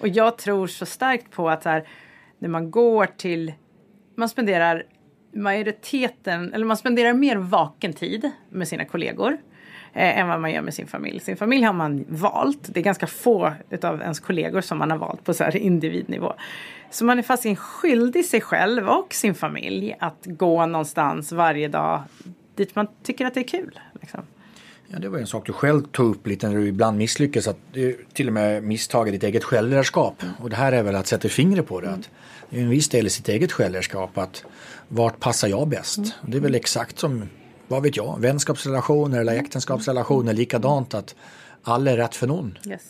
Och 0.00 0.08
jag 0.08 0.38
tror 0.38 0.66
så 0.66 0.86
starkt 0.86 1.30
på 1.30 1.50
att 1.50 1.64
här, 1.64 1.88
när 2.38 2.48
man 2.48 2.70
går 2.70 3.06
till 3.06 3.52
man 4.16 4.28
spenderar 4.28 4.82
majoriteten, 5.36 6.52
eller 6.52 6.66
man 6.66 6.76
spenderar 6.76 7.12
mer 7.12 7.36
vaken 7.36 7.92
tid 7.92 8.30
med 8.50 8.68
sina 8.68 8.84
kollegor 8.84 9.38
eh, 9.92 10.18
än 10.18 10.28
vad 10.28 10.40
man 10.40 10.52
gör 10.52 10.62
med 10.62 10.74
sin 10.74 10.86
familj. 10.86 11.20
Sin 11.20 11.36
familj 11.36 11.64
har 11.64 11.72
man 11.72 12.04
valt. 12.08 12.74
Det 12.74 12.80
är 12.80 12.84
ganska 12.84 13.06
få 13.06 13.52
av 13.82 14.00
ens 14.00 14.20
kollegor 14.20 14.60
som 14.60 14.78
man 14.78 14.90
har 14.90 14.98
valt 14.98 15.24
på 15.24 15.34
så 15.34 15.44
här 15.44 15.56
individnivå. 15.56 16.34
Så 16.90 17.04
man 17.04 17.18
är 17.18 17.22
fast 17.22 17.58
skyldig 17.58 18.24
sig 18.24 18.40
själv 18.40 18.88
och 18.88 19.14
sin 19.14 19.34
familj 19.34 19.96
att 19.98 20.22
gå 20.24 20.66
någonstans 20.66 21.32
varje 21.32 21.68
dag 21.68 22.02
dit 22.54 22.74
man 22.74 22.86
tycker 23.02 23.26
att 23.26 23.34
det 23.34 23.40
är 23.40 23.48
kul. 23.48 23.80
Liksom. 24.00 24.20
Ja, 24.88 24.98
det 24.98 25.08
var 25.08 25.18
en 25.18 25.26
sak 25.26 25.46
du 25.46 25.52
själv 25.52 25.82
tog 25.82 26.10
upp 26.10 26.26
lite 26.26 26.48
när 26.48 26.56
du 26.56 26.66
ibland 26.66 26.98
misslyckas. 26.98 27.48
Att 27.48 27.58
du 27.72 28.04
till 28.12 28.26
och 28.26 28.32
med 28.32 28.62
misstagit 28.62 29.12
ditt 29.12 29.22
eget 29.22 29.44
självledarskap. 29.44 30.22
Mm. 30.22 30.34
Och 30.42 30.50
det 30.50 30.56
här 30.56 30.72
är 30.72 30.82
väl 30.82 30.94
att 30.94 31.06
sätta 31.06 31.28
fingret 31.28 31.68
på 31.68 31.80
det. 31.80 31.90
Att 31.90 32.10
det 32.50 32.58
är 32.58 32.62
en 32.62 32.70
viss 32.70 32.88
del 32.88 33.06
i 33.06 33.10
sitt 33.10 33.28
eget 33.28 33.52
självledarskap. 33.52 34.18
Att 34.18 34.44
vart 34.88 35.20
passar 35.20 35.48
jag 35.48 35.68
bäst? 35.68 35.98
Mm. 35.98 36.10
Det 36.26 36.36
är 36.36 36.40
väl 36.40 36.54
exakt 36.54 36.98
som, 36.98 37.28
vad 37.68 37.82
vet 37.82 37.96
jag, 37.96 38.20
vänskapsrelationer 38.20 39.20
eller 39.20 39.36
äktenskapsrelationer. 39.36 40.32
Likadant 40.32 40.94
att 40.94 41.14
alla 41.62 41.90
är 41.90 41.96
rätt 41.96 42.14
för 42.14 42.26
någon. 42.26 42.58
Yes. 42.66 42.82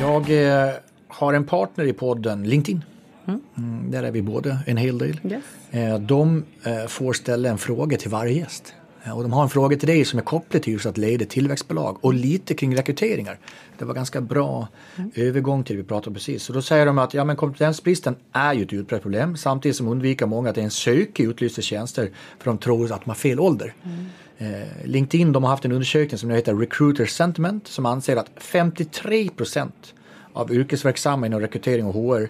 Jag 0.00 0.30
eh, 0.30 0.74
har 1.08 1.34
en 1.34 1.44
partner 1.44 1.84
i 1.84 1.92
podden 1.92 2.48
LinkedIn. 2.48 2.84
Mm. 3.26 3.40
mm 3.58 3.90
där 3.90 4.02
är 4.02 4.10
vi 4.10 4.22
båda 4.22 4.58
en 4.66 4.76
hel 4.76 4.98
del. 4.98 5.20
Yes. 5.24 5.44
Eh, 5.70 5.98
de 5.98 6.44
eh, 6.64 6.86
får 6.86 7.12
ställa 7.12 7.48
en 7.48 7.58
fråga 7.58 7.96
till 7.96 8.10
varje 8.10 8.32
gäst. 8.32 8.74
Och 9.14 9.22
de 9.22 9.32
har 9.32 9.42
en 9.42 9.48
fråga 9.48 9.76
till 9.76 9.88
dig 9.88 10.04
som 10.04 10.18
är 10.18 10.22
kopplad 10.22 10.62
till 10.62 10.72
just 10.72 10.86
att 10.86 10.98
leda 10.98 11.24
tillväxtbolag 11.24 11.98
och 12.00 12.14
lite 12.14 12.54
kring 12.54 12.76
rekryteringar. 12.76 13.38
Det 13.78 13.84
var 13.84 13.94
ganska 13.94 14.20
bra 14.20 14.68
mm. 14.96 15.10
övergång 15.14 15.64
till 15.64 15.76
det 15.76 15.82
vi 15.82 15.88
pratade 15.88 16.14
precis. 16.14 16.42
Så 16.42 16.52
då 16.52 16.62
säger 16.62 16.86
de 16.86 16.98
att 16.98 17.14
ja, 17.14 17.24
men 17.24 17.36
kompetensbristen 17.36 18.16
är 18.32 18.54
ju 18.54 18.62
ett 18.62 18.72
utbrett 18.72 19.02
problem 19.02 19.36
samtidigt 19.36 19.76
som 19.76 19.88
undviker 19.88 20.26
många 20.26 20.50
att 20.50 20.58
ens 20.58 20.74
söka 20.74 21.22
utlysta 21.22 21.62
tjänster 21.62 22.10
för 22.38 22.50
de 22.50 22.58
tror 22.58 22.92
att 22.92 23.04
de 23.04 23.10
har 23.10 23.14
fel 23.14 23.40
ålder. 23.40 23.74
Mm. 23.84 24.06
Eh, 24.38 24.68
LinkedIn 24.84 25.32
de 25.32 25.44
har 25.44 25.50
haft 25.50 25.64
en 25.64 25.72
undersökning 25.72 26.18
som 26.18 26.30
heter 26.30 26.54
Recruiter 26.54 27.06
Sentiment 27.06 27.68
som 27.68 27.86
anser 27.86 28.16
att 28.16 28.30
53 28.36 29.28
procent 29.28 29.94
av 30.32 30.52
yrkesverksamma 30.52 31.26
inom 31.26 31.40
rekrytering 31.40 31.86
och 31.86 31.94
HR 31.94 32.28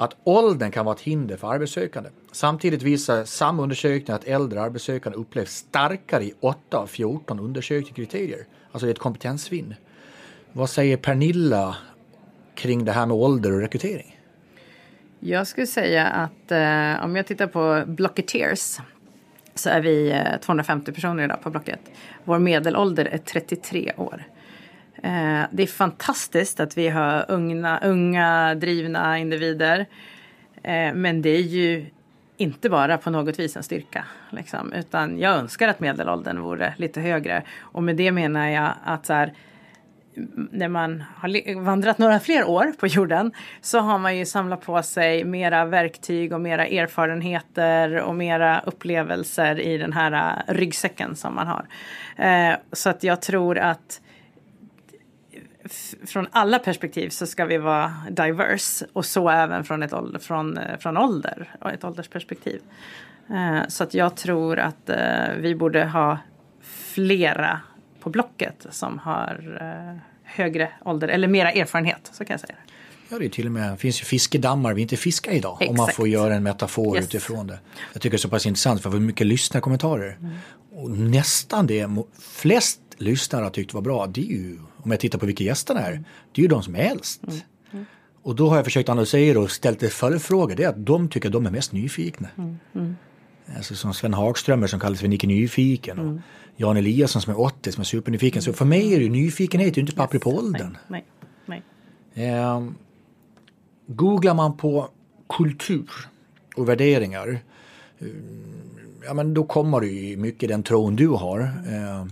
att 0.00 0.16
åldern 0.24 0.70
kan 0.70 0.84
vara 0.84 0.94
ett 0.94 1.00
hinder 1.00 1.36
för 1.36 1.52
arbetssökande. 1.52 2.10
Samtidigt 2.32 2.82
visar 2.82 3.24
samma 3.24 3.62
undersökning 3.62 4.16
att 4.16 4.24
äldre 4.24 4.62
arbetssökande 4.62 5.18
upplevs 5.18 5.50
starkare 5.50 6.24
i 6.24 6.34
8 6.40 6.78
av 6.78 6.86
14 6.86 7.40
undersökta 7.40 7.94
kriterier. 7.94 8.46
Alltså 8.72 8.86
det 8.86 8.90
är 8.90 8.94
ett 8.94 8.98
kompetensvinn. 8.98 9.74
Vad 10.52 10.70
säger 10.70 10.96
Pernilla 10.96 11.76
kring 12.54 12.84
det 12.84 12.92
här 12.92 13.06
med 13.06 13.16
ålder 13.16 13.52
och 13.52 13.60
rekrytering? 13.60 14.20
Jag 15.18 15.46
skulle 15.46 15.66
säga 15.66 16.06
att 16.06 16.52
eh, 16.52 17.04
om 17.04 17.16
jag 17.16 17.26
tittar 17.26 17.46
på 17.46 17.82
Blocketeers 17.86 18.78
så 19.54 19.70
är 19.70 19.80
vi 19.80 20.10
eh, 20.10 20.40
250 20.40 20.92
personer 20.92 21.24
idag 21.24 21.42
på 21.42 21.50
Blocket. 21.50 21.80
Vår 22.24 22.38
medelålder 22.38 23.04
är 23.04 23.18
33 23.18 23.92
år. 23.96 24.24
Eh, 25.02 25.42
det 25.50 25.62
är 25.62 25.66
fantastiskt 25.66 26.60
att 26.60 26.78
vi 26.78 26.88
har 26.88 27.24
unga, 27.28 27.80
unga 27.82 28.54
drivna 28.54 29.18
individer. 29.18 29.86
Eh, 30.62 30.94
men 30.94 31.22
det 31.22 31.30
är 31.30 31.42
ju 31.42 31.86
inte 32.36 32.70
bara 32.70 32.98
på 32.98 33.10
något 33.10 33.38
vis 33.38 33.56
en 33.56 33.62
styrka. 33.62 34.04
Liksom, 34.30 34.72
utan 34.72 35.18
jag 35.18 35.36
önskar 35.36 35.68
att 35.68 35.80
medelåldern 35.80 36.40
vore 36.40 36.74
lite 36.76 37.00
högre. 37.00 37.42
Och 37.60 37.82
med 37.82 37.96
det 37.96 38.12
menar 38.12 38.48
jag 38.48 38.72
att 38.84 39.06
så 39.06 39.12
här, 39.12 39.32
när 40.50 40.68
man 40.68 41.04
har 41.16 41.60
vandrat 41.60 41.98
några 41.98 42.20
fler 42.20 42.44
år 42.44 42.72
på 42.78 42.86
jorden 42.86 43.32
så 43.60 43.80
har 43.80 43.98
man 43.98 44.16
ju 44.16 44.26
samlat 44.26 44.60
på 44.60 44.82
sig 44.82 45.24
mera 45.24 45.64
verktyg 45.64 46.32
och 46.32 46.40
mera 46.40 46.66
erfarenheter 46.66 48.00
och 48.00 48.14
mera 48.14 48.60
upplevelser 48.60 49.60
i 49.60 49.78
den 49.78 49.92
här 49.92 50.42
ryggsäcken 50.48 51.16
som 51.16 51.34
man 51.34 51.46
har. 51.46 51.66
Eh, 52.16 52.54
så 52.72 52.90
att 52.90 53.02
jag 53.02 53.22
tror 53.22 53.58
att 53.58 54.00
från 56.06 56.26
alla 56.30 56.58
perspektiv 56.58 57.08
så 57.08 57.26
ska 57.26 57.44
vi 57.44 57.58
vara 57.58 57.94
diverse 58.10 58.86
och 58.92 59.04
så 59.04 59.30
även 59.30 59.64
från, 59.64 59.82
ett 59.82 59.92
ålder, 59.92 60.18
från, 60.18 60.58
eh, 60.58 60.78
från 60.78 60.96
ålder 60.96 61.54
och 61.60 61.70
ett 61.70 61.84
åldersperspektiv. 61.84 62.60
Eh, 63.30 63.68
så 63.68 63.84
att 63.84 63.94
jag 63.94 64.16
tror 64.16 64.58
att 64.58 64.90
eh, 64.90 64.96
vi 65.38 65.54
borde 65.54 65.84
ha 65.84 66.18
flera 66.62 67.60
på 68.00 68.10
Blocket 68.10 68.66
som 68.70 68.98
har 68.98 69.60
högre 70.22 70.72
ålder 70.84 71.08
eller 71.08 71.28
mera 71.28 71.52
erfarenhet, 71.52 72.10
så 72.12 72.24
kan 72.24 72.34
jag 72.34 72.40
säga. 72.40 72.56
Ja, 73.08 73.18
det 73.18 73.24
är 73.24 73.28
till 73.28 73.46
och 73.46 73.52
med, 73.52 73.80
finns 73.80 74.00
ju 74.00 74.04
fiskedammar 74.04 74.74
vi 74.74 74.82
inte 74.82 74.96
fiskar 74.96 75.32
idag. 75.32 75.56
Exakt. 75.60 75.70
Om 75.70 75.76
man 75.76 75.88
får 75.88 76.08
göra 76.08 76.34
en 76.34 76.42
metafor 76.42 76.96
yes. 76.96 77.04
utifrån 77.04 77.46
det. 77.46 77.58
Jag 77.92 78.02
tycker 78.02 78.10
det 78.10 78.16
är 78.16 78.18
så 78.18 78.28
pass 78.28 78.46
intressant 78.46 78.82
för 78.82 78.90
vi 78.90 78.96
har 78.96 79.02
mycket 79.02 79.26
lyssnarkommentarer. 79.26 80.16
Mm. 80.20 80.34
Och 80.72 80.90
nästan 80.90 81.66
det 81.66 81.88
flest 82.18 82.80
lyssnare 82.96 83.42
har 83.42 83.50
tyckt 83.50 83.74
var 83.74 83.80
bra, 83.80 84.06
det 84.06 84.20
är 84.20 84.24
ju 84.24 84.58
om 84.82 84.90
jag 84.90 85.00
tittar 85.00 85.18
på 85.18 85.26
vilka 85.26 85.44
gästerna 85.44 85.80
är, 85.80 85.92
det 86.32 86.40
är 86.40 86.42
ju 86.42 86.48
de 86.48 86.62
som 86.62 86.74
är 86.74 86.90
äldst. 86.90 87.22
Mm. 87.24 87.40
Mm. 87.72 87.84
Och 88.22 88.34
då 88.34 88.48
har 88.48 88.56
jag 88.56 88.64
försökt 88.64 88.88
analysera 88.88 89.40
och 89.40 89.50
ställt 89.50 89.82
en 89.82 89.90
följdfråga, 89.90 90.54
det 90.54 90.64
är 90.64 90.68
att 90.68 90.86
de 90.86 91.08
tycker 91.08 91.28
att 91.28 91.32
de 91.32 91.46
är 91.46 91.50
mest 91.50 91.72
nyfikna. 91.72 92.28
Mm. 92.38 92.58
mm. 92.74 92.96
Alltså 93.56 93.74
som 93.74 93.94
Sven 93.94 94.14
Hagströmer 94.14 94.66
som 94.66 94.80
kallas 94.80 95.00
för 95.00 95.08
Nicke 95.08 95.26
Nyfiken 95.26 95.98
och 95.98 96.04
mm. 96.04 96.22
Jan 96.56 96.76
Eliasson 96.76 97.22
som 97.22 97.32
är 97.32 97.40
80 97.40 97.72
som 97.72 97.80
är 97.80 97.84
supernyfiken. 97.84 98.42
Så 98.42 98.52
för 98.52 98.64
mig 98.64 98.94
är 98.94 99.00
det 99.00 99.08
nyfikenhet, 99.08 99.76
inte 99.76 99.92
papper 99.92 100.18
på 100.18 100.30
åldern. 100.30 100.76
Nej, 100.88 101.04
nej, 101.46 101.62
nej. 102.14 102.44
Um, 102.44 102.74
googlar 103.86 104.34
man 104.34 104.56
på 104.56 104.88
kultur 105.28 105.90
och 106.56 106.68
värderingar 106.68 107.38
eh, 107.98 108.06
ja, 109.04 109.14
men 109.14 109.34
då 109.34 109.44
kommer 109.44 109.80
det 109.80 109.86
ju 109.86 110.16
mycket 110.16 110.48
den 110.48 110.62
tron 110.62 110.96
du 110.96 111.08
har. 111.08 111.40
Eh, 111.40 112.06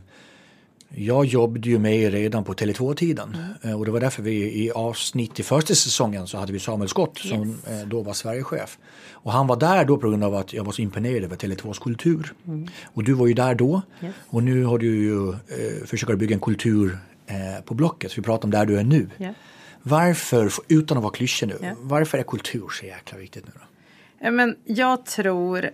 jag 0.88 1.24
jobbade 1.24 1.68
ju 1.68 1.78
med 1.78 2.12
redan 2.12 2.44
på 2.44 2.54
Tele2-tiden 2.54 3.36
mm. 3.62 3.76
och 3.78 3.84
det 3.84 3.90
var 3.90 4.00
därför 4.00 4.22
vi 4.22 4.64
i 4.64 4.70
avsnitt 4.70 5.40
i 5.40 5.42
första 5.42 5.74
säsongen 5.74 6.26
så 6.26 6.38
hade 6.38 6.52
vi 6.52 6.58
Samuel 6.58 6.88
Skott 6.88 7.20
yes. 7.24 7.28
som 7.28 7.58
då 7.86 8.02
var 8.02 8.12
Sverigechef. 8.12 8.78
Och 9.12 9.32
han 9.32 9.46
var 9.46 9.56
där 9.56 9.84
då 9.84 9.96
på 9.96 10.08
grund 10.08 10.24
av 10.24 10.34
att 10.34 10.52
jag 10.52 10.64
var 10.64 10.72
så 10.72 10.82
imponerad 10.82 11.24
över 11.24 11.36
Tele2s 11.36 11.82
kultur. 11.82 12.34
Mm. 12.46 12.68
Och 12.84 13.04
du 13.04 13.12
var 13.12 13.26
ju 13.26 13.34
där 13.34 13.54
då 13.54 13.82
yes. 14.02 14.14
och 14.28 14.42
nu 14.42 14.64
har 14.64 14.78
du 14.78 14.96
ju 14.96 15.28
eh, 15.30 15.86
försökt 15.86 16.18
bygga 16.18 16.34
en 16.34 16.40
kultur 16.40 16.98
eh, 17.26 17.64
på 17.64 17.74
Blocket. 17.74 18.10
Så 18.10 18.20
vi 18.20 18.24
pratar 18.24 18.44
om 18.44 18.50
där 18.50 18.66
du 18.66 18.78
är 18.78 18.84
nu. 18.84 19.10
Yeah. 19.18 19.34
Varför, 19.82 20.52
utan 20.68 20.96
att 20.96 21.02
vara 21.02 21.12
klyschig 21.12 21.48
nu, 21.48 21.58
yeah. 21.62 21.76
varför 21.80 22.18
är 22.18 22.22
kultur 22.22 22.68
så 22.68 22.86
jäkla 22.86 23.18
viktigt 23.18 23.44
nu 23.46 23.52
då? 23.54 24.30
Men 24.30 24.56
jag 24.64 25.06
tror 25.06 25.70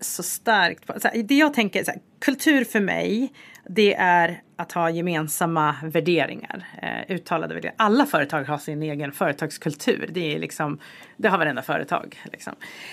så 0.00 0.22
starkt 0.22 0.86
på, 0.86 1.00
så 1.00 1.08
här, 1.08 1.22
det 1.22 1.34
jag 1.34 1.54
tänker, 1.54 1.84
så 1.84 1.90
här, 1.90 2.00
kultur 2.20 2.64
för 2.64 2.80
mig, 2.80 3.32
det 3.68 3.94
är 3.94 4.42
att 4.56 4.72
ha 4.72 4.90
gemensamma 4.90 5.76
värderingar, 5.82 6.66
eh, 6.82 7.14
uttalade 7.14 7.54
värderingar. 7.54 7.74
Alla 7.78 8.06
företag 8.06 8.44
har 8.44 8.58
sin 8.58 8.82
egen 8.82 9.12
företagskultur. 9.12 10.10
Det, 10.12 10.34
är 10.34 10.38
liksom, 10.38 10.78
det 11.16 11.28
har 11.28 11.38
varenda 11.38 11.62
företag. 11.62 12.20
Liksom. 12.32 12.52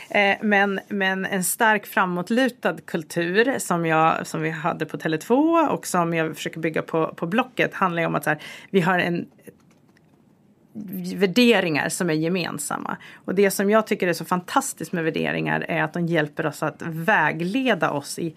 Eh, 0.09 0.37
men, 0.41 0.79
men 0.87 1.25
en 1.25 1.43
stark 1.43 1.85
framåtlutad 1.85 2.77
kultur 2.85 3.59
som, 3.59 3.85
jag, 3.85 4.27
som 4.27 4.41
vi 4.41 4.49
hade 4.49 4.85
på 4.85 4.97
Tele2 4.97 5.67
och 5.67 5.87
som 5.87 6.13
jag 6.13 6.35
försöker 6.35 6.59
bygga 6.59 6.81
på, 6.81 7.07
på 7.07 7.25
Blocket 7.25 7.73
handlar 7.73 8.05
om 8.05 8.15
att 8.15 8.23
så 8.23 8.29
här, 8.29 8.39
vi 8.69 8.81
har 8.81 8.99
en 8.99 9.25
värderingar 11.15 11.89
som 11.89 12.09
är 12.09 12.13
gemensamma. 12.13 12.97
Och 13.25 13.35
det 13.35 13.51
som 13.51 13.69
jag 13.69 13.87
tycker 13.87 14.07
är 14.07 14.13
så 14.13 14.25
fantastiskt 14.25 14.91
med 14.91 15.03
värderingar 15.03 15.65
är 15.67 15.83
att 15.83 15.93
de 15.93 16.05
hjälper 16.05 16.45
oss 16.45 16.63
att 16.63 16.81
vägleda 16.81 17.91
oss 17.91 18.19
i 18.19 18.35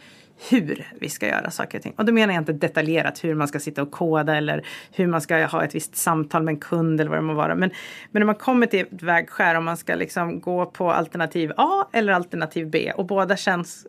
hur 0.50 0.86
vi 1.00 1.08
ska 1.08 1.26
göra 1.26 1.50
saker 1.50 1.78
och 1.78 1.82
ting. 1.82 1.94
Och 1.96 2.04
då 2.04 2.12
menar 2.12 2.34
jag 2.34 2.40
inte 2.40 2.52
detaljerat 2.52 3.24
hur 3.24 3.34
man 3.34 3.48
ska 3.48 3.60
sitta 3.60 3.82
och 3.82 3.90
koda 3.90 4.36
eller 4.36 4.66
hur 4.92 5.06
man 5.06 5.20
ska 5.20 5.46
ha 5.46 5.64
ett 5.64 5.74
visst 5.74 5.96
samtal 5.96 6.42
med 6.42 6.52
en 6.52 6.60
kund 6.60 7.00
eller 7.00 7.10
vad 7.10 7.18
det 7.18 7.22
må 7.22 7.34
vara. 7.34 7.54
Men, 7.54 7.70
men 8.10 8.20
när 8.20 8.26
man 8.26 8.34
kommer 8.34 8.66
till 8.66 8.80
ett 8.80 9.02
vägskär 9.02 9.54
om 9.54 9.64
man 9.64 9.76
ska 9.76 9.94
liksom 9.94 10.40
gå 10.40 10.66
på 10.66 10.92
alternativ 10.92 11.52
A 11.56 11.86
eller 11.92 12.12
alternativ 12.12 12.70
B 12.70 12.92
och 12.96 13.06
båda 13.06 13.36
känns 13.36 13.86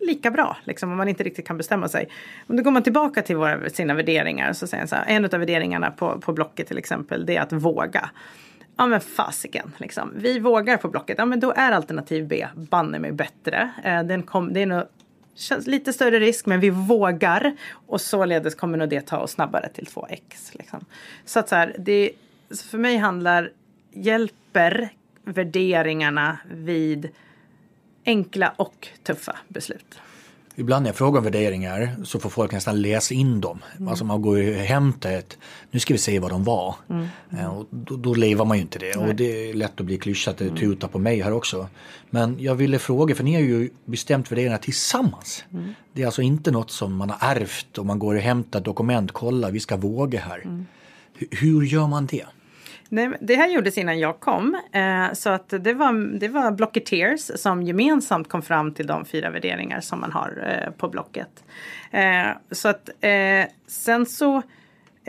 lika 0.00 0.30
bra, 0.30 0.56
liksom, 0.64 0.90
om 0.90 0.96
man 0.96 1.08
inte 1.08 1.24
riktigt 1.24 1.46
kan 1.46 1.56
bestämma 1.56 1.88
sig. 1.88 2.08
Om 2.46 2.56
då 2.56 2.62
går 2.62 2.70
man 2.70 2.82
tillbaka 2.82 3.22
till 3.22 3.36
våra, 3.36 3.70
sina 3.70 3.94
värderingar 3.94 4.52
så 4.52 4.66
säger 4.66 4.86
så 4.86 4.96
här, 4.96 5.04
en 5.06 5.24
av 5.24 5.30
värderingarna 5.30 5.90
på, 5.90 6.20
på 6.20 6.32
Blocket 6.32 6.68
till 6.68 6.78
exempel, 6.78 7.26
det 7.26 7.36
är 7.36 7.42
att 7.42 7.52
våga. 7.52 8.10
Ja 8.76 8.86
men 8.86 9.00
fasiken, 9.00 9.72
liksom. 9.76 10.12
vi 10.16 10.38
vågar 10.38 10.76
på 10.76 10.88
Blocket, 10.88 11.18
ja 11.18 11.24
men 11.24 11.40
då 11.40 11.52
är 11.56 11.72
alternativ 11.72 12.28
B 12.28 12.46
banne 12.54 12.98
mig 12.98 13.12
bättre. 13.12 13.70
Eh, 13.84 14.02
den 14.02 14.22
kom, 14.22 14.52
det 14.52 14.62
är 14.62 14.66
nog 14.66 14.82
känns 15.38 15.66
lite 15.66 15.92
större 15.92 16.20
risk 16.20 16.46
men 16.46 16.60
vi 16.60 16.70
vågar 16.70 17.56
och 17.86 18.00
således 18.00 18.54
kommer 18.54 18.78
nog 18.78 18.88
det 18.88 19.00
ta 19.00 19.18
oss 19.18 19.30
snabbare 19.30 19.68
till 19.68 19.86
2x. 19.86 20.20
Liksom. 20.52 20.84
Så 21.24 21.38
att 21.38 21.48
så 21.48 21.54
här, 21.54 21.76
det, 21.78 22.10
för 22.70 22.78
mig 22.78 22.96
handlar, 22.96 23.52
hjälper 23.92 24.88
värderingarna 25.24 26.38
vid 26.50 27.08
enkla 28.04 28.54
och 28.56 28.88
tuffa 29.02 29.36
beslut. 29.48 30.00
Ibland 30.58 30.82
när 30.82 30.88
jag 30.88 30.96
frågar 30.96 31.18
om 31.18 31.24
värderingar 31.24 31.96
så 32.04 32.18
får 32.18 32.30
folk 32.30 32.52
nästan 32.52 32.82
läsa 32.82 33.14
in 33.14 33.40
dem. 33.40 33.58
Mm. 33.76 33.88
Alltså 33.88 34.04
man 34.04 34.22
går 34.22 34.36
och 34.36 34.54
hämtar 34.54 35.12
ett, 35.12 35.38
nu 35.70 35.80
ska 35.80 35.94
vi 35.94 35.98
se 35.98 36.18
vad 36.18 36.30
de 36.30 36.44
var. 36.44 36.74
Mm. 36.90 37.06
Mm. 37.32 37.50
Och 37.50 37.66
då, 37.70 37.96
då 37.96 38.14
lever 38.14 38.44
man 38.44 38.56
ju 38.56 38.62
inte 38.62 38.78
det. 38.78 38.96
Nej. 38.96 39.08
Och 39.08 39.14
det 39.14 39.50
är 39.50 39.54
lätt 39.54 39.80
att 39.80 39.86
bli 39.86 39.98
klyschat, 39.98 40.40
mm. 40.40 40.56
tuta 40.56 40.88
på 40.88 40.98
mig 40.98 41.22
här 41.22 41.32
också. 41.32 41.68
Men 42.10 42.36
jag 42.40 42.54
ville 42.54 42.78
fråga, 42.78 43.14
för 43.14 43.24
ni 43.24 43.34
har 43.34 43.40
ju 43.40 43.70
bestämt 43.84 44.32
värderingarna 44.32 44.58
tillsammans. 44.58 45.44
Mm. 45.52 45.74
Det 45.92 46.02
är 46.02 46.06
alltså 46.06 46.22
inte 46.22 46.50
något 46.50 46.70
som 46.70 46.96
man 46.96 47.10
har 47.10 47.18
ärvt 47.30 47.78
och 47.78 47.86
man 47.86 47.98
går 47.98 48.14
och 48.14 48.20
hämtar 48.20 48.60
dokument, 48.60 49.12
kolla 49.12 49.50
vi 49.50 49.60
ska 49.60 49.76
våga 49.76 50.20
här. 50.20 50.40
Mm. 50.44 50.66
Hur 51.30 51.62
gör 51.62 51.86
man 51.86 52.06
det? 52.06 52.24
Nej, 52.88 53.10
det 53.20 53.36
här 53.36 53.48
gjordes 53.48 53.78
innan 53.78 53.98
jag 53.98 54.20
kom. 54.20 54.60
Eh, 54.72 55.12
så 55.12 55.30
att 55.30 55.48
det 55.48 55.74
var, 55.74 56.18
det 56.18 56.28
var 56.28 56.50
Blocketeers 56.50 57.30
som 57.34 57.62
gemensamt 57.62 58.28
kom 58.28 58.42
fram 58.42 58.74
till 58.74 58.86
de 58.86 59.04
fyra 59.04 59.30
värderingar 59.30 59.80
som 59.80 60.00
man 60.00 60.12
har 60.12 60.62
eh, 60.64 60.70
på 60.70 60.88
Blocket. 60.88 61.44
Eh, 61.90 62.28
så 62.50 62.68
att 62.68 62.88
eh, 63.00 63.44
sen 63.66 64.06
så 64.06 64.42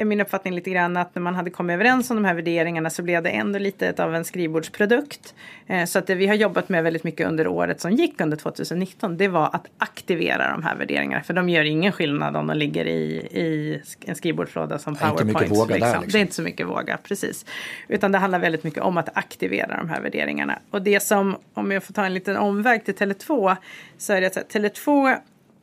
är 0.02 0.06
min 0.06 0.22
uppfattning 0.22 0.56
lite 0.56 0.70
grann 0.70 0.98
att 0.98 1.16
när 1.16 1.22
man 1.22 1.36
hade 1.36 1.50
kommit 1.50 1.74
överens 1.74 2.12
om 2.12 2.16
de 2.18 2.26
här 2.26 2.34
värderingarna 2.34 2.90
så 2.90 3.02
blev 3.02 3.24
det 3.24 3.30
ändå 3.30 3.60
lite 3.60 4.04
av 4.04 4.16
en 4.16 4.26
skrivbordsprodukt. 4.26 5.34
Eh, 5.68 5.86
så 5.86 6.00
att 6.00 6.08
det 6.08 6.16
vi 6.16 6.28
har 6.28 6.36
jobbat 6.36 6.70
med 6.70 6.84
väldigt 6.84 7.04
mycket 7.04 7.28
under 7.28 7.48
året 7.48 7.82
som 7.82 7.92
gick 7.92 8.22
under 8.22 8.38
2019 8.38 9.18
det 9.18 9.28
var 9.28 9.50
att 9.54 9.68
aktivera 9.78 10.52
de 10.52 10.64
här 10.64 10.76
värderingarna. 10.76 11.24
För 11.24 11.34
de 11.34 11.50
gör 11.50 11.64
ingen 11.64 11.92
skillnad 11.92 12.36
om 12.36 12.48
de 12.48 12.58
ligger 12.58 12.86
i, 12.86 13.02
i 13.32 13.82
en 14.06 14.16
skrivbordslåda 14.16 14.80
som 14.80 14.96
PowerPoint. 14.96 15.40
Liksom. 15.40 15.68
Där, 15.68 15.76
liksom. 15.76 16.04
Det 16.08 16.18
är 16.18 16.22
inte 16.22 16.36
så 16.36 16.42
mycket 16.42 16.68
våga, 16.68 16.98
precis. 16.98 17.46
Utan 17.88 18.12
det 18.12 18.18
handlar 18.18 18.40
väldigt 18.40 18.64
mycket 18.64 18.84
om 18.84 18.98
att 18.98 19.18
aktivera 19.18 19.78
de 19.78 19.90
här 19.90 20.02
värderingarna. 20.02 20.60
Och 20.72 20.82
det 20.82 21.00
som, 21.00 21.36
om 21.54 21.72
jag 21.72 21.84
får 21.84 21.94
ta 21.94 22.06
en 22.06 22.14
liten 22.14 22.38
omväg 22.38 22.86
till 22.86 22.96
Tele2, 22.96 23.56
så 23.98 24.14
är 24.14 24.22
det 24.22 24.38
att 24.38 24.54
Tele2 24.54 25.16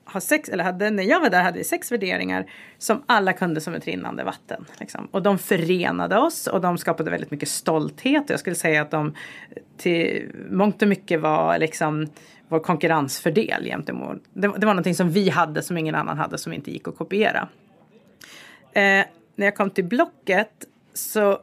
har 0.07 0.21
sex, 0.21 0.49
eller 0.49 0.65
hade, 0.65 0.91
när 0.91 1.03
jag 1.03 1.21
var 1.21 1.31
där 1.31 1.43
hade 1.43 1.59
vi 1.59 1.65
sex 1.65 1.93
värderingar 1.93 2.51
som 2.79 3.03
alla 3.07 3.33
kunde 3.33 3.61
som 3.61 3.75
ett 3.75 3.87
rinnande 3.87 4.25
vatten. 4.25 4.65
Liksom. 4.81 5.09
Och 5.11 5.23
de 5.23 5.39
förenade 5.39 6.19
oss 6.19 6.47
och 6.47 6.61
de 6.61 6.79
skapade 6.79 7.11
väldigt 7.11 7.31
mycket 7.31 7.49
stolthet. 7.49 8.25
Jag 8.31 8.41
skulle 8.41 8.57
säga 8.57 8.83
att 8.83 8.91
de 8.91 9.15
till 9.77 10.33
mångt 10.51 10.83
och 10.83 10.89
mycket 10.89 11.21
var 11.21 11.59
liksom 11.59 12.07
vår 12.49 12.59
konkurrensfördel 12.61 13.65
gentemot. 13.65 14.23
Det, 14.33 14.49
det 14.59 14.67
var 14.67 14.75
någonting 14.75 14.95
som 14.95 15.11
vi 15.11 15.29
hade 15.29 15.63
som 15.63 15.79
ingen 15.79 15.95
annan 15.95 16.19
hade 16.19 16.39
som 16.39 16.53
inte 16.53 16.71
gick 16.71 16.89
att 16.89 16.97
kopiera. 16.97 17.49
Eh, 18.73 19.05
när 19.37 19.47
jag 19.47 19.57
kom 19.57 19.71
till 19.71 19.85
Blocket 19.85 20.51
så 20.95 21.39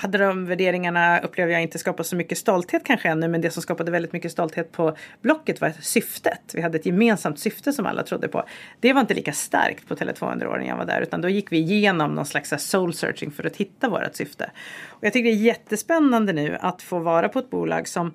hade 0.00 0.18
de 0.18 0.46
värderingarna, 0.46 1.18
upplever 1.18 1.52
jag, 1.52 1.62
inte 1.62 1.78
skapat 1.78 2.06
så 2.06 2.16
mycket 2.16 2.38
stolthet 2.38 2.84
kanske 2.84 3.08
ännu, 3.08 3.28
men 3.28 3.40
det 3.40 3.50
som 3.50 3.62
skapade 3.62 3.90
väldigt 3.90 4.12
mycket 4.12 4.32
stolthet 4.32 4.72
på 4.72 4.96
Blocket 5.22 5.60
var 5.60 5.72
syftet. 5.80 6.40
Vi 6.54 6.62
hade 6.62 6.78
ett 6.78 6.86
gemensamt 6.86 7.38
syfte 7.38 7.72
som 7.72 7.86
alla 7.86 8.02
trodde 8.02 8.28
på. 8.28 8.44
Det 8.80 8.92
var 8.92 9.00
inte 9.00 9.14
lika 9.14 9.32
starkt 9.32 9.88
på 9.88 9.94
Tele2 9.94 10.32
under 10.32 10.46
åren 10.46 10.66
jag 10.66 10.76
var 10.76 10.84
där, 10.84 11.00
utan 11.00 11.20
då 11.20 11.28
gick 11.28 11.52
vi 11.52 11.58
igenom 11.58 12.14
någon 12.14 12.26
slags 12.26 12.54
soul 12.58 12.94
searching 12.94 13.30
för 13.30 13.46
att 13.46 13.56
hitta 13.56 13.88
vårt 13.88 14.14
syfte. 14.14 14.50
Och 14.88 15.04
jag 15.04 15.12
tycker 15.12 15.30
det 15.30 15.36
är 15.36 15.42
jättespännande 15.42 16.32
nu 16.32 16.56
att 16.60 16.82
få 16.82 16.98
vara 16.98 17.28
på 17.28 17.38
ett 17.38 17.50
bolag 17.50 17.88
som 17.88 18.12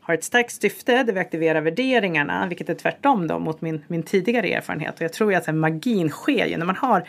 har 0.00 0.14
ett 0.14 0.24
starkt 0.24 0.52
syfte 0.52 1.02
där 1.02 1.12
vi 1.12 1.20
aktiverar 1.20 1.60
värderingarna, 1.60 2.46
vilket 2.46 2.68
är 2.68 2.74
tvärtom 2.74 3.26
då 3.26 3.38
mot 3.38 3.60
min, 3.60 3.84
min 3.88 4.02
tidigare 4.02 4.48
erfarenhet. 4.48 4.94
Och 4.94 5.02
jag 5.02 5.12
tror 5.12 5.32
ju 5.32 5.38
att 5.38 5.54
magin 5.54 6.08
sker 6.08 6.46
ju 6.46 6.56
när 6.56 6.66
man 6.66 6.76
har 6.76 7.08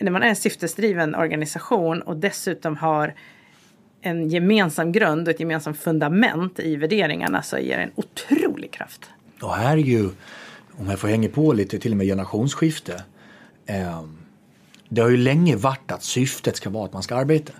när 0.00 0.10
man 0.10 0.22
är 0.22 0.28
en 0.28 0.36
syftesdriven 0.36 1.14
organisation 1.14 2.02
och 2.02 2.16
dessutom 2.16 2.76
har 2.76 3.14
en 4.00 4.28
gemensam 4.28 4.92
grund 4.92 5.28
och 5.28 5.34
ett 5.34 5.40
gemensamt 5.40 5.78
fundament 5.78 6.60
i 6.60 6.76
värderingarna 6.76 7.42
så 7.42 7.58
ger 7.58 7.76
det 7.76 7.82
en 7.82 7.92
otrolig 7.94 8.70
kraft. 8.70 9.10
Och 9.42 9.54
här 9.54 9.72
är 9.72 9.76
ju, 9.76 10.10
om 10.70 10.88
jag 10.88 10.98
får 10.98 11.08
hänga 11.08 11.28
på 11.28 11.52
lite, 11.52 11.78
till 11.78 11.90
och 11.90 11.96
med 11.96 12.06
generationsskifte. 12.06 13.02
Eh, 13.66 14.04
det 14.88 15.00
har 15.00 15.08
ju 15.08 15.16
länge 15.16 15.56
varit 15.56 15.92
att 15.92 16.02
syftet 16.02 16.56
ska 16.56 16.70
vara 16.70 16.84
att 16.84 16.92
man 16.92 17.02
ska 17.02 17.16
arbeta. 17.16 17.52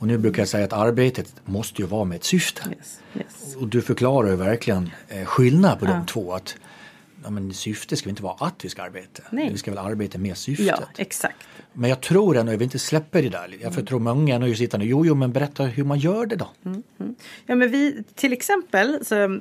Och 0.00 0.06
nu 0.06 0.18
brukar 0.18 0.42
jag 0.42 0.48
säga 0.48 0.64
att 0.64 0.72
arbetet 0.72 1.34
måste 1.44 1.82
ju 1.82 1.88
vara 1.88 2.04
med 2.04 2.16
ett 2.16 2.24
syfte. 2.24 2.62
Yes, 2.76 3.00
yes. 3.14 3.56
Och 3.56 3.68
du 3.68 3.82
förklarar 3.82 4.28
ju 4.28 4.36
verkligen 4.36 4.90
eh, 5.08 5.24
skillnad 5.24 5.78
på 5.78 5.86
ja. 5.86 5.90
de 5.90 6.06
två. 6.06 6.34
Att 6.34 6.56
ja, 7.24 7.30
men 7.30 7.54
syftet 7.54 7.98
ska 7.98 8.08
inte 8.10 8.22
vara 8.22 8.46
att 8.46 8.64
vi 8.64 8.68
ska 8.68 8.82
arbeta. 8.82 9.22
Nej. 9.30 9.50
Vi 9.52 9.58
ska 9.58 9.70
väl 9.70 9.78
arbeta 9.78 10.18
med 10.18 10.36
syftet. 10.36 10.66
Ja, 10.66 10.82
exakt. 10.96 11.36
Men 11.72 11.90
jag 11.90 12.00
tror 12.00 12.36
ändå, 12.36 12.52
jag 12.52 12.58
vill 12.58 12.66
inte 12.66 12.78
släppa 12.78 13.20
det 13.20 13.28
där. 13.28 13.56
Jag 13.60 13.72
mm. 13.72 13.86
tror 13.86 14.00
många 14.00 14.34
ändå 14.34 14.54
sitter 14.54 14.78
nu, 14.78 14.84
jo, 14.84 15.06
jo, 15.06 15.14
men 15.14 15.32
berätta 15.32 15.64
hur 15.64 15.84
man 15.84 15.98
gör 15.98 16.26
det 16.26 16.36
då. 16.36 16.48
Mm, 16.64 16.82
mm. 17.00 17.14
Ja, 17.46 17.54
men 17.54 17.70
vi, 17.70 18.02
till 18.14 18.32
exempel 18.32 19.04
så 19.04 19.40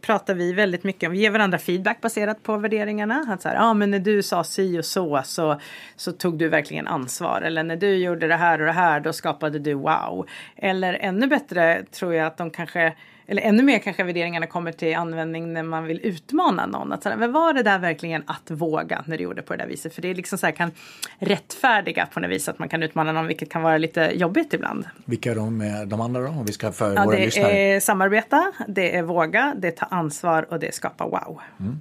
pratar 0.00 0.34
vi 0.34 0.52
väldigt 0.52 0.84
mycket 0.84 1.06
om, 1.06 1.12
vi 1.12 1.18
ger 1.18 1.30
varandra 1.30 1.58
feedback 1.58 2.00
baserat 2.00 2.42
på 2.42 2.56
värderingarna. 2.56 3.26
Att 3.28 3.42
så 3.42 3.48
här, 3.48 3.56
ja, 3.56 3.74
men 3.74 3.90
när 3.90 3.98
du 3.98 4.22
sa 4.22 4.44
si 4.44 4.78
och 4.78 4.84
så, 4.84 5.22
så, 5.24 5.60
så 5.96 6.12
tog 6.12 6.38
du 6.38 6.48
verkligen 6.48 6.86
ansvar. 6.86 7.42
Eller 7.42 7.62
när 7.62 7.76
du 7.76 7.96
gjorde 7.96 8.28
det 8.28 8.36
här 8.36 8.60
och 8.60 8.66
det 8.66 8.72
här, 8.72 9.00
då 9.00 9.12
skapade 9.12 9.58
du 9.58 9.74
wow. 9.74 10.26
Eller 10.56 10.94
ännu 10.94 11.26
bättre 11.26 11.84
tror 11.92 12.14
jag 12.14 12.26
att 12.26 12.36
de 12.36 12.50
kanske 12.50 12.94
eller 13.30 13.42
ännu 13.42 13.62
mer 13.62 13.78
kanske 13.78 14.04
värderingarna 14.04 14.46
kommer 14.46 14.72
till 14.72 14.96
användning 14.96 15.52
när 15.52 15.62
man 15.62 15.84
vill 15.84 16.00
utmana 16.02 16.66
någon. 16.66 16.92
Att 16.92 17.04
men 17.04 17.32
var 17.32 17.52
det 17.52 17.62
där 17.62 17.78
verkligen 17.78 18.22
att 18.26 18.50
våga 18.50 19.04
när 19.06 19.18
du 19.18 19.24
gjorde 19.24 19.42
på 19.42 19.56
det 19.56 19.62
där 19.62 19.68
viset? 19.68 19.94
För 19.94 20.02
det 20.02 20.08
är 20.08 20.14
liksom 20.14 20.38
så 20.38 20.46
här, 20.46 20.52
kan 20.52 20.70
rättfärdiga 21.18 22.06
på 22.06 22.20
något 22.20 22.30
vis 22.30 22.48
att 22.48 22.58
man 22.58 22.68
kan 22.68 22.82
utmana 22.82 23.12
någon, 23.12 23.26
vilket 23.26 23.50
kan 23.50 23.62
vara 23.62 23.78
lite 23.78 24.12
jobbigt 24.14 24.54
ibland. 24.54 24.84
Vilka 25.04 25.30
är 25.30 25.34
de, 25.34 25.84
de 25.86 26.00
andra 26.00 26.20
då? 26.20 26.28
Om 26.28 26.44
vi 26.44 26.52
ska 26.52 26.72
för 26.72 26.94
ja, 26.94 27.04
våra 27.04 27.16
det 27.16 27.24
lyssnare. 27.24 27.52
är 27.52 27.80
samarbeta, 27.80 28.52
det 28.68 28.96
är 28.96 29.02
våga, 29.02 29.54
det 29.58 29.68
är 29.68 29.72
ta 29.72 29.86
ansvar 29.86 30.46
och 30.50 30.58
det 30.58 30.68
är 30.68 30.72
skapa 30.72 31.04
wow. 31.04 31.40
Mm. 31.60 31.80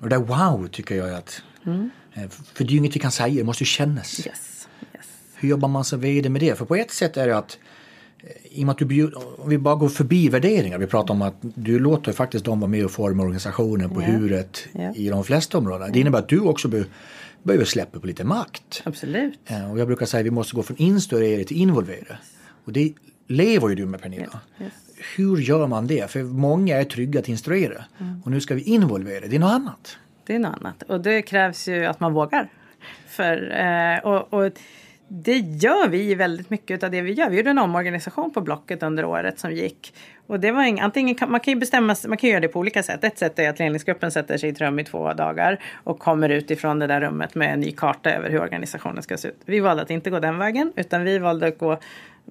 Och 0.00 0.08
det 0.08 0.16
där 0.16 0.24
wow 0.24 0.68
tycker 0.68 0.94
jag 0.94 1.14
att, 1.14 1.42
mm. 1.66 1.90
Eh, 2.14 2.28
för 2.28 2.64
det 2.64 2.70
är 2.70 2.72
ju 2.72 2.78
inget 2.78 2.96
vi 2.96 3.00
kan 3.00 3.10
säga, 3.10 3.34
det 3.34 3.44
måste 3.44 3.62
ju 3.62 3.66
kännas. 3.66 4.26
Yes. 4.26 4.68
Yes. 4.94 5.06
Hur 5.34 5.48
jobbar 5.48 5.68
man 5.68 5.84
som 5.84 6.00
vd 6.00 6.28
med 6.28 6.40
det? 6.40 6.58
För 6.58 6.64
på 6.64 6.76
ett 6.76 6.90
sätt 6.90 7.16
är 7.16 7.28
det 7.28 7.38
att 7.38 7.58
i 8.50 8.62
och 8.62 8.66
med 8.66 8.72
att 8.72 8.78
du 8.78 8.84
bjud, 8.84 9.14
om 9.38 9.48
vi 9.48 9.58
bara 9.58 9.74
går 9.74 9.88
förbi 9.88 10.28
värderingar, 10.28 10.78
vi 10.78 10.86
pratar 10.86 11.14
om 11.14 11.22
att 11.22 11.34
du 11.40 11.78
låter 11.78 12.12
faktiskt 12.12 12.44
dem 12.44 12.60
vara 12.60 12.70
med 12.70 12.84
och 12.84 12.90
forma 12.90 13.22
organisationen 13.22 13.90
på 13.90 14.02
Ja. 14.02 14.06
huret 14.06 14.64
Ja. 14.72 14.94
i 14.94 15.08
de 15.08 15.24
flesta 15.24 15.58
områden. 15.58 15.92
Det 15.92 16.00
innebär 16.00 16.18
att 16.18 16.28
du 16.28 16.40
också 16.40 16.68
be, 16.68 16.84
behöver 17.42 17.64
släppa 17.64 18.00
på 18.00 18.06
lite 18.06 18.24
makt. 18.24 18.82
Absolut. 18.84 19.38
Eh, 19.46 19.70
Och 19.72 19.78
jag 19.78 19.86
brukar 19.86 20.06
säga 20.06 20.20
att 20.20 20.26
vi 20.26 20.30
måste 20.30 20.56
gå 20.56 20.62
från 20.62 20.76
instruera 20.76 21.44
till 21.44 21.56
involvera. 21.56 22.16
Och 22.64 22.72
det 22.72 22.92
lever 23.28 23.68
ju 23.68 23.74
du 23.74 23.86
med 23.86 24.02
Pernilla. 24.02 24.40
Yes. 24.60 24.72
Hur 25.16 25.36
gör 25.36 25.66
man 25.66 25.86
det? 25.86 26.10
För 26.10 26.22
många 26.22 26.76
är 26.76 26.84
trygga 26.84 27.20
att 27.20 27.28
instruera. 27.28 27.84
Och 28.24 28.30
nu 28.30 28.40
ska 28.40 28.54
vi 28.54 28.62
involvera, 28.62 29.26
det 29.26 29.36
är 29.36 29.40
något 29.40 29.52
annat. 29.52 29.96
Det 30.26 30.34
är 30.34 30.38
något 30.38 30.56
annat. 30.60 30.82
Och 30.82 31.00
det 31.00 31.22
krävs 31.22 31.68
ju 31.68 31.84
att 31.86 32.00
man 32.00 32.12
vågar. 32.12 32.48
För, 33.08 33.50
eh, 33.60 33.98
och, 34.04 34.32
och 34.34 34.52
det 35.14 35.38
gör 35.38 35.88
vi 35.88 36.14
väldigt 36.14 36.50
mycket 36.50 36.82
av 36.82 36.90
det 36.90 37.00
vi 37.02 37.12
gör. 37.12 37.30
Vi 37.30 37.36
gjorde 37.36 37.50
en 37.50 37.58
omorganisation 37.58 38.30
på 38.30 38.40
Blocket 38.40 38.82
under 38.82 39.04
året 39.04 39.38
som 39.38 39.52
gick. 39.52 39.94
Och 40.26 40.40
det 40.40 40.52
var 40.52 40.62
en, 40.62 40.78
antingen 40.78 41.14
kan, 41.14 41.30
man 41.30 41.40
kan 41.40 41.54
ju 41.54 41.60
bestämma, 41.60 41.96
man 42.08 42.16
kan 42.16 42.30
göra 42.30 42.40
det 42.40 42.48
på 42.48 42.58
olika 42.58 42.82
sätt. 42.82 43.04
Ett 43.04 43.18
sätt 43.18 43.38
är 43.38 43.50
att 43.50 43.58
ledningsgruppen 43.58 44.10
sätter 44.10 44.38
sig 44.38 44.48
i 44.48 44.52
ett 44.52 44.60
rum 44.60 44.78
i 44.78 44.84
två 44.84 45.12
dagar 45.12 45.60
och 45.84 45.98
kommer 45.98 46.28
ut 46.28 46.50
ifrån 46.50 46.78
det 46.78 46.86
där 46.86 47.00
rummet 47.00 47.34
med 47.34 47.52
en 47.52 47.60
ny 47.60 47.72
karta 47.72 48.10
över 48.10 48.30
hur 48.30 48.40
organisationen 48.40 49.02
ska 49.02 49.16
se 49.16 49.28
ut. 49.28 49.40
Vi 49.44 49.60
valde 49.60 49.82
att 49.82 49.90
inte 49.90 50.10
gå 50.10 50.18
den 50.18 50.38
vägen 50.38 50.72
utan 50.76 51.04
vi 51.04 51.18
valde 51.18 51.46
att 51.46 51.58
gå 51.58 51.78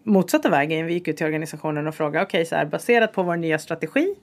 motsatta 0.03 0.49
vägen. 0.49 0.85
Vi 0.85 0.93
gick 0.93 1.07
ut 1.07 1.17
till 1.17 1.25
organisationen 1.25 1.87
och 1.87 1.95
frågade 1.95 2.25
okej, 2.25 2.45
så 2.45 2.55
här, 2.55 2.65
baserat 2.65 3.13
på 3.13 3.23
vår 3.23 3.35
nya 3.35 3.59
strategi 3.59 4.15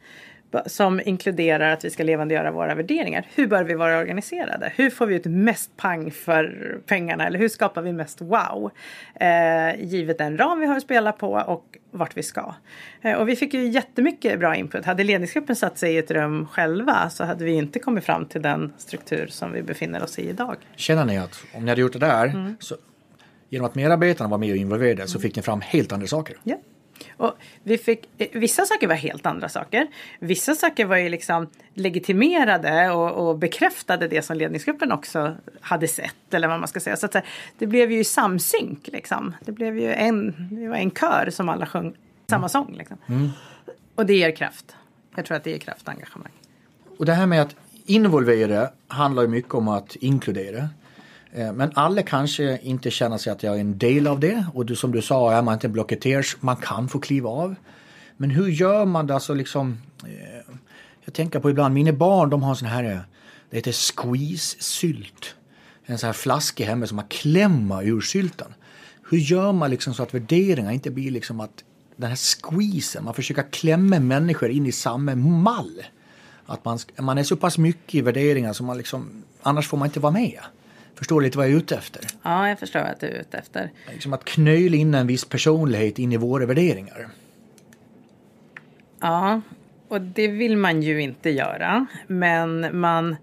som 0.66 1.00
inkluderar 1.04 1.72
att 1.72 1.84
vi 1.84 1.90
ska 1.90 2.02
levandegöra 2.02 2.50
våra 2.50 2.74
värderingar. 2.74 3.26
Hur 3.34 3.46
bör 3.46 3.64
vi 3.64 3.74
vara 3.74 3.98
organiserade? 3.98 4.72
Hur 4.76 4.90
får 4.90 5.06
vi 5.06 5.14
ut 5.14 5.24
mest 5.26 5.76
pang 5.76 6.10
för 6.10 6.78
pengarna? 6.86 7.26
Eller 7.26 7.38
hur 7.38 7.48
skapar 7.48 7.82
vi 7.82 7.92
mest 7.92 8.20
wow? 8.20 8.70
Eh, 9.20 9.84
givet 9.84 10.18
den 10.18 10.38
ram 10.38 10.60
vi 10.60 10.66
har 10.66 10.76
att 10.76 10.82
spela 10.82 11.12
på 11.12 11.32
och 11.32 11.64
vart 11.90 12.16
vi 12.16 12.22
ska. 12.22 12.54
Eh, 13.02 13.12
och 13.12 13.28
vi 13.28 13.36
fick 13.36 13.54
ju 13.54 13.68
jättemycket 13.68 14.38
bra 14.38 14.56
input. 14.56 14.84
Hade 14.84 15.04
ledningsgruppen 15.04 15.56
satt 15.56 15.78
sig 15.78 15.94
i 15.94 15.98
ett 15.98 16.10
rum 16.10 16.46
själva 16.46 17.10
så 17.10 17.24
hade 17.24 17.44
vi 17.44 17.52
inte 17.52 17.78
kommit 17.78 18.04
fram 18.04 18.26
till 18.26 18.42
den 18.42 18.72
struktur 18.78 19.26
som 19.26 19.52
vi 19.52 19.62
befinner 19.62 20.02
oss 20.02 20.18
i 20.18 20.28
idag. 20.28 20.56
Känner 20.76 21.04
ni 21.04 21.18
att 21.18 21.44
om 21.54 21.64
ni 21.64 21.68
hade 21.68 21.80
gjort 21.80 21.92
det 21.92 21.98
där, 21.98 22.26
Mm. 22.26 22.56
så, 22.60 22.74
genom 23.48 23.66
att 23.66 23.74
medarbetarna 23.74 24.30
var 24.30 24.38
med 24.38 24.50
och 24.50 24.56
involverade 24.56 25.06
så 25.06 25.20
fick 25.20 25.36
ni 25.36 25.42
fram 25.42 25.60
helt 25.60 25.92
andra 25.92 26.06
saker? 26.06 26.36
Ja. 26.42 26.56
Och 27.16 27.32
vi 27.62 27.78
fick, 27.78 28.08
vissa 28.32 28.66
saker 28.66 28.86
var 28.86 28.94
helt 28.94 29.26
andra 29.26 29.48
saker. 29.48 29.86
Vissa 30.18 30.54
saker 30.54 30.84
var 30.84 30.96
ju 30.96 31.08
liksom 31.08 31.46
legitimerade 31.74 32.90
och, 32.90 33.28
och 33.28 33.38
bekräftade 33.38 34.08
det 34.08 34.22
som 34.22 34.36
ledningsgruppen 34.36 34.92
också 34.92 35.36
hade 35.60 35.88
sett. 35.88 36.34
Eller 36.34 36.48
vad 36.48 36.60
man 36.60 36.68
ska 36.68 36.80
säga. 36.80 36.96
Så 36.96 37.08
så 37.12 37.18
här, 37.18 37.26
det 37.58 37.66
blev 37.66 37.92
ju 37.92 38.04
samsynk 38.04 38.88
liksom. 38.92 39.34
Det 39.40 39.52
blev 39.52 39.78
ju 39.78 39.92
en, 39.92 40.48
det 40.50 40.68
var 40.68 40.76
en 40.76 40.90
kör 40.90 41.30
som 41.30 41.48
alla 41.48 41.66
sjöng 41.66 41.94
samma 42.30 42.48
sång. 42.48 42.74
Liksom. 42.78 43.32
Och 43.94 44.06
det 44.06 44.14
ger 44.14 44.36
kraft. 44.36 44.76
Jag 45.16 45.24
tror 45.24 45.36
att 45.36 45.44
det 45.44 45.50
ger 45.50 45.58
kraft 45.58 45.82
och 45.82 45.92
engagemang. 45.92 46.32
Och 46.98 47.06
det 47.06 47.12
här 47.12 47.26
med 47.26 47.42
att 47.42 47.56
involvera 47.86 48.68
handlar 48.88 49.22
ju 49.22 49.28
mycket 49.28 49.54
om 49.54 49.68
att 49.68 49.96
inkludera. 49.96 50.68
Eh, 51.32 51.52
men 51.52 51.72
alla 51.74 52.02
kanske 52.02 52.58
inte 52.62 52.90
känner 52.90 53.18
sig 53.18 53.32
att 53.32 53.42
jag 53.42 53.56
är 53.56 53.60
en 53.60 53.78
del 53.78 54.06
av 54.06 54.20
det 54.20 54.46
och 54.54 54.66
du, 54.66 54.76
som 54.76 54.92
du 54.92 55.02
sa, 55.02 55.32
är 55.32 55.42
man 55.42 55.54
inte 55.54 55.66
en 55.66 55.72
blocketers, 55.72 56.36
man 56.40 56.56
kan 56.56 56.88
få 56.88 56.98
kliva 56.98 57.30
av. 57.30 57.54
Men 58.16 58.30
hur 58.30 58.48
gör 58.48 58.84
man 58.84 59.06
det? 59.06 59.14
Alltså 59.14 59.34
liksom, 59.34 59.78
eh, 60.04 60.54
jag 61.04 61.14
tänker 61.14 61.40
på 61.40 61.50
ibland, 61.50 61.74
mina 61.74 61.92
barn 61.92 62.30
de 62.30 62.42
har 62.42 62.50
en 62.50 62.56
sån 62.56 62.68
här, 62.68 62.84
eh, 62.84 62.98
det 63.50 63.56
heter 63.56 63.72
squeeze-sylt. 63.72 65.34
En 65.86 65.98
sån 65.98 66.06
här 66.06 66.14
flaska 66.14 66.64
hemma 66.64 66.86
som 66.86 66.96
man 66.96 67.08
klämmer 67.08 67.88
ur 67.88 68.00
sylten. 68.00 68.54
Hur 69.10 69.18
gör 69.18 69.52
man 69.52 69.70
liksom 69.70 69.94
så 69.94 70.02
att 70.02 70.14
värderingar 70.14 70.72
inte 70.72 70.90
blir 70.90 71.10
liksom 71.10 71.40
att 71.40 71.64
den 71.96 72.08
här 72.08 72.16
squeezen, 72.16 73.04
man 73.04 73.14
försöker 73.14 73.42
klämma 73.42 73.98
människor 73.98 74.50
in 74.50 74.66
i 74.66 74.72
samma 74.72 75.14
mall. 75.14 75.82
Att 76.46 76.64
man, 76.64 76.78
man 76.98 77.18
är 77.18 77.22
så 77.22 77.36
pass 77.36 77.58
mycket 77.58 77.94
i 77.94 78.00
värderingar 78.00 78.52
som 78.52 78.66
man 78.66 78.78
liksom, 78.78 79.22
annars 79.42 79.68
får 79.68 79.76
man 79.76 79.86
inte 79.88 80.00
vara 80.00 80.12
med. 80.12 80.40
Förstår 80.98 81.20
lite 81.20 81.38
vad 81.38 81.46
jag 81.46 81.52
är 81.52 81.56
ute 81.56 81.76
efter? 81.76 82.02
Ja, 82.22 82.48
jag 82.48 82.58
förstår 82.58 82.80
vad 82.80 83.00
du 83.00 83.06
är 83.06 83.20
ute 83.20 83.38
efter. 83.38 83.70
Liksom 83.92 84.12
att 84.12 84.24
knöla 84.24 84.76
in 84.76 84.94
en 84.94 85.06
viss 85.06 85.24
personlighet 85.24 85.98
in 85.98 86.12
i 86.12 86.16
våra 86.16 86.46
värderingar. 86.46 87.08
Ja, 89.00 89.40
och 89.88 90.00
det 90.00 90.28
vill 90.28 90.56
man 90.56 90.82
ju 90.82 91.02
inte 91.02 91.30
göra. 91.30 91.86
Men 92.06 92.80
man... 92.80 93.16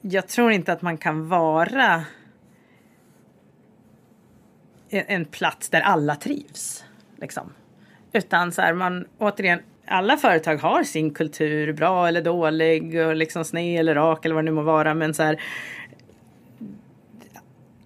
Jag 0.00 0.28
tror 0.28 0.52
inte 0.52 0.72
att 0.72 0.82
man 0.82 0.98
kan 0.98 1.28
vara 1.28 2.04
en, 4.90 5.24
plats 5.24 5.68
där 5.68 5.80
alla 5.80 6.16
trivs. 6.16 6.84
Liksom. 7.16 7.52
Utan 8.12 8.52
så 8.52 8.62
här, 8.62 8.74
man 8.74 9.06
återigen, 9.18 9.60
alla 9.86 10.16
företag 10.16 10.56
har 10.56 10.84
sin 10.84 11.14
kultur, 11.14 11.72
bra 11.72 12.08
eller 12.08 12.22
dålig, 12.22 13.00
och 13.00 13.16
liksom 13.16 13.44
sned 13.44 13.80
eller 13.80 13.94
rak 13.94 14.24
eller 14.24 14.34
vad 14.34 14.44
det 14.44 14.50
nu 14.50 14.54
må 14.54 14.62
vara. 14.62 14.94
Men 14.94 15.14
så 15.14 15.22
här, 15.22 15.40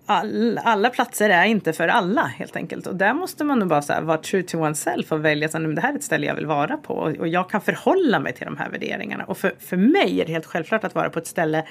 all, 0.07 0.61
alla 0.65 0.91
platser 0.91 1.31
är 1.31 1.45
inte 1.45 1.73
för 1.73 1.89
alla 1.89 2.23
helt 2.23 2.57
enkelt. 2.57 2.87
Och 2.87 2.97
där 2.97 3.15
måste 3.15 3.45
man 3.45 3.59
nog 3.59 3.69
bara 3.69 3.83
så 3.83 3.93
här, 3.93 4.03
vara 4.03 4.19
true 4.19 4.43
to 4.43 4.59
oneself 4.59 5.13
och 5.13 5.25
välja 5.25 5.47
att 5.47 5.53
det 5.53 5.81
här 5.81 5.93
är 5.93 5.97
ett 5.97 6.05
ställe 6.05 6.27
jag 6.27 6.35
vill 6.35 6.47
vara 6.47 6.77
på. 6.77 6.95
Och, 6.95 7.17
och 7.17 7.29
jag 7.29 7.51
kan 7.51 7.61
förhålla 7.61 8.21
mig 8.21 8.33
till 8.33 8.45
de 8.45 8.57
här 8.57 8.71
värderingarna. 8.71 9.25
Och 9.25 9.39
för, 9.39 9.55
för 9.59 9.77
mig 9.77 10.21
är 10.21 10.27
det 10.27 10.33
helt 10.33 10.47
självklart 10.47 10.85
att 10.85 10.95
vara 10.95 11.11
på 11.11 11.19
ett 11.19 11.27
ställe 11.27 11.65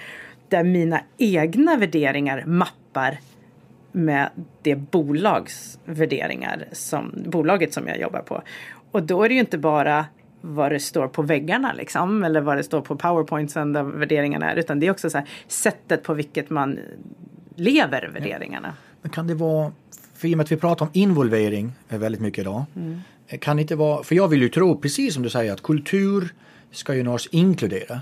där 0.50 0.64
mina 0.64 1.00
egna 1.18 1.78
värderingar 1.78 2.44
mappar 2.46 3.18
med 3.92 4.30
det 4.62 4.76
bolags 4.76 5.80
värderingar 5.86 6.66
som 6.72 7.14
bolaget 7.26 7.74
som 7.74 7.88
jag 7.88 8.00
jobbar 8.00 8.22
på. 8.22 8.42
Och 8.92 9.04
då 9.04 9.24
är 9.24 9.30
det 9.30 9.34
ju 9.34 9.40
inte 9.40 9.58
bara 9.58 10.06
vad 10.42 10.72
det 10.72 10.80
står 10.80 11.08
på 11.08 11.22
väggarna 11.22 11.74
liksom 11.74 12.24
eller 12.24 12.42
vad 12.42 12.58
det 12.58 12.64
står 12.64 12.82
på 12.82 12.96
powerpointsen 12.96 13.74
där 13.74 13.84
värderingarna 13.84 14.52
är 14.52 14.56
utan 14.56 14.80
det 14.80 14.88
är 14.88 14.92
också 14.92 15.10
så 15.10 15.18
här, 15.18 15.28
sättet 15.48 16.04
på 16.04 16.14
vilket 16.14 16.50
man 16.50 16.80
lever 17.56 18.10
värderingarna. 18.14 18.74
Men 19.02 19.12
kan 19.12 19.28
det 19.28 19.36
vara, 19.36 19.72
för 20.16 20.28
i 20.28 20.34
och 20.34 20.38
med 20.38 20.44
att 20.44 20.52
vi 20.52 20.58
pratar 20.58 20.86
om 20.86 20.92
involvering 20.94 21.72
väldigt 21.90 22.22
mycket 22.22 22.42
idag. 22.42 22.64
eh, 23.28 23.40
Kan 23.40 23.56
det 23.56 23.62
inte 23.62 23.76
vara, 23.76 24.04
för 24.04 24.16
jag 24.16 24.28
vill 24.28 24.42
ju 24.42 24.50
tro, 24.50 24.78
precis 24.78 25.14
som 25.14 25.24
du 25.24 25.30
säger, 25.30 25.54
att 25.54 25.64
kultur 25.64 26.34
ska 26.72 26.96
ju 26.96 27.04
nås 27.04 27.28
inkludera. 27.32 28.02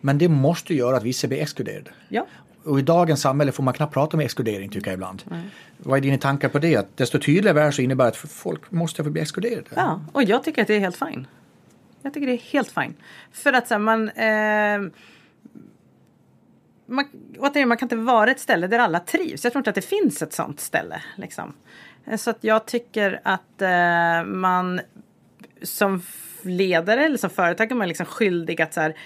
Men 0.00 0.18
det 0.18 0.28
måste 0.28 0.74
göra 0.74 0.96
att 0.96 1.02
vissa 1.02 1.28
blir 1.28 1.38
exkluderade. 1.42 1.90
Ja. 2.08 2.26
Och 2.64 2.78
i 2.78 2.82
dagens 2.82 3.20
samhälle 3.20 3.52
får 3.52 3.62
man 3.62 3.74
knappt 3.74 3.94
prata 3.94 4.16
om 4.16 4.20
exkludering 4.20 4.70
tycker 4.70 4.86
jag 4.90 4.94
ibland. 4.94 5.22
Vad 5.78 5.98
är 5.98 6.02
dina 6.02 6.18
tankar 6.18 6.48
på 6.48 6.58
det? 6.58 6.76
Att 6.76 6.96
desto 6.96 7.18
tydligare 7.18 7.58
det 7.60 7.64
är 7.66 7.70
så 7.70 7.82
innebär 7.82 8.04
det 8.04 8.08
att 8.08 8.16
folk 8.16 8.70
måste 8.70 9.04
få 9.04 9.10
bli 9.10 9.22
exkluderade. 9.22 9.66
Ja, 9.74 10.00
och 10.12 10.22
jag 10.22 10.44
tycker 10.44 10.62
att 10.62 10.68
det 10.68 10.74
är 10.74 10.80
helt 10.80 10.96
fine. 10.96 11.26
Jag 12.02 12.14
tycker 12.14 12.26
det 12.26 12.32
är 12.32 12.52
helt 12.52 12.70
fine. 12.70 12.94
För 13.32 13.52
att 13.52 13.68
så 13.68 13.74
här, 13.74 13.78
man... 13.78 14.08
Eh, 14.08 14.92
man, 16.92 17.04
återigen, 17.38 17.68
man 17.68 17.78
kan 17.78 17.86
inte 17.86 17.96
vara 17.96 18.30
ett 18.30 18.40
ställe 18.40 18.66
där 18.66 18.78
alla 18.78 19.00
trivs. 19.00 19.44
Jag 19.44 19.52
tror 19.52 19.60
inte 19.60 19.70
att 19.70 19.76
det 19.76 19.82
finns 19.82 20.22
ett 20.22 20.32
sånt 20.32 20.60
ställe. 20.60 21.02
Liksom. 21.16 21.54
Eh, 22.06 22.16
så 22.16 22.30
att 22.30 22.44
jag 22.44 22.66
tycker 22.66 23.20
att 23.24 23.62
eh, 23.62 24.24
man 24.24 24.80
som 25.62 26.02
ledare 26.42 27.04
eller 27.04 27.16
som 27.16 27.30
företag 27.30 27.70
är 27.70 27.74
man 27.74 27.88
liksom 27.88 28.06
skyldig 28.06 28.62
att 28.62 28.74
så 28.74 28.80
här, 28.80 28.96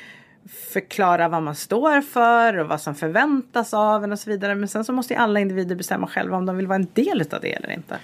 förklara 0.49 1.28
vad 1.28 1.42
man 1.42 1.55
står 1.55 2.01
för 2.01 2.57
och 2.59 2.68
vad 2.68 2.80
som 2.80 2.94
förväntas 2.94 3.74
av 3.74 4.05
en 4.05 4.12
och 4.12 4.18
så 4.18 4.30
vidare. 4.30 4.55
Men 4.55 4.68
sen 4.68 4.84
så 4.84 4.92
måste 4.92 5.14
ju 5.14 5.20
alla 5.20 5.40
individer 5.40 5.76
bestämma 5.76 6.07
själva 6.07 6.36
om 6.36 6.47
de 6.47 6.57
vill 6.57 6.66
vara 6.66 6.76
en 6.76 6.88
del 6.94 7.20
av 7.20 7.40
det 7.40 7.53
eller 7.53 7.70
inte. 7.72 7.99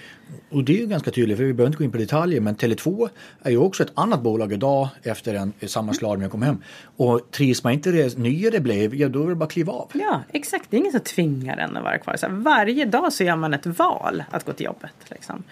Och 0.49 0.63
det 0.63 0.77
är 0.77 0.77
ju 0.77 0.87
ganska 0.87 1.11
tydligt, 1.11 1.37
för 1.37 1.43
vi 1.43 1.53
behöver 1.53 1.67
inte 1.67 1.77
gå 1.77 1.83
in 1.83 1.91
på 1.91 1.97
detaljer, 1.97 2.41
men 2.41 2.55
Tele2 2.55 3.09
är 3.43 3.51
ju 3.51 3.57
också 3.57 3.83
ett 3.83 3.91
annat 3.93 4.21
bolag 4.21 4.53
idag 4.53 4.87
efter 5.03 5.33
en 5.33 5.53
sammanslagning 5.67 6.19
när 6.19 6.25
jag 6.25 6.31
kom 6.31 6.41
hem. 6.41 6.57
Och 6.97 7.31
trivs 7.31 7.63
man 7.63 7.73
inte 7.73 7.91
det 7.91 8.17
nya 8.17 8.51
det 8.51 8.59
blev, 8.59 8.95
ja 8.95 9.09
då 9.09 9.23
är 9.23 9.29
det 9.29 9.35
bara 9.35 9.45
att 9.45 9.51
kliva 9.51 9.73
av. 9.73 9.91
Ja, 9.93 10.23
exakt. 10.31 10.65
Det 10.69 10.77
är 10.77 10.79
ingen 10.79 10.91
som 10.91 11.01
tvingar 11.01 11.57
en 11.57 11.77
att 11.77 11.83
vara 11.83 11.97
kvar. 11.97 12.15
Så 12.15 12.27
varje 12.29 12.85
dag 12.85 13.13
så 13.13 13.23
gör 13.23 13.35
man 13.35 13.53
ett 13.53 13.65
val 13.65 14.23
att 14.31 14.45
gå 14.45 14.53
till 14.53 14.65
jobbet. 14.65 14.95
Liksom. 15.07 15.43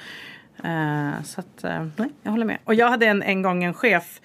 Eh, 0.63 1.23
så 1.23 1.39
att, 1.39 1.63
eh, 1.63 1.87
nej, 1.95 2.09
jag 2.23 2.31
håller 2.31 2.45
med. 2.45 2.57
Och 2.63 2.75
jag 2.75 2.89
hade 2.89 3.05
en, 3.05 3.23
en 3.23 3.41
gång 3.41 3.63
en 3.63 3.73
chef 3.73 4.21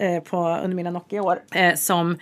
eh, 0.00 0.22
på, 0.22 0.60
under 0.64 0.76
mina 0.76 0.90
Nokia-år 0.90 1.38
eh, 1.54 1.74
som 1.74 2.16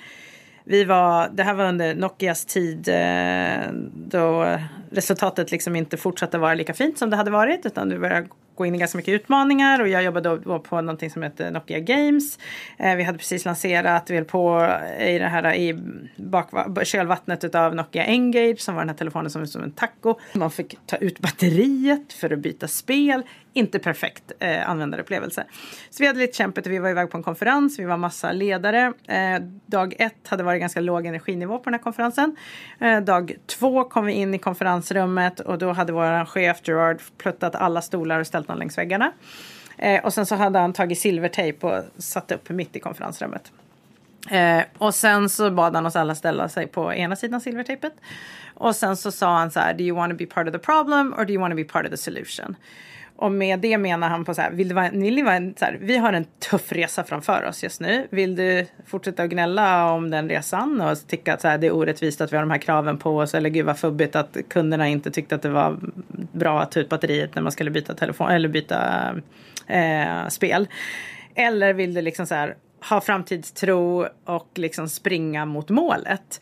vi 0.64 0.84
var, 0.84 1.28
det 1.32 1.42
här 1.42 1.54
var 1.54 1.64
under 1.68 1.94
Nokias 1.94 2.44
tid 2.44 2.88
eh, 2.88 3.72
då 3.94 4.56
resultatet 4.90 5.50
liksom 5.50 5.76
inte 5.76 5.96
fortsatte 5.96 6.38
vara 6.38 6.54
lika 6.54 6.74
fint 6.74 6.98
som 6.98 7.10
det 7.10 7.16
hade 7.16 7.30
varit 7.30 7.66
utan 7.66 7.88
vi 7.88 7.98
började 7.98 8.28
gå 8.54 8.66
in 8.66 8.74
i 8.74 8.78
ganska 8.78 8.98
mycket 8.98 9.14
utmaningar 9.14 9.80
och 9.80 9.88
jag 9.88 10.02
jobbade 10.02 10.38
då 10.38 10.58
på 10.58 10.80
någonting 10.80 11.10
som 11.10 11.22
heter 11.22 11.50
Nokia 11.50 11.78
Games. 11.78 12.38
Eh, 12.78 12.94
vi 12.96 13.02
hade 13.02 13.18
precis 13.18 13.44
lanserat, 13.44 14.10
vi 14.10 14.14
höll 14.14 14.24
på 14.24 14.70
i 15.00 15.18
det 15.18 15.28
här 15.28 15.54
i 15.54 15.72
bakva- 16.16 16.84
kölvattnet 16.84 17.44
utav 17.44 17.74
Nokia 17.74 18.04
Engage 18.04 18.60
som 18.60 18.74
var 18.74 18.82
den 18.82 18.88
här 18.88 18.96
telefonen 18.96 19.30
som 19.30 19.40
var 19.42 19.46
som 19.46 19.62
en 19.62 19.72
taco. 19.72 20.14
Man 20.32 20.50
fick 20.50 20.78
ta 20.86 20.96
ut 20.96 21.18
batteriet 21.18 22.12
för 22.12 22.32
att 22.32 22.38
byta 22.38 22.68
spel 22.68 23.22
inte 23.52 23.78
perfekt 23.78 24.32
eh, 24.38 24.70
användarupplevelse. 24.70 25.44
Så 25.90 26.02
vi 26.02 26.06
hade 26.06 26.18
lite 26.18 26.36
kämpigt 26.36 26.66
och 26.66 26.72
vi 26.72 26.78
var 26.78 26.88
iväg 26.88 27.10
på 27.10 27.16
en 27.16 27.22
konferens, 27.22 27.78
vi 27.78 27.84
var 27.84 27.96
massa 27.96 28.32
ledare. 28.32 28.92
Eh, 29.06 29.42
dag 29.66 29.94
ett 29.98 30.28
hade 30.28 30.42
varit 30.42 30.60
ganska 30.60 30.80
låg 30.80 31.06
energinivå 31.06 31.58
på 31.58 31.64
den 31.64 31.74
här 31.74 31.82
konferensen. 31.82 32.36
Eh, 32.80 33.00
dag 33.00 33.32
två 33.46 33.84
kom 33.84 34.06
vi 34.06 34.12
in 34.12 34.34
i 34.34 34.38
konferensrummet 34.38 35.40
och 35.40 35.58
då 35.58 35.72
hade 35.72 35.92
vår 35.92 36.24
chef 36.24 36.60
Gerard 36.64 37.00
pluttat 37.18 37.54
alla 37.54 37.82
stolar 37.82 38.20
och 38.20 38.26
ställt 38.26 38.48
dem 38.48 38.58
längs 38.58 38.78
väggarna. 38.78 39.12
Eh, 39.78 40.04
och 40.04 40.14
sen 40.14 40.26
så 40.26 40.34
hade 40.34 40.58
han 40.58 40.72
tagit 40.72 40.98
silvertejp 40.98 41.66
och 41.66 41.84
satt 41.98 42.32
upp 42.32 42.50
mitt 42.50 42.76
i 42.76 42.80
konferensrummet. 42.80 43.52
Eh, 44.30 44.62
och 44.78 44.94
sen 44.94 45.28
så 45.28 45.50
bad 45.50 45.74
han 45.74 45.86
oss 45.86 45.96
alla 45.96 46.14
ställa 46.14 46.48
sig 46.48 46.66
på 46.66 46.94
ena 46.94 47.16
sidan 47.16 47.40
silvertejpet. 47.40 47.92
Och 48.54 48.76
sen 48.76 48.96
så 48.96 49.12
sa 49.12 49.38
han 49.38 49.50
så 49.50 49.60
här, 49.60 49.74
do 49.74 49.84
you 49.84 49.96
want 49.96 50.12
to 50.12 50.16
be 50.16 50.26
part 50.26 50.46
of 50.46 50.52
the 50.52 50.58
problem 50.58 51.14
or 51.18 51.24
do 51.24 51.32
you 51.32 51.40
want 51.40 51.52
to 51.52 51.56
be 51.56 51.64
part 51.64 51.84
of 51.84 51.90
the 51.90 51.96
solution? 51.96 52.56
Och 53.20 53.32
med 53.32 53.58
det 53.58 53.78
menar 53.78 54.08
han 54.08 54.24
på 54.24 54.34
så 54.34 54.42
här, 54.42 54.50
vill, 54.50 54.68
du 54.68 54.74
vara, 54.74 54.90
vill 54.90 55.16
du, 55.16 55.22
vara 55.22 55.52
så 55.56 55.64
här, 55.64 55.78
vi 55.80 55.96
har 55.96 56.12
en 56.12 56.24
tuff 56.24 56.72
resa 56.72 57.04
framför 57.04 57.44
oss 57.44 57.62
just 57.62 57.80
nu. 57.80 58.06
Vill 58.10 58.36
du 58.36 58.66
fortsätta 58.86 59.22
att 59.22 59.30
gnälla 59.30 59.92
om 59.92 60.10
den 60.10 60.28
resan 60.28 60.80
och 60.80 60.98
tycka 61.06 61.34
att 61.34 61.40
så 61.40 61.48
här, 61.48 61.58
det 61.58 61.66
är 61.66 61.74
orättvist 61.74 62.20
att 62.20 62.32
vi 62.32 62.36
har 62.36 62.42
de 62.42 62.50
här 62.50 62.58
kraven 62.58 62.98
på 62.98 63.16
oss 63.16 63.34
eller 63.34 63.50
gud 63.50 63.66
vad 63.66 63.78
fubbigt 63.78 64.16
att 64.16 64.36
kunderna 64.48 64.88
inte 64.88 65.10
tyckte 65.10 65.34
att 65.34 65.42
det 65.42 65.48
var 65.48 65.78
bra 66.32 66.60
att 66.60 66.72
ta 66.72 66.80
ut 66.80 66.88
batteriet 66.88 67.34
när 67.34 67.42
man 67.42 67.52
skulle 67.52 67.70
byta 67.70 67.94
telefon 67.94 68.30
eller 68.30 68.48
byta 68.48 69.14
eh, 69.66 70.28
spel. 70.28 70.68
Eller 71.34 71.72
vill 71.72 71.94
du 71.94 72.02
liksom 72.02 72.26
så 72.26 72.34
här, 72.34 72.56
ha 72.90 73.00
framtidstro 73.00 74.06
och 74.24 74.48
liksom 74.54 74.88
springa 74.88 75.44
mot 75.44 75.70
målet. 75.70 76.40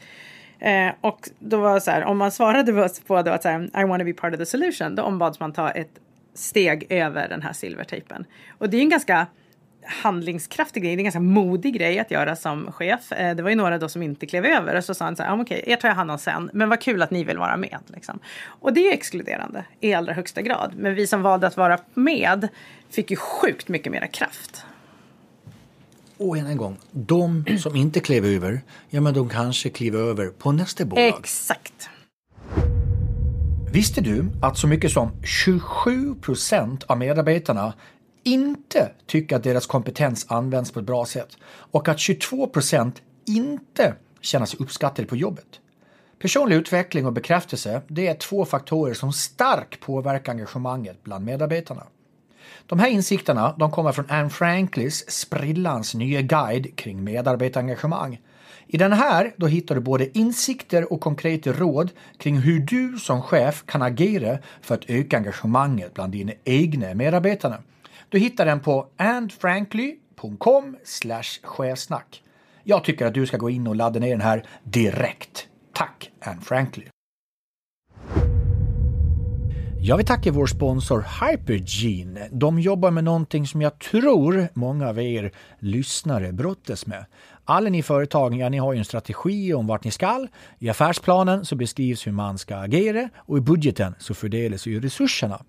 Eh, 0.59 0.91
och 1.01 1.29
då 1.39 1.61
var 1.61 1.75
det 1.75 1.81
så 1.81 1.91
här, 1.91 2.05
om 2.05 2.19
man 2.19 2.33
svarade 2.33 2.89
på 3.07 3.23
det 3.23 3.35
att 3.35 3.43
så 3.43 3.49
här, 3.49 3.83
I 3.83 3.85
want 3.85 4.01
to 4.01 4.05
be 4.05 4.13
part 4.13 4.33
of 4.33 4.39
the 4.39 4.47
solution, 4.47 4.95
då 4.95 5.03
ombads 5.03 5.41
man 5.41 5.53
ta 5.53 5.71
ett 5.71 6.01
steg 6.37 6.87
över 6.89 7.29
den 7.29 7.43
här 7.43 7.53
silvertejpen. 7.53 8.25
Och 8.59 8.71
det 8.71 8.77
är 8.77 8.81
en 8.81 8.89
ganska 8.89 9.27
handlingskraftig 9.87 10.83
grej, 10.83 10.97
det 10.97 10.97
är 10.97 11.01
en 11.01 11.05
ganska 11.05 11.21
modig 11.21 11.75
grej 11.75 11.99
att 11.99 12.11
göra 12.11 12.37
som 12.37 12.73
chef. 12.73 13.13
Eh, 13.13 13.37
det 13.37 13.43
var 13.43 13.51
ju 13.51 13.57
några 13.57 13.79
då 13.79 13.89
som 13.89 14.03
inte 14.03 14.27
klev 14.27 14.45
över 14.45 14.75
och 14.75 14.85
så 14.85 14.95
sa 14.95 15.05
han 15.05 15.17
så 15.17 15.23
här, 15.23 15.31
ah, 15.31 15.41
okej, 15.41 15.65
er 15.67 15.77
tar 15.77 15.89
jag 15.89 15.95
hand 15.95 16.11
om 16.11 16.19
sen, 16.19 16.51
men 16.53 16.69
vad 16.69 16.81
kul 16.81 17.03
att 17.03 17.11
ni 17.11 17.25
vill 17.25 17.39
vara 17.39 17.57
med. 17.57 17.79
Liksom. 17.87 18.19
Och 18.47 18.73
det 18.73 18.89
är 18.89 18.93
exkluderande 18.93 19.65
i 19.81 19.95
allra 19.95 20.13
högsta 20.13 20.43
grad. 20.43 20.73
Men 20.77 20.95
vi 20.95 21.07
som 21.07 21.23
valde 21.23 21.47
att 21.47 21.57
vara 21.57 21.79
med 21.95 22.49
fick 22.91 23.11
ju 23.11 23.17
sjukt 23.17 23.69
mycket 23.69 23.93
mera 23.93 24.07
kraft. 24.07 24.65
Och 26.19 26.39
än 26.39 26.47
en 26.47 26.57
gång, 26.57 26.77
de 26.91 27.45
som 27.59 27.77
inte 27.77 28.01
klev 28.01 28.25
över, 28.27 28.61
ja 28.89 29.01
men 29.01 29.15
de 29.15 29.29
kanske 29.29 29.69
kliver 29.69 29.99
över 29.99 30.27
på 30.27 30.53
nästa 30.53 30.85
bolag. 30.85 31.09
Exakt. 31.09 31.89
Visste 33.77 34.01
du 34.01 34.27
att 34.43 34.59
så 34.59 34.67
mycket 34.67 34.93
som 34.93 35.13
27 35.25 36.15
procent 36.15 36.83
av 36.83 36.99
medarbetarna 36.99 37.75
inte 38.25 38.91
tycker 39.07 39.37
att 39.37 39.43
deras 39.43 39.67
kompetens 39.67 40.27
används 40.29 40.73
på 40.73 40.81
ett 40.81 40.87
bra 40.87 41.07
sätt 41.07 41.37
och 41.47 41.89
att 41.89 41.99
22 41.99 42.47
procent 42.47 43.03
inte 43.27 43.95
känner 44.21 44.47
sig 44.47 44.61
uppskattade 44.61 45.09
på 45.09 45.17
jobbet? 45.17 45.47
Personlig 46.19 46.57
utveckling 46.57 47.07
och 47.07 47.13
bekräftelse 47.13 47.83
det 47.89 48.07
är 48.07 48.15
två 48.15 48.45
faktorer 48.45 48.95
som 48.95 49.13
starkt 49.13 49.81
påverkar 49.81 50.33
engagemanget 50.33 51.03
bland 51.03 51.25
medarbetarna. 51.25 51.83
De 52.67 52.79
här 52.79 52.89
insikterna 52.89 53.55
de 53.59 53.71
kommer 53.71 53.93
från 53.93 54.11
Anne 54.11 54.31
Franklis 54.31 55.11
sprillans 55.11 55.95
nya 55.95 56.21
guide 56.21 56.77
kring 56.77 57.05
medarbetarengagemang. 57.05 58.21
I 58.69 58.77
den 58.77 58.93
här 58.93 59.35
då 59.37 59.47
hittar 59.47 59.75
du 59.75 59.81
både 59.81 60.19
insikter 60.19 60.93
och 60.93 61.01
konkreta 61.01 61.53
råd 61.53 61.91
kring 62.19 62.39
hur 62.39 62.61
du 62.61 62.99
som 62.99 63.23
chef 63.23 63.65
kan 63.67 63.83
agera 63.83 64.39
för 64.61 64.75
att 64.75 64.91
öka 64.91 65.17
engagemanget 65.17 65.95
bland 65.95 66.13
dina 66.13 66.33
egna 66.45 66.95
medarbetare. 66.95 67.63
Du 68.09 68.19
hittar 68.19 68.47
den 68.47 68.61
på 68.61 68.87
andfrankly.com 68.97 70.77
chefsnack. 71.43 72.23
Jag 72.65 72.85
tycker 72.85 73.07
att 73.07 73.15
du 73.15 73.27
ska 73.27 73.37
gå 73.37 73.51
in 73.51 73.67
och 73.67 73.77
ladda 73.77 74.01
ner 74.01 74.11
den 74.11 74.21
här 74.21 74.47
direkt. 74.65 75.49
Tack 75.73 76.11
Anne 76.21 76.41
Frankly! 76.41 76.85
Jag 79.81 79.97
vill 79.97 80.07
tacka 80.07 80.33
vår 80.33 80.47
sponsor 80.47 81.05
Hypergene. 81.21 82.29
De 82.33 82.59
jobbar 82.59 82.91
med 82.91 83.05
någonting 83.05 83.47
som 83.47 83.63
jag 83.63 83.79
tror 83.79 84.49
många 84.55 84.89
av 84.89 85.01
er 85.01 85.33
lyssnare 85.59 86.33
brottas 86.33 86.87
med. 86.87 87.05
Alla 87.49 87.71
ni 87.71 87.83
företag, 87.83 88.35
ja, 88.35 88.49
ni 88.49 88.59
har 88.59 88.73
ju 88.73 88.79
en 88.79 88.85
strategi 88.85 89.55
om 89.55 89.67
vart 89.67 89.85
ni 89.85 89.91
skall. 89.91 90.29
I 90.59 90.69
affärsplanen 90.69 91.45
så 91.45 91.57
beskrivs 91.57 92.07
hur 92.07 92.13
man 92.13 92.39
ska 92.39 92.57
agera 92.57 93.09
och 93.17 93.39
i 93.39 93.41
budgeten 93.41 93.95
så 93.99 94.15
fördelas 94.15 94.67
ju 94.67 94.81
resurserna. 94.81 95.43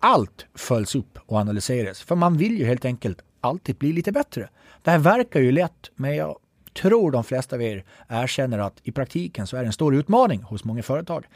Allt 0.00 0.46
följs 0.54 0.94
upp 0.94 1.18
och 1.26 1.38
analyseras 1.38 2.02
för 2.02 2.14
man 2.14 2.36
vill 2.36 2.58
ju 2.58 2.64
helt 2.64 2.84
enkelt 2.84 3.18
alltid 3.40 3.76
bli 3.76 3.92
lite 3.92 4.12
bättre. 4.12 4.48
Det 4.82 4.90
här 4.90 4.98
verkar 4.98 5.40
ju 5.40 5.52
lätt 5.52 5.90
men 5.94 6.16
jag 6.16 6.36
tror 6.82 7.10
de 7.10 7.24
flesta 7.24 7.56
av 7.56 7.62
er 7.62 7.84
erkänner 8.08 8.58
att 8.58 8.80
i 8.82 8.92
praktiken 8.92 9.46
så 9.46 9.56
är 9.56 9.60
det 9.60 9.66
en 9.66 9.72
stor 9.72 9.94
utmaning 9.94 10.42
hos 10.42 10.64
många 10.64 10.82
företag. 10.82 11.26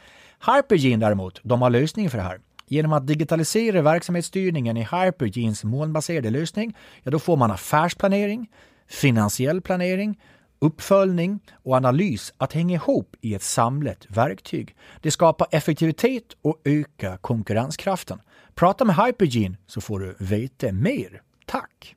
Hypergene 0.55 1.05
däremot, 1.05 1.39
de 1.43 1.61
har 1.61 1.69
lösningen 1.69 2.11
för 2.11 2.17
det 2.17 2.23
här. 2.23 2.39
Genom 2.67 2.93
att 2.93 3.07
digitalisera 3.07 3.81
verksamhetsstyrningen 3.81 4.77
i 4.77 4.81
Hypergenes 4.81 5.63
molnbaserade 5.63 6.29
lösning, 6.29 6.77
ja 7.03 7.11
då 7.11 7.19
får 7.19 7.37
man 7.37 7.51
affärsplanering, 7.51 8.47
finansiell 8.89 9.61
planering, 9.61 10.19
uppföljning 10.59 11.39
och 11.63 11.75
analys 11.75 12.33
att 12.37 12.53
hänga 12.53 12.75
ihop 12.75 13.15
i 13.21 13.35
ett 13.35 13.43
samlat 13.43 14.05
verktyg. 14.09 14.75
Det 15.01 15.11
skapar 15.11 15.47
effektivitet 15.51 16.23
och 16.41 16.61
ökar 16.65 17.17
konkurrenskraften. 17.17 18.19
Prata 18.55 18.85
med 18.85 18.95
Hypergene 18.95 19.57
så 19.67 19.81
får 19.81 19.99
du 19.99 20.15
veta 20.19 20.71
mer. 20.71 21.21
Tack! 21.45 21.95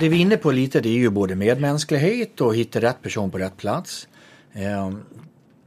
Det 0.00 0.08
vi 0.08 0.16
är 0.16 0.20
inne 0.20 0.36
på 0.36 0.50
lite 0.50 0.80
det 0.80 0.88
är 0.88 0.98
ju 0.98 1.10
både 1.10 1.34
medmänsklighet 1.34 2.40
och 2.40 2.56
hitta 2.56 2.80
rätt 2.80 3.02
person 3.02 3.30
på 3.30 3.38
rätt 3.38 3.56
plats. 3.56 4.08
Ehm, 4.52 5.02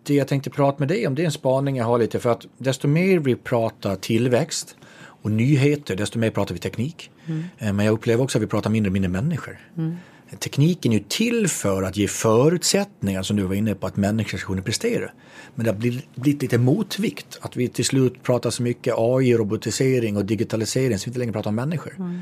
det 0.03 0.13
jag 0.13 0.27
tänkte 0.27 0.49
prata 0.49 0.79
med 0.79 0.87
dig 0.87 1.07
om 1.07 1.15
det 1.15 1.21
är 1.21 1.25
en 1.25 1.31
spaning 1.31 1.75
jag 1.75 1.85
har 1.85 1.99
lite 1.99 2.19
för 2.19 2.29
att 2.29 2.45
desto 2.57 2.87
mer 2.87 3.19
vi 3.19 3.35
pratar 3.35 3.95
tillväxt 3.95 4.75
och 5.21 5.31
nyheter 5.31 5.95
desto 5.95 6.19
mer 6.19 6.29
pratar 6.29 6.53
vi 6.53 6.59
teknik. 6.59 7.11
Mm. 7.25 7.43
Ehm, 7.59 7.75
men 7.75 7.85
jag 7.85 7.93
upplever 7.93 8.23
också 8.23 8.37
att 8.37 8.41
vi 8.41 8.47
pratar 8.47 8.69
mindre 8.69 8.89
och 8.89 8.93
mindre 8.93 9.09
människor. 9.09 9.59
Mm. 9.77 9.95
Tekniken 10.39 10.91
är 10.91 10.97
ju 10.97 11.03
till 11.07 11.47
för 11.47 11.83
att 11.83 11.97
ge 11.97 12.07
förutsättningar 12.07 13.23
som 13.23 13.37
du 13.37 13.43
var 13.43 13.55
inne 13.55 13.75
på 13.75 13.87
att 13.87 13.97
människor 13.97 14.37
ska 14.37 14.47
kunna 14.47 14.61
prestera. 14.61 15.11
Men 15.55 15.65
det 15.65 15.71
har 15.71 15.77
blivit 15.77 16.41
lite 16.41 16.57
motvikt 16.57 17.39
att 17.41 17.57
vi 17.57 17.67
till 17.67 17.85
slut 17.85 18.23
pratar 18.23 18.49
så 18.49 18.63
mycket 18.63 18.93
AI, 18.97 19.33
robotisering 19.33 20.17
och 20.17 20.25
digitalisering 20.25 20.99
så 20.99 21.05
vi 21.05 21.09
inte 21.09 21.19
längre 21.19 21.33
pratar 21.33 21.49
om 21.49 21.55
människor. 21.55 21.95
Mm. 21.97 22.21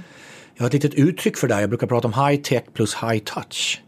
Jag 0.56 0.64
har 0.64 0.68
ett 0.68 0.74
litet 0.74 0.93
uttryck 0.93 1.38
för 1.38 1.47
det 1.47 1.62
jag 1.62 1.70
brukar 1.70 1.88
prata 1.88 2.08
om 2.08 2.14
high 2.14 2.41
tech 2.41 2.64
plus 2.74 2.95
high 2.95 3.24
touch 3.24 3.82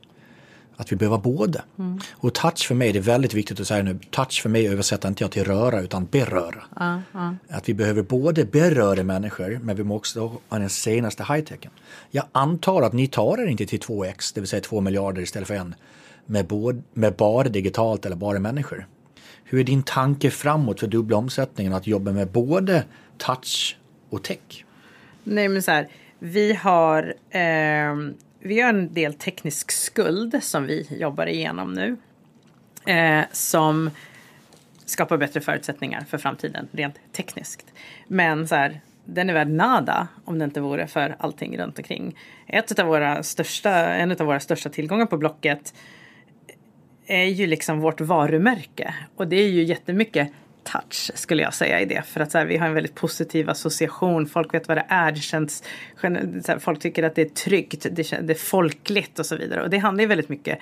att 0.81 0.91
vi 0.91 0.95
behöver 0.95 1.17
både. 1.17 1.61
Mm. 1.79 1.99
Och 2.11 2.33
touch 2.33 2.67
för 2.67 2.75
mig, 2.75 2.91
det 2.91 2.99
är 2.99 3.03
väldigt 3.03 3.33
viktigt 3.33 3.59
att 3.59 3.67
säga 3.67 3.83
nu, 3.83 3.99
touch 4.09 4.41
för 4.41 4.49
mig 4.49 4.67
översätter 4.67 5.09
inte 5.09 5.23
jag 5.23 5.31
till 5.31 5.43
röra 5.43 5.81
utan 5.81 6.05
beröra. 6.05 6.63
Uh, 6.81 6.99
uh. 7.15 7.33
Att 7.49 7.69
vi 7.69 7.73
behöver 7.73 8.01
både 8.01 8.45
beröra 8.45 9.03
människor 9.03 9.59
men 9.63 9.75
vi 9.75 9.83
måste 9.83 10.19
också 10.19 10.41
ha 10.49 10.59
den 10.59 10.69
senaste 10.69 11.23
high-techen. 11.23 11.71
Jag 12.11 12.25
antar 12.31 12.81
att 12.81 12.93
ni 12.93 13.07
tar 13.07 13.37
er 13.37 13.47
inte 13.47 13.65
till 13.65 13.79
2x, 13.79 14.31
det 14.35 14.41
vill 14.41 14.47
säga 14.47 14.61
2 14.61 14.81
miljarder 14.81 15.21
istället 15.21 15.47
för 15.47 15.55
en, 15.55 15.75
med, 16.25 16.47
både, 16.47 16.81
med 16.93 17.13
bara 17.13 17.49
digitalt 17.49 18.05
eller 18.05 18.15
bara 18.15 18.39
människor. 18.39 18.87
Hur 19.43 19.59
är 19.59 19.63
din 19.63 19.83
tanke 19.83 20.31
framåt 20.31 20.79
för 20.79 20.87
dubbla 20.87 21.17
omsättningen 21.17 21.73
att 21.73 21.87
jobba 21.87 22.11
med 22.11 22.27
både 22.27 22.83
touch 23.17 23.77
och 24.09 24.23
tech? 24.23 24.65
Nej 25.23 25.47
men 25.47 25.63
så 25.63 25.71
här, 25.71 25.87
vi 26.19 26.53
har 26.53 27.13
eh 27.29 27.95
vi 28.41 28.61
har 28.61 28.69
en 28.69 28.93
del 28.93 29.13
teknisk 29.13 29.71
skuld 29.71 30.43
som 30.43 30.65
vi 30.65 30.87
jobbar 30.89 31.27
igenom 31.27 31.73
nu. 31.73 31.97
Eh, 32.93 33.25
som 33.31 33.89
skapar 34.85 35.17
bättre 35.17 35.41
förutsättningar 35.41 36.05
för 36.09 36.17
framtiden 36.17 36.67
rent 36.71 36.95
tekniskt. 37.11 37.65
Men 38.07 38.47
så 38.47 38.55
här, 38.55 38.81
den 39.05 39.29
är 39.29 39.33
värd 39.33 39.49
nada 39.49 40.07
om 40.25 40.39
det 40.39 40.45
inte 40.45 40.61
vore 40.61 40.87
för 40.87 41.15
allting 41.19 41.57
runt 41.57 41.77
omkring. 41.77 42.17
Ett 42.47 42.79
av 42.79 42.87
våra 42.87 43.23
största, 43.23 43.71
en 43.71 44.11
av 44.11 44.17
våra 44.17 44.39
största 44.39 44.69
tillgångar 44.69 45.05
på 45.05 45.17
Blocket 45.17 45.73
är 47.05 47.23
ju 47.23 47.47
liksom 47.47 47.79
vårt 47.79 48.01
varumärke. 48.01 48.93
Och 49.15 49.27
det 49.27 49.35
är 49.35 49.47
ju 49.47 49.63
jättemycket 49.63 50.31
touch 50.63 51.11
skulle 51.15 51.43
jag 51.43 51.53
säga 51.53 51.79
i 51.79 51.85
det. 51.85 52.01
För 52.05 52.19
att 52.19 52.31
så 52.31 52.37
här, 52.37 52.45
vi 52.45 52.57
har 52.57 52.67
en 52.67 52.73
väldigt 52.73 52.95
positiv 52.95 53.49
association. 53.49 54.27
Folk 54.27 54.53
vet 54.53 54.67
vad 54.67 54.77
det 54.77 54.85
är. 54.87 55.11
Det 55.11 55.19
känns, 55.19 55.63
här, 56.01 56.59
folk 56.59 56.79
tycker 56.79 57.03
att 57.03 57.15
det 57.15 57.21
är 57.21 57.29
tryggt. 57.29 57.87
Det, 57.91 58.21
det 58.21 58.33
är 58.33 58.35
folkligt 58.35 59.19
och 59.19 59.25
så 59.25 59.35
vidare. 59.35 59.63
Och 59.63 59.69
det 59.69 59.77
handlar 59.77 60.01
ju 60.01 60.07
väldigt 60.07 60.29
mycket 60.29 60.59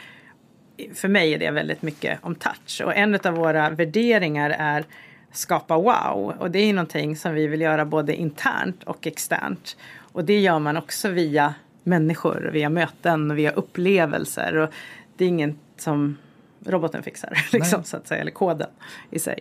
för 0.93 1.08
mig 1.08 1.34
är 1.34 1.39
det 1.39 1.52
väldigt 1.52 1.82
mycket 1.82 2.20
om 2.22 2.36
touch. 2.36 2.82
Och 2.86 2.95
en 2.95 3.16
av 3.16 3.34
våra 3.34 3.70
värderingar 3.70 4.50
är 4.50 4.86
skapa 5.32 5.78
wow. 5.78 6.34
Och 6.39 6.52
det 6.52 6.60
är 6.60 6.74
någonting 6.74 7.16
som 7.16 7.34
vi 7.34 7.47
vill 7.47 7.62
göra 7.62 7.86
både 7.86 8.16
internt 8.16 8.84
och 8.84 9.08
externt. 9.08 9.78
Och 9.97 10.26
det 10.26 10.39
gör 10.39 10.60
man 10.60 10.78
också 10.78 11.10
via 11.10 11.54
människor, 11.84 12.50
via 12.54 12.70
möten 12.70 13.32
och 13.32 13.38
via 13.38 13.52
upplevelser. 13.52 14.56
Och 14.56 14.70
det 15.18 15.26
är 15.26 15.30
inget 15.30 15.56
som 15.78 16.18
roboten 16.66 17.04
fixar, 17.04 17.45
liksom, 17.52 17.84
så 17.84 17.97
att 17.97 18.08
säga, 18.08 18.22
eller 18.22 18.32
koden 18.32 18.70
i 19.12 19.20
sig. 19.20 19.39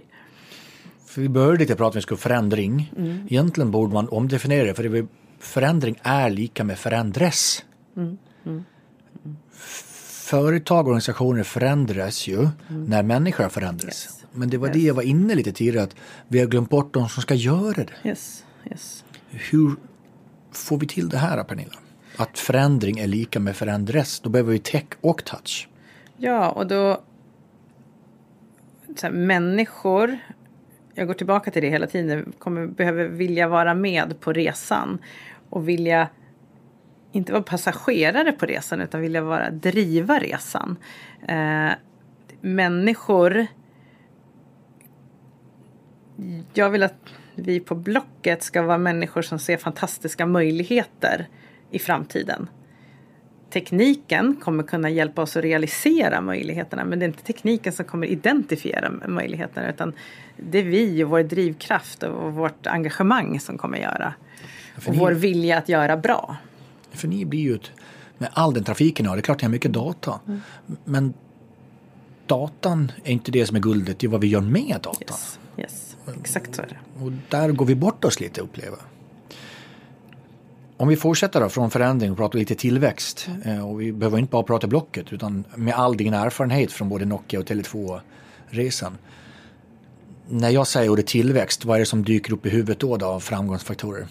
För 1.18 1.22
vi 1.22 1.28
började 1.28 1.58
lite 1.58 1.76
prata 1.76 1.88
om 1.88 1.94
vi 1.94 2.02
skulle 2.02 2.18
förändring. 2.18 2.92
Mm. 2.96 3.26
Egentligen 3.30 3.70
borde 3.70 3.94
man 3.94 4.08
omdefiniera 4.08 4.66
det 4.66 4.74
för 4.74 4.82
det 4.82 5.06
förändring 5.38 5.98
är 6.02 6.30
lika 6.30 6.64
med 6.64 6.78
förändras. 6.78 7.64
Mm. 7.96 8.18
Mm. 8.46 8.64
Företag 10.30 10.80
och 10.80 10.86
organisationer 10.86 11.42
förändras 11.42 12.26
ju 12.26 12.38
mm. 12.38 12.84
när 12.84 13.02
människor 13.02 13.48
förändras. 13.48 14.04
Yes. 14.04 14.24
Men 14.32 14.50
det 14.50 14.58
var 14.58 14.68
yes. 14.68 14.76
det 14.76 14.82
jag 14.82 14.94
var 14.94 15.02
inne 15.02 15.34
lite 15.34 15.52
tidigare 15.52 15.84
att 15.84 15.96
vi 16.28 16.38
har 16.38 16.46
glömt 16.46 16.70
bort 16.70 16.94
de 16.94 17.08
som 17.08 17.22
ska 17.22 17.34
göra 17.34 17.84
det. 17.84 18.08
Yes. 18.08 18.44
Yes. 18.70 19.04
Hur 19.28 19.76
får 20.52 20.78
vi 20.78 20.86
till 20.86 21.08
det 21.08 21.18
här 21.18 21.44
Pernilla? 21.44 21.78
Att 22.16 22.38
förändring 22.38 22.98
är 22.98 23.06
lika 23.06 23.40
med 23.40 23.56
förändras. 23.56 24.20
Då 24.20 24.30
behöver 24.30 24.52
vi 24.52 24.58
tech 24.58 24.86
och 25.00 25.24
touch. 25.24 25.68
Ja, 26.16 26.50
och 26.50 26.66
då 26.66 27.00
här, 29.02 29.10
människor 29.10 30.18
jag 30.99 31.07
går 31.07 31.14
tillbaka 31.14 31.51
till 31.51 31.62
det 31.62 31.70
hela 31.70 31.86
tiden, 31.86 32.32
kommer, 32.38 32.66
behöver 32.66 33.05
vilja 33.05 33.49
vara 33.49 33.74
med 33.74 34.20
på 34.20 34.32
resan 34.32 34.99
och 35.51 35.68
vilja 35.68 36.09
inte 37.12 37.32
vara 37.32 37.42
passagerare 37.42 38.32
på 38.32 38.46
resan 38.46 38.80
utan 38.80 39.01
vilja 39.01 39.22
vara 39.22 39.51
driva 39.51 40.18
resan. 40.18 40.76
Eh, 41.28 41.70
människor 42.40 43.46
jag 46.55 46.70
vill 46.70 46.82
att 46.82 46.94
vi 47.34 47.61
på 47.61 47.74
Blocket 47.74 48.42
ska 48.42 48.62
vara 48.62 48.78
människor 48.78 49.22
som 49.22 49.38
ser 49.38 49.57
fantastiska 49.57 50.26
möjligheter 50.26 51.28
i 51.70 51.78
framtiden. 51.78 52.49
Tekniken 53.51 54.36
kommer 54.36 54.62
kunna 54.62 54.90
hjälpa 54.90 55.22
oss 55.22 55.36
att 55.36 55.42
realisera 55.42 56.20
möjligheterna 56.20 56.84
men 56.84 56.99
det 56.99 57.05
är 57.05 57.07
inte 57.07 57.22
tekniken 57.22 57.72
som 57.72 57.84
kommer 57.84 58.07
identifiera 58.07 58.90
möjligheterna 59.09 59.70
utan 59.70 59.92
det 60.36 60.59
är 60.59 60.62
vi 60.62 61.05
och 61.05 61.11
vår 61.11 61.22
drivkraft 61.22 62.03
och 62.03 62.32
vårt 62.32 62.66
engagemang 62.66 63.40
som 63.40 63.59
kommer 63.59 63.78
göra. 63.78 64.14
och 64.86 64.92
ni, 64.92 64.99
vår 64.99 65.12
vilja 65.12 65.59
att 65.59 65.68
göra 65.68 65.96
bra. 65.96 66.36
För 66.90 67.09
ni 67.09 67.24
blir 67.24 67.40
ju 67.40 67.55
ett, 67.55 67.70
med 68.18 68.28
all 68.32 68.55
den 68.55 68.64
trafiken 68.64 69.07
ja, 69.07 69.12
det 69.12 69.18
är 69.18 69.22
klart 69.22 69.40
ni 69.40 69.46
har 69.46 69.53
mycket 69.53 69.72
data. 69.72 70.20
Mm. 70.26 70.40
Men 70.84 71.14
datan 72.26 72.92
är 73.05 73.12
inte 73.12 73.30
det 73.30 73.46
som 73.46 73.57
är 73.57 73.61
guldet, 73.61 73.99
det 73.99 74.07
är 74.07 74.09
vad 74.09 74.20
vi 74.20 74.26
gör 74.26 74.40
med 74.40 74.76
datan. 74.82 74.92
Yes, 75.01 75.38
yes. 75.59 75.96
exakt 76.20 76.55
så 76.55 76.62
är 76.62 76.66
det. 76.66 77.05
Och 77.05 77.12
där 77.28 77.53
går 77.53 77.66
vi 77.66 77.74
bort 77.74 78.05
oss 78.05 78.20
lite 78.20 78.40
upplever 78.40 78.78
om 80.79 80.89
vi 80.89 80.97
fortsätter 80.97 81.41
då 81.41 81.49
från 81.49 81.70
förändring 81.70 82.11
och 82.11 82.16
pratar 82.16 82.39
lite 82.39 82.55
tillväxt 82.55 83.29
mm. 83.45 83.64
och 83.64 83.81
vi 83.81 83.93
behöver 83.93 84.18
inte 84.18 84.31
bara 84.31 84.43
prata 84.43 84.66
Blocket 84.66 85.12
utan 85.12 85.45
med 85.55 85.74
all 85.74 85.97
din 85.97 86.14
erfarenhet 86.14 86.72
från 86.72 86.89
både 86.89 87.05
Nokia 87.05 87.41
och 87.41 87.47
Tele2-resan. 87.47 88.99
När 90.29 90.51
jag 90.51 90.66
säger 90.66 90.91
ordet 90.91 91.07
tillväxt, 91.07 91.64
vad 91.64 91.76
är 91.76 91.81
det 91.81 91.87
som 91.87 92.05
dyker 92.05 92.33
upp 92.33 92.47
i 92.47 92.51
huvudet 92.51 92.79
då, 92.79 92.97
då 92.97 93.07
av 93.07 93.20
framgångsfaktorer? 93.20 94.07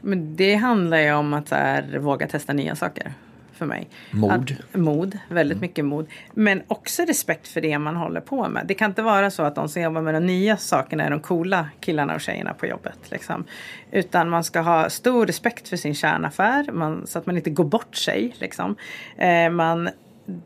Men 0.00 0.36
det 0.36 0.54
handlar 0.54 0.98
ju 0.98 1.12
om 1.12 1.34
att 1.34 1.50
här, 1.50 1.98
våga 1.98 2.28
testa 2.28 2.52
nya 2.52 2.76
saker 2.76 3.14
för 3.58 3.66
mig. 3.66 3.88
Mod. 4.10 4.32
Att, 4.32 4.76
mod, 4.80 5.18
väldigt 5.28 5.56
mm. 5.56 5.60
mycket 5.60 5.84
mod. 5.84 6.06
Men 6.34 6.62
också 6.68 7.02
respekt 7.02 7.48
för 7.48 7.60
det 7.60 7.78
man 7.78 7.96
håller 7.96 8.20
på 8.20 8.48
med. 8.48 8.66
Det 8.66 8.74
kan 8.74 8.90
inte 8.90 9.02
vara 9.02 9.30
så 9.30 9.42
att 9.42 9.54
de 9.54 9.68
som 9.68 9.82
jobbar 9.82 10.02
med 10.02 10.14
de 10.14 10.26
nya 10.26 10.56
sakerna 10.56 11.04
är 11.04 11.10
de 11.10 11.20
coola 11.20 11.68
killarna 11.80 12.14
och 12.14 12.20
tjejerna 12.20 12.54
på 12.54 12.66
jobbet. 12.66 12.98
Liksom. 13.10 13.44
Utan 13.90 14.28
man 14.28 14.44
ska 14.44 14.60
ha 14.60 14.90
stor 14.90 15.26
respekt 15.26 15.68
för 15.68 15.76
sin 15.76 15.94
kärnaffär 15.94 16.72
man, 16.72 17.06
så 17.06 17.18
att 17.18 17.26
man 17.26 17.36
inte 17.36 17.50
går 17.50 17.64
bort 17.64 17.96
sig. 17.96 18.34
Liksom. 18.38 18.76
Eh, 19.16 19.50
man 19.50 19.90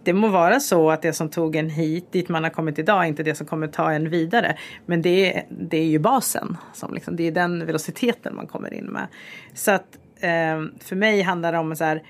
det 0.03 0.13
må 0.13 0.29
vara 0.29 0.61
så 0.61 0.91
att 0.91 1.03
det 1.03 1.13
som 1.13 1.29
tog 1.29 1.57
en 1.57 1.71
hit, 1.71 2.13
dit 2.13 2.29
man 2.29 2.43
har 2.43 2.51
kommit 2.51 2.79
idag, 2.79 3.03
är 3.03 3.09
inte 3.09 3.23
det 3.23 3.35
som 3.35 3.47
kommer 3.47 3.67
ta 3.67 3.93
en 3.93 4.11
vidare. 4.11 4.57
Men 4.87 5.03
det, 5.03 5.43
det 5.49 5.77
är 5.77 5.87
ju 5.87 5.99
basen. 5.99 6.57
Som 6.73 6.95
liksom, 6.95 7.17
det 7.17 7.27
är 7.27 7.33
den 7.33 7.67
velociteten 7.67 8.37
man 8.37 8.47
kommer 8.47 8.75
in 8.75 8.85
med. 8.85 9.07
Så 9.55 9.71
att 9.71 9.99
eh, 10.21 10.63
för 10.81 10.97
mig 10.97 11.23
handlar 11.23 11.53
det 11.53 11.59
om 11.59 11.77
så 11.77 11.85
här, 11.85 12.03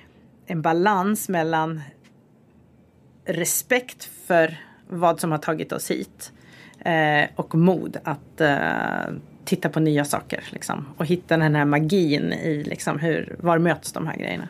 en 0.46 0.62
balans 0.62 1.28
mellan 1.28 1.80
respekt 3.24 4.04
för 4.26 4.56
vad 4.88 5.20
som 5.20 5.30
har 5.30 5.38
tagit 5.38 5.72
oss 5.72 5.90
hit 5.90 6.32
eh, 6.84 7.30
och 7.36 7.54
mod 7.54 7.96
att 8.04 8.40
eh, 8.40 9.14
titta 9.44 9.68
på 9.68 9.80
nya 9.80 10.04
saker 10.04 10.44
liksom, 10.50 10.88
och 10.96 11.06
hitta 11.06 11.36
den 11.36 11.54
här 11.54 11.64
magin 11.64 12.32
i 12.32 12.64
liksom, 12.64 12.98
hur, 12.98 13.36
var 13.40 13.58
möts 13.58 13.92
de 13.92 14.06
här 14.06 14.16
grejerna. 14.16 14.48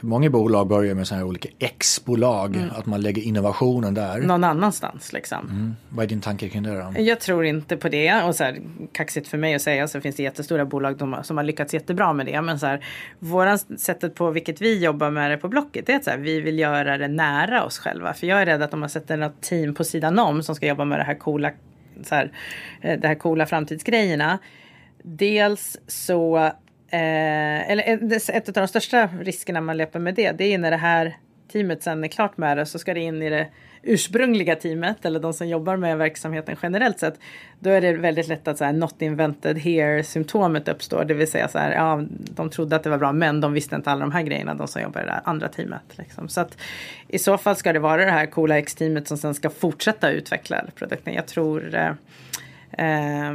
Många 0.00 0.30
bolag 0.30 0.66
börjar 0.66 0.94
med 0.94 1.06
sådana 1.06 1.24
här 1.24 1.28
olika 1.28 1.48
X-bolag, 1.58 2.56
mm. 2.56 2.70
att 2.70 2.86
man 2.86 3.00
lägger 3.00 3.22
innovationen 3.22 3.94
där. 3.94 4.18
Någon 4.18 4.44
annanstans 4.44 5.12
liksom. 5.12 5.38
Mm. 5.50 5.76
Vad 5.88 6.04
är 6.04 6.08
din 6.08 6.20
tanke 6.20 6.48
kring 6.48 6.62
det 6.62 6.92
då? 6.94 7.02
Jag 7.02 7.20
tror 7.20 7.44
inte 7.44 7.76
på 7.76 7.88
det 7.88 8.22
och 8.22 8.34
så 8.34 8.44
här, 8.44 8.58
kaxigt 8.92 9.28
för 9.28 9.38
mig 9.38 9.54
att 9.54 9.62
säga 9.62 9.88
så 9.88 10.00
finns 10.00 10.16
det 10.16 10.22
jättestora 10.22 10.64
bolag 10.64 10.98
som 11.22 11.36
har 11.36 11.44
lyckats 11.44 11.74
jättebra 11.74 12.12
med 12.12 12.26
det. 12.26 12.42
Men 12.42 12.58
så 12.58 12.66
här, 12.66 12.84
våran 13.18 13.58
sättet 13.58 14.14
på 14.14 14.30
vilket 14.30 14.60
vi 14.60 14.84
jobbar 14.84 15.10
med 15.10 15.30
det 15.30 15.36
på 15.36 15.48
Blocket 15.48 15.88
är 15.88 15.96
att 15.96 16.04
så 16.04 16.10
här, 16.10 16.18
vi 16.18 16.40
vill 16.40 16.58
göra 16.58 16.98
det 16.98 17.08
nära 17.08 17.64
oss 17.64 17.78
själva. 17.78 18.14
För 18.14 18.26
jag 18.26 18.42
är 18.42 18.46
rädd 18.46 18.62
att 18.62 18.74
om 18.74 18.80
man 18.80 18.88
sätter 18.88 19.16
något 19.16 19.40
team 19.40 19.74
på 19.74 19.84
sidan 19.84 20.18
om 20.18 20.42
som 20.42 20.54
ska 20.54 20.66
jobba 20.66 20.84
med 20.84 20.98
det 20.98 21.04
här 21.04 21.14
coola, 21.14 21.50
så 22.02 22.14
här, 22.14 22.32
eh, 22.80 23.00
det 23.00 23.08
här 23.08 23.14
coola 23.14 23.46
framtidsgrejerna. 23.46 24.38
Dels 25.02 25.78
så 25.86 26.52
Eh, 26.90 27.70
eller 27.70 27.88
eh, 27.88 28.36
ett 28.36 28.48
av 28.48 28.54
de 28.54 28.68
största 28.68 29.08
riskerna 29.20 29.60
man 29.60 29.76
löper 29.76 29.98
med 29.98 30.14
det, 30.14 30.32
det 30.32 30.44
är 30.44 30.58
när 30.58 30.70
det 30.70 30.76
här 30.76 31.16
teamet 31.52 31.82
sen 31.82 32.04
är 32.04 32.08
klart 32.08 32.36
med 32.36 32.56
det 32.56 32.66
så 32.66 32.78
ska 32.78 32.94
det 32.94 33.00
in 33.00 33.22
i 33.22 33.30
det 33.30 33.46
ursprungliga 33.82 34.56
teamet 34.56 35.04
eller 35.04 35.20
de 35.20 35.32
som 35.32 35.48
jobbar 35.48 35.76
med 35.76 35.98
verksamheten 35.98 36.56
generellt 36.62 36.98
sett. 36.98 37.14
Då 37.58 37.70
är 37.70 37.80
det 37.80 37.92
väldigt 37.92 38.28
lätt 38.28 38.48
att 38.48 38.58
så 38.58 38.64
här, 38.64 38.72
not 38.72 39.02
invented 39.02 39.58
here 39.58 40.02
symptomet 40.04 40.68
uppstår. 40.68 41.04
Det 41.04 41.14
vill 41.14 41.30
säga 41.30 41.48
så 41.48 41.58
här, 41.58 41.72
ja, 41.72 42.02
de 42.10 42.50
trodde 42.50 42.76
att 42.76 42.82
det 42.82 42.90
var 42.90 42.98
bra 42.98 43.12
men 43.12 43.40
de 43.40 43.52
visste 43.52 43.76
inte 43.76 43.90
alla 43.90 44.00
de 44.00 44.12
här 44.12 44.22
grejerna, 44.22 44.54
de 44.54 44.68
som 44.68 44.82
jobbar 44.82 45.02
i 45.02 45.04
det 45.04 45.20
andra 45.24 45.48
teamet. 45.48 45.98
Liksom. 45.98 46.28
Så 46.28 46.40
att 46.40 46.56
i 47.08 47.18
så 47.18 47.38
fall 47.38 47.56
ska 47.56 47.72
det 47.72 47.78
vara 47.78 48.04
det 48.04 48.10
här 48.10 48.26
coola 48.26 48.58
X-teamet 48.58 49.08
som 49.08 49.18
sen 49.18 49.34
ska 49.34 49.50
fortsätta 49.50 50.10
utveckla 50.10 50.64
produkten. 50.74 51.14
Jag 51.14 51.26
tror 51.26 51.74
eh, 51.74 51.92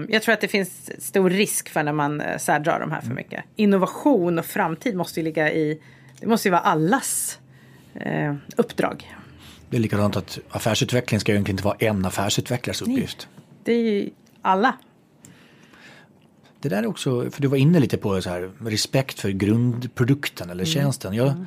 jag 0.07 0.21
tror 0.23 0.33
att 0.33 0.41
det 0.41 0.47
finns 0.47 0.91
stor 1.05 1.29
risk 1.29 1.69
för 1.69 1.83
när 1.83 1.93
man 1.93 2.21
eh, 2.21 2.37
särdrar 2.37 2.79
de 2.79 2.91
här 2.91 2.99
för 2.99 3.05
mm. 3.05 3.15
mycket. 3.15 3.43
Innovation 3.55 4.39
och 4.39 4.45
framtid 4.45 4.95
måste 4.95 5.19
ju 5.19 5.23
ligga 5.23 5.51
i, 5.51 5.81
det 6.19 6.27
måste 6.27 6.47
ju 6.47 6.51
vara 6.51 6.61
allas 6.61 7.39
eh, 7.93 8.35
uppdrag. 8.55 9.15
Det 9.69 9.77
är 9.77 9.81
likadant 9.81 10.15
att 10.15 10.39
affärsutveckling 10.49 11.19
ska 11.19 11.31
egentligen 11.31 11.53
inte 11.53 11.63
vara 11.63 11.77
en 11.79 12.05
affärsutvecklares 12.05 12.81
uppgift. 12.81 13.27
Nej, 13.35 13.45
det 13.63 13.71
är 13.71 13.83
ju 13.83 14.09
alla. 14.41 14.77
Det 16.61 16.69
där 16.69 16.83
är 16.83 16.87
också, 16.87 17.31
för 17.31 17.41
du 17.41 17.47
var 17.47 17.57
inne 17.57 17.79
lite 17.79 17.97
på 17.97 18.21
så 18.21 18.29
här, 18.29 18.51
respekt 18.59 19.19
för 19.19 19.29
grundprodukten 19.29 20.49
eller 20.49 20.63
mm. 20.63 20.73
tjänsten. 20.73 21.13
Jag, 21.13 21.27
mm. 21.27 21.45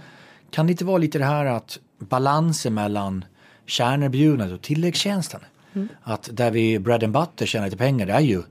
Kan 0.51 0.67
det 0.67 0.71
inte 0.71 0.85
vara 0.85 0.99
lite 0.99 1.19
det 1.19 1.25
här 1.25 1.47
att 1.47 1.79
balansen 1.99 2.75
mellan 2.75 3.25
kärnerbjudandet 3.67 4.57
och 4.57 4.63
tilläggstjänsten? 4.63 5.41
Mm. 5.79 5.89
Att 6.03 6.29
där 6.33 6.51
vi 6.51 6.79
bread 6.79 7.05
and 7.05 7.13
butter 7.13 7.47
tjänar 7.47 7.67
lite 7.67 7.77
pengar 7.77 8.07
det 8.07 8.13
är 8.13 8.21
ju 8.21 8.43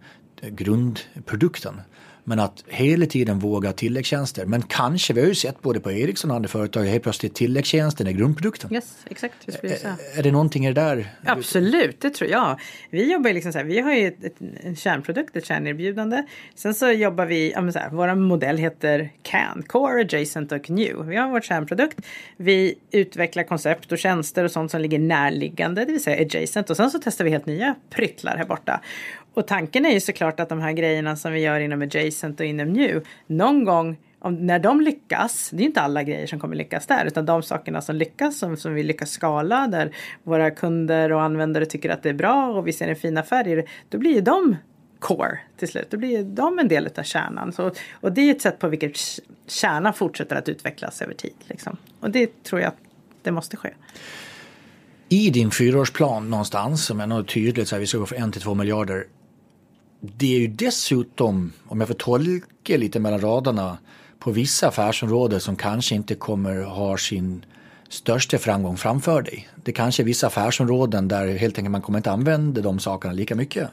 grundprodukten. 0.41 1.81
Men 2.29 2.39
att 2.39 2.63
hela 2.67 3.05
tiden 3.05 3.39
våga 3.39 3.73
tilläggstjänster. 3.73 4.45
Men 4.45 4.61
kanske, 4.61 5.13
vi 5.13 5.21
har 5.21 5.27
ju 5.27 5.35
sett 5.35 5.61
både 5.61 5.79
på 5.79 5.91
Ericsson 5.91 6.31
och 6.31 6.35
andra 6.35 6.49
företag, 6.49 6.83
helt 6.83 7.03
plötsligt 7.03 7.35
tilläggstjänsten 7.35 8.07
är 8.07 8.11
grundprodukten. 8.11 8.73
Yes, 8.73 8.97
exakt. 9.05 9.63
Är, 9.63 10.19
är 10.19 10.23
det 10.23 10.31
någonting 10.31 10.65
i 10.65 10.73
det 10.73 10.81
där? 10.81 11.09
Absolut, 11.25 12.01
det 12.01 12.09
tror 12.09 12.29
jag. 12.29 12.59
Vi 12.89 13.11
jobbar 13.11 13.33
liksom 13.33 13.53
så 13.53 13.57
här, 13.57 13.65
vi 13.65 13.79
har 13.79 13.93
ju 13.93 14.07
ett, 14.07 14.23
ett, 14.23 14.35
en 14.63 14.75
kärnprodukt, 14.75 15.35
ett 15.35 15.45
kärnerbjudande. 15.45 16.23
Sen 16.55 16.73
så 16.73 16.91
jobbar 16.91 17.25
vi, 17.25 17.51
ja 17.51 17.61
men 17.61 17.73
så 17.73 17.79
här, 17.79 17.89
vår 17.89 18.15
modell 18.15 18.57
heter 18.57 19.09
CAN, 19.23 19.63
Core, 19.67 20.01
Adjacent 20.01 20.51
och 20.51 20.69
New. 20.69 21.05
Vi 21.05 21.15
har 21.15 21.29
vår 21.29 21.41
kärnprodukt. 21.41 21.97
Vi 22.37 22.75
utvecklar 22.91 23.43
koncept 23.43 23.91
och 23.91 23.97
tjänster 23.97 24.43
och 24.43 24.51
sånt 24.51 24.71
som 24.71 24.81
ligger 24.81 24.99
närliggande, 24.99 25.85
det 25.85 25.91
vill 25.91 26.03
säga 26.03 26.21
adjacent. 26.21 26.69
Och 26.69 26.77
sen 26.77 26.91
så 26.91 26.99
testar 27.03 27.25
vi 27.25 27.31
helt 27.31 27.45
nya 27.45 27.75
pryttlar 27.89 28.37
här 28.37 28.45
borta. 28.45 28.81
Och 29.37 29.47
tanken 29.47 29.85
är 29.85 29.89
ju 29.89 29.99
såklart 29.99 30.39
att 30.39 30.49
de 30.49 30.59
här 30.59 30.71
grejerna 30.71 31.15
som 31.15 31.31
vi 31.31 31.39
gör 31.39 31.59
inom 31.59 31.81
adjacent 31.81 32.39
och 32.39 32.45
inom 32.45 32.73
new, 32.73 33.03
någon 33.27 33.63
gång 33.63 33.97
om, 34.19 34.35
när 34.35 34.59
de 34.59 34.81
lyckas, 34.81 35.49
det 35.53 35.63
är 35.63 35.65
inte 35.65 35.81
alla 35.81 36.03
grejer 36.03 36.27
som 36.27 36.39
kommer 36.39 36.55
lyckas 36.55 36.87
där, 36.87 37.05
utan 37.05 37.25
de 37.25 37.43
sakerna 37.43 37.81
som 37.81 37.95
lyckas, 37.95 38.37
som, 38.39 38.57
som 38.57 38.73
vi 38.73 38.83
lyckas 38.83 39.11
skala, 39.11 39.67
där 39.67 39.95
våra 40.23 40.51
kunder 40.51 41.11
och 41.11 41.21
användare 41.21 41.65
tycker 41.65 41.89
att 41.89 42.03
det 42.03 42.09
är 42.09 42.13
bra 42.13 42.47
och 42.47 42.67
vi 42.67 42.73
ser 42.73 42.87
en 42.87 42.95
fin 42.95 43.17
affär 43.17 43.47
i 43.47 43.55
det, 43.55 43.65
då 43.89 43.97
blir 43.97 44.13
ju 44.13 44.21
de 44.21 44.55
core 44.99 45.39
till 45.57 45.67
slut. 45.67 45.87
Då 45.89 45.97
blir 45.97 46.23
de 46.23 46.59
en 46.59 46.67
del 46.67 46.89
av 46.97 47.03
kärnan. 47.03 47.53
Så, 47.53 47.71
och 47.91 48.11
det 48.11 48.21
är 48.21 48.31
ett 48.31 48.41
sätt 48.41 48.59
på 48.59 48.67
vilket 48.67 48.97
kärnan 49.47 49.93
fortsätter 49.93 50.35
att 50.35 50.49
utvecklas 50.49 51.01
över 51.01 51.13
tid. 51.13 51.35
Liksom. 51.47 51.77
Och 51.99 52.11
det 52.11 52.43
tror 52.43 52.61
jag 52.61 52.67
att 52.67 52.77
det 53.21 53.31
måste 53.31 53.57
ske. 53.57 53.69
I 55.09 55.29
din 55.29 55.51
fyraårsplan 55.51 56.29
någonstans, 56.29 56.85
som 56.85 56.99
är 56.99 57.07
något 57.07 57.27
tydligt, 57.27 57.67
så 57.67 57.75
här, 57.75 57.79
vi 57.79 57.87
ska 57.87 57.97
gå 57.97 58.05
från 58.05 58.23
en 58.23 58.31
till 58.31 58.41
två 58.41 58.53
miljarder 58.53 59.05
det 59.99 60.35
är 60.35 60.39
ju 60.39 60.47
dessutom, 60.47 61.53
om 61.65 61.79
jag 61.79 61.87
får 61.87 61.95
tolka 61.95 62.77
lite 62.77 62.99
mellan 62.99 63.21
raderna, 63.21 63.77
på 64.19 64.31
vissa 64.31 64.67
affärsområden 64.67 65.39
som 65.39 65.55
kanske 65.55 65.95
inte 65.95 66.15
kommer 66.15 66.61
ha 66.61 66.97
sin 66.97 67.45
största 67.89 68.37
framgång 68.37 68.77
framför 68.77 69.21
dig. 69.21 69.49
Det 69.63 69.71
kanske 69.71 70.03
är 70.03 70.05
vissa 70.05 70.27
affärsområden 70.27 71.07
där 71.07 71.37
helt 71.37 71.57
enkelt 71.57 71.71
man 71.71 71.81
kommer 71.81 71.99
inte 71.99 72.11
använda 72.11 72.61
de 72.61 72.79
sakerna 72.79 73.13
lika 73.13 73.35
mycket 73.35 73.69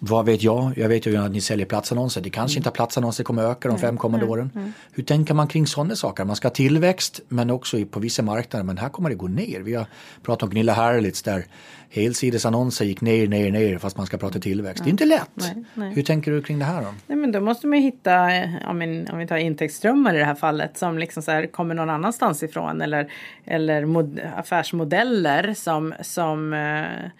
vad 0.00 0.26
vet 0.26 0.42
jag? 0.42 0.72
Jag 0.76 0.88
vet 0.88 1.06
ju 1.06 1.16
att 1.16 1.30
ni 1.30 1.40
säljer 1.40 1.66
platsannonser. 1.66 2.20
Det 2.20 2.30
kanske 2.30 2.56
inte 2.58 2.68
att 2.68 2.74
platsannonser 2.74 3.24
kommer 3.24 3.42
öka 3.42 3.68
de 3.68 3.78
fem 3.78 3.96
kommande 3.96 4.26
åren. 4.26 4.74
Hur 4.92 5.02
tänker 5.02 5.34
man 5.34 5.48
kring 5.48 5.66
sådana 5.66 5.96
saker? 5.96 6.24
Man 6.24 6.36
ska 6.36 6.48
ha 6.48 6.54
tillväxt 6.54 7.20
men 7.28 7.50
också 7.50 7.84
på 7.84 8.00
vissa 8.00 8.22
marknader. 8.22 8.64
Men 8.64 8.78
här 8.78 8.88
kommer 8.88 9.10
det 9.10 9.16
gå 9.16 9.28
ner. 9.28 9.60
Vi 9.60 9.74
har 9.74 9.86
pratat 10.22 10.42
om 10.42 10.50
Gnilla 10.50 10.72
Härlitz 10.72 11.22
där 11.22 11.44
helsidesannonser 11.90 12.84
gick 12.84 13.00
ner, 13.00 13.28
ner, 13.28 13.50
ner 13.50 13.78
fast 13.78 13.96
man 13.96 14.06
ska 14.06 14.18
prata 14.18 14.38
tillväxt. 14.38 14.84
Det 14.84 14.88
är 14.88 14.90
inte 14.90 15.04
lätt. 15.04 15.30
Nej, 15.34 15.64
nej. 15.74 15.94
Hur 15.94 16.02
tänker 16.02 16.30
du 16.30 16.42
kring 16.42 16.58
det 16.58 16.64
här 16.64 16.82
då? 16.82 16.94
Nej, 17.06 17.18
men 17.18 17.32
då 17.32 17.40
måste 17.40 17.66
man 17.66 17.78
ju 17.78 17.84
hitta, 17.84 18.26
men, 18.74 19.08
om 19.10 19.18
vi 19.18 19.26
tar 19.26 19.36
intäktsströmmar 19.36 20.14
i 20.14 20.18
det 20.18 20.24
här 20.24 20.34
fallet, 20.34 20.78
som 20.78 20.98
liksom 20.98 21.22
så 21.22 21.30
här, 21.30 21.46
kommer 21.46 21.74
någon 21.74 21.90
annanstans 21.90 22.42
ifrån 22.42 22.80
eller, 22.80 23.12
eller 23.44 23.84
mod, 23.84 24.20
affärsmodeller 24.36 25.54
som, 25.54 25.94
som 26.02 26.52
eh, 26.52 27.10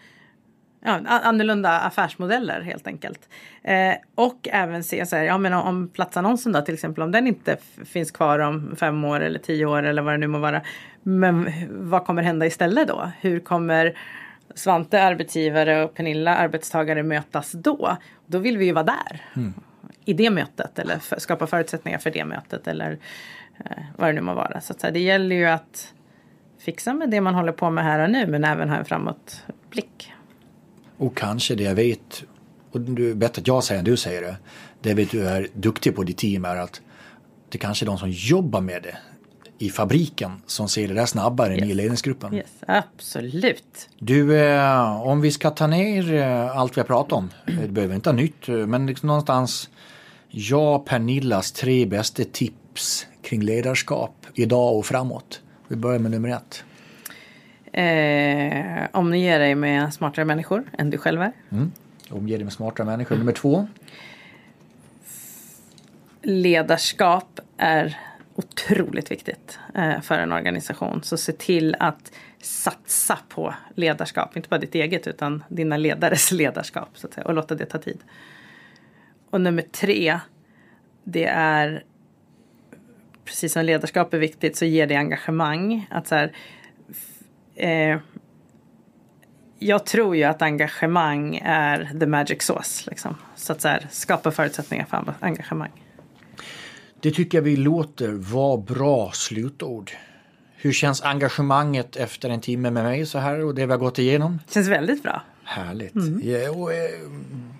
ja, 0.88 1.00
annorlunda 1.06 1.80
affärsmodeller 1.80 2.60
helt 2.60 2.86
enkelt. 2.86 3.28
Eh, 3.62 3.94
och 4.14 4.48
även 4.52 4.84
se 4.84 5.06
så 5.06 5.16
här, 5.16 5.22
ja 5.22 5.38
men 5.38 5.52
om 5.52 5.88
platsannonsen 5.88 6.52
då 6.52 6.60
till 6.60 6.74
exempel, 6.74 7.02
om 7.02 7.12
den 7.12 7.26
inte 7.26 7.56
finns 7.84 8.10
kvar 8.10 8.38
om 8.38 8.76
fem 8.76 9.04
år 9.04 9.20
eller 9.20 9.38
tio 9.38 9.66
år 9.66 9.82
eller 9.82 10.02
vad 10.02 10.14
det 10.14 10.18
nu 10.18 10.26
må 10.26 10.38
vara. 10.38 10.62
Men 11.02 11.52
vad 11.68 12.04
kommer 12.04 12.22
hända 12.22 12.46
istället 12.46 12.88
då? 12.88 13.10
Hur 13.20 13.40
kommer 13.40 13.98
Svante 14.54 15.02
arbetsgivare 15.02 15.84
och 15.84 15.94
Pernilla 15.94 16.36
arbetstagare 16.36 17.02
mötas 17.02 17.52
då? 17.52 17.96
Då 18.26 18.38
vill 18.38 18.58
vi 18.58 18.64
ju 18.64 18.72
vara 18.72 18.84
där. 18.84 19.22
I 20.04 20.12
det 20.12 20.30
mötet 20.30 20.78
eller 20.78 20.98
för, 20.98 21.18
skapa 21.18 21.46
förutsättningar 21.46 21.98
för 21.98 22.10
det 22.10 22.24
mötet 22.24 22.68
eller 22.68 22.98
eh, 23.64 23.82
vad 23.96 24.08
det 24.08 24.12
nu 24.12 24.20
må 24.20 24.34
vara. 24.34 24.60
Så 24.60 24.72
att, 24.72 24.80
så 24.80 24.86
här, 24.86 24.94
det 24.94 25.00
gäller 25.00 25.36
ju 25.36 25.46
att 25.46 25.94
fixa 26.58 26.94
med 26.94 27.10
det 27.10 27.20
man 27.20 27.34
håller 27.34 27.52
på 27.52 27.70
med 27.70 27.84
här 27.84 27.98
och 27.98 28.10
nu 28.10 28.26
men 28.26 28.44
även 28.44 28.68
ha 28.68 28.76
en 28.76 28.84
framåtblick. 28.84 30.12
Och 30.98 31.16
kanske 31.16 31.54
det 31.54 31.62
jag 31.62 31.74
vet, 31.74 32.24
och 32.72 32.80
du 32.80 33.10
är 33.10 33.14
bättre 33.14 33.40
att 33.40 33.46
jag 33.46 33.64
säger 33.64 33.78
än 33.78 33.84
du 33.84 33.96
säger 33.96 34.22
det, 34.22 34.36
det 34.80 34.94
vet 34.94 35.10
du 35.10 35.28
är 35.28 35.48
duktig 35.54 35.96
på 35.96 36.02
ditt 36.02 36.18
team 36.18 36.44
är 36.44 36.56
att 36.56 36.80
det 37.48 37.58
kanske 37.58 37.84
är 37.84 37.86
de 37.86 37.98
som 37.98 38.10
jobbar 38.10 38.60
med 38.60 38.82
det 38.82 38.96
i 39.58 39.70
fabriken 39.70 40.42
som 40.46 40.68
ser 40.68 40.88
det 40.88 40.94
där 40.94 41.06
snabbare 41.06 41.54
än 41.54 41.70
i 41.70 41.74
ledningsgruppen. 41.74 42.34
Yes, 42.34 42.46
absolut. 42.66 43.88
Du, 43.98 44.36
eh, 44.36 45.02
om 45.02 45.20
vi 45.20 45.32
ska 45.32 45.50
ta 45.50 45.66
ner 45.66 46.14
eh, 46.14 46.56
allt 46.56 46.76
vi 46.76 46.80
har 46.80 46.86
pratat 46.86 47.12
om, 47.12 47.30
eh, 47.46 47.54
det 47.60 47.68
behöver 47.68 47.94
inte 47.94 48.08
ha 48.08 48.16
nytt, 48.16 48.48
eh, 48.48 48.54
men 48.54 48.86
liksom 48.86 49.06
någonstans 49.06 49.70
jag 50.30 50.86
Pernillas 50.86 51.52
tre 51.52 51.86
bästa 51.86 52.24
tips 52.24 53.06
kring 53.22 53.42
ledarskap 53.42 54.26
idag 54.34 54.76
och 54.76 54.86
framåt. 54.86 55.40
Vi 55.68 55.76
börjar 55.76 55.98
med 55.98 56.10
nummer 56.10 56.28
ett. 56.28 56.64
Eh, 57.78 58.86
omge 58.92 59.38
dig 59.38 59.54
med 59.54 59.94
smartare 59.94 60.24
människor 60.24 60.64
än 60.78 60.90
du 60.90 60.98
själv 60.98 61.22
är. 61.22 61.32
Omge 62.10 62.36
dig 62.36 62.44
med 62.44 62.52
smartare 62.52 62.86
människor. 62.86 63.16
Nummer 63.16 63.32
två. 63.32 63.66
Ledarskap 66.22 67.40
är 67.56 67.98
otroligt 68.34 69.10
viktigt 69.10 69.58
eh, 69.74 70.00
för 70.00 70.18
en 70.18 70.32
organisation. 70.32 71.02
Så 71.02 71.16
se 71.16 71.32
till 71.32 71.76
att 71.78 72.12
satsa 72.42 73.18
på 73.28 73.54
ledarskap. 73.74 74.36
Inte 74.36 74.48
bara 74.48 74.60
ditt 74.60 74.74
eget 74.74 75.06
utan 75.06 75.44
dina 75.48 75.76
ledares 75.76 76.32
ledarskap. 76.32 76.88
Så 76.94 77.06
att 77.06 77.14
säga, 77.14 77.26
och 77.26 77.34
låta 77.34 77.54
det 77.54 77.66
ta 77.66 77.78
tid. 77.78 77.98
Och 79.30 79.40
nummer 79.40 79.62
tre. 79.62 80.20
Det 81.04 81.24
är 81.24 81.84
precis 83.24 83.52
som 83.52 83.64
ledarskap 83.64 84.14
är 84.14 84.18
viktigt 84.18 84.56
så 84.56 84.64
ger 84.64 84.86
det 84.86 84.96
engagemang. 84.96 85.86
Att 85.90 86.06
så 86.06 86.14
här, 86.14 86.32
eh, 87.58 87.98
jag 89.58 89.86
tror 89.86 90.16
ju 90.16 90.24
att 90.24 90.42
engagemang 90.42 91.40
är 91.44 91.98
the 92.00 92.06
magic 92.06 92.42
sauce. 92.42 92.90
Liksom. 92.90 93.16
Så 93.36 93.52
att 93.52 93.60
så 93.60 93.68
här, 93.68 93.86
skapa 93.90 94.30
förutsättningar 94.30 94.84
för 94.84 95.14
engagemang. 95.20 95.70
Det 97.00 97.10
tycker 97.10 97.38
jag 97.38 97.42
vi 97.42 97.56
låter 97.56 98.08
vara 98.12 98.56
bra 98.56 99.10
slutord. 99.12 99.90
Hur 100.56 100.72
känns 100.72 101.02
engagemanget 101.02 101.96
efter 101.96 102.30
en 102.30 102.40
timme 102.40 102.70
med 102.70 102.84
mig 102.84 103.06
så 103.06 103.18
här 103.18 103.44
och 103.44 103.54
det 103.54 103.66
vi 103.66 103.72
har 103.72 103.78
gått 103.78 103.98
igenom? 103.98 104.38
Känns 104.48 104.68
väldigt 104.68 105.02
bra. 105.02 105.22
Härligt. 105.44 105.94
Ja, 106.22 106.50
och, 106.50 106.72
eh, 106.72 106.78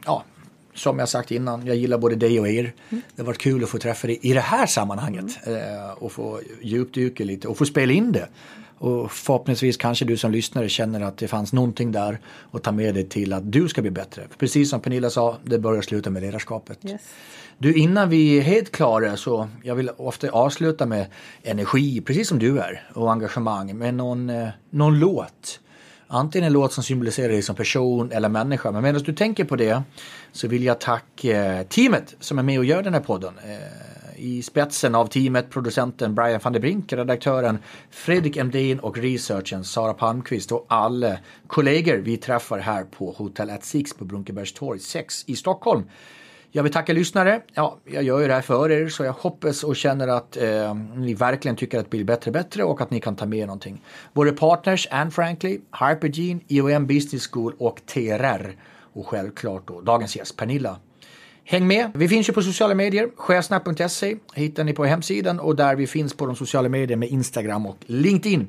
ja, 0.04 0.24
som 0.74 0.98
jag 0.98 1.08
sagt 1.08 1.30
innan, 1.30 1.66
jag 1.66 1.76
gillar 1.76 1.98
både 1.98 2.16
dig 2.16 2.40
och 2.40 2.48
er. 2.48 2.72
Det 2.88 3.02
har 3.16 3.24
varit 3.24 3.38
kul 3.38 3.62
att 3.64 3.70
få 3.70 3.78
träffa 3.78 4.06
dig 4.06 4.18
i 4.22 4.32
det 4.32 4.40
här 4.40 4.66
sammanhanget 4.66 5.46
eh, 5.46 5.90
och 5.98 6.12
få 6.12 6.40
djupdyka 6.62 7.24
lite 7.24 7.48
och 7.48 7.58
få 7.58 7.64
spela 7.64 7.92
in 7.92 8.12
det. 8.12 8.28
Och 8.78 9.12
förhoppningsvis 9.12 9.76
kanske 9.76 10.04
du 10.04 10.16
som 10.16 10.32
lyssnare 10.32 10.68
känner 10.68 11.00
att 11.00 11.16
det 11.16 11.28
fanns 11.28 11.52
någonting 11.52 11.92
där 11.92 12.18
och 12.50 12.62
ta 12.62 12.72
med 12.72 12.94
dig 12.94 13.08
till 13.08 13.32
att 13.32 13.52
du 13.52 13.68
ska 13.68 13.82
bli 13.82 13.90
bättre. 13.90 14.22
För 14.30 14.38
precis 14.38 14.70
som 14.70 14.80
Pernilla 14.80 15.10
sa, 15.10 15.36
det 15.44 15.58
börjar 15.58 15.82
sluta 15.82 16.10
med 16.10 16.22
ledarskapet. 16.22 16.78
Yes. 16.84 17.00
Du, 17.58 17.74
innan 17.74 18.08
vi 18.08 18.38
är 18.38 18.42
helt 18.42 18.72
klara 18.72 19.16
så 19.16 19.48
jag 19.62 19.74
vill 19.74 19.90
ofta 19.96 20.30
avsluta 20.30 20.86
med 20.86 21.06
energi, 21.42 22.00
precis 22.00 22.28
som 22.28 22.38
du 22.38 22.58
är, 22.58 22.82
och 22.94 23.12
engagemang 23.12 23.78
med 23.78 23.94
någon, 23.94 24.30
eh, 24.30 24.48
någon 24.70 24.98
låt. 24.98 25.60
Antingen 26.06 26.46
en 26.46 26.52
låt 26.52 26.72
som 26.72 26.84
symboliserar 26.84 27.28
dig 27.28 27.42
som 27.42 27.56
person 27.56 28.12
eller 28.12 28.28
människa. 28.28 28.70
Men 28.70 28.82
medan 28.82 29.02
du 29.02 29.12
tänker 29.12 29.44
på 29.44 29.56
det 29.56 29.82
så 30.32 30.48
vill 30.48 30.64
jag 30.64 30.80
tacka 30.80 31.58
eh, 31.58 31.66
teamet 31.66 32.16
som 32.20 32.38
är 32.38 32.42
med 32.42 32.58
och 32.58 32.64
gör 32.64 32.82
den 32.82 32.94
här 32.94 33.00
podden. 33.00 33.34
Eh, 33.44 34.07
i 34.18 34.42
spetsen 34.42 34.94
av 34.94 35.06
teamet 35.06 35.50
producenten 35.50 36.14
Brian 36.14 36.40
van 36.44 36.52
der 36.52 36.60
Brink, 36.60 36.92
redaktören 36.92 37.58
Fredrik 37.90 38.36
Emdin 38.36 38.78
och 38.78 38.98
researchen 38.98 39.64
Sara 39.64 39.94
Palmqvist 39.94 40.52
och 40.52 40.66
alla 40.68 41.18
kollegor 41.46 41.96
vi 41.96 42.16
träffar 42.16 42.58
här 42.58 42.84
på 42.84 43.10
Hotel 43.10 43.50
at 43.50 43.64
Six 43.64 43.94
på 43.94 44.04
Brunkebergstorg 44.04 44.78
6 44.78 45.24
i 45.26 45.36
Stockholm. 45.36 45.84
Jag 46.50 46.62
vill 46.62 46.72
tacka 46.72 46.92
lyssnare. 46.92 47.42
Ja, 47.54 47.76
jag 47.84 48.02
gör 48.02 48.20
ju 48.20 48.26
det 48.26 48.34
här 48.34 48.40
för 48.40 48.70
er 48.70 48.88
så 48.88 49.04
jag 49.04 49.12
hoppas 49.12 49.64
och 49.64 49.76
känner 49.76 50.08
att 50.08 50.36
eh, 50.36 50.74
ni 50.74 51.14
verkligen 51.14 51.56
tycker 51.56 51.78
att 51.78 51.84
det 51.84 51.90
blir 51.90 52.04
bättre 52.04 52.28
och 52.28 52.32
bättre 52.32 52.64
och 52.64 52.80
att 52.80 52.90
ni 52.90 53.00
kan 53.00 53.16
ta 53.16 53.26
med 53.26 53.46
någonting. 53.46 53.84
Våra 54.12 54.32
partners 54.32 54.88
Anne 54.90 55.10
Franklin, 55.10 55.62
Hypergene, 55.88 56.40
IOM 56.48 56.86
Business 56.86 57.26
School 57.26 57.54
och 57.58 57.80
TRR. 57.86 58.56
Och 58.92 59.06
självklart 59.06 59.68
då 59.68 59.80
dagens 59.80 60.16
gäst 60.16 60.36
Pernilla. 60.36 60.76
Häng 61.50 61.66
med! 61.66 61.90
Vi 61.94 62.08
finns 62.08 62.28
ju 62.28 62.32
på 62.32 62.42
sociala 62.42 62.74
medier. 62.74 63.10
Chefsnack.se 63.16 64.16
hittar 64.34 64.64
ni 64.64 64.72
på 64.72 64.84
hemsidan 64.84 65.40
och 65.40 65.56
där 65.56 65.76
vi 65.76 65.86
finns 65.86 66.14
på 66.14 66.26
de 66.26 66.36
sociala 66.36 66.68
medierna 66.68 67.00
med 67.00 67.08
Instagram 67.08 67.66
och 67.66 67.76
LinkedIn. 67.86 68.48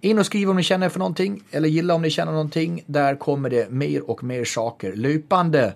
In 0.00 0.18
och 0.18 0.26
skriv 0.26 0.50
om 0.50 0.56
ni 0.56 0.62
känner 0.62 0.88
för 0.88 0.98
någonting 0.98 1.42
eller 1.50 1.68
gilla 1.68 1.94
om 1.94 2.02
ni 2.02 2.10
känner 2.10 2.32
någonting. 2.32 2.82
Där 2.86 3.16
kommer 3.16 3.50
det 3.50 3.70
mer 3.70 4.10
och 4.10 4.24
mer 4.24 4.44
saker 4.44 4.92
löpande. 4.92 5.74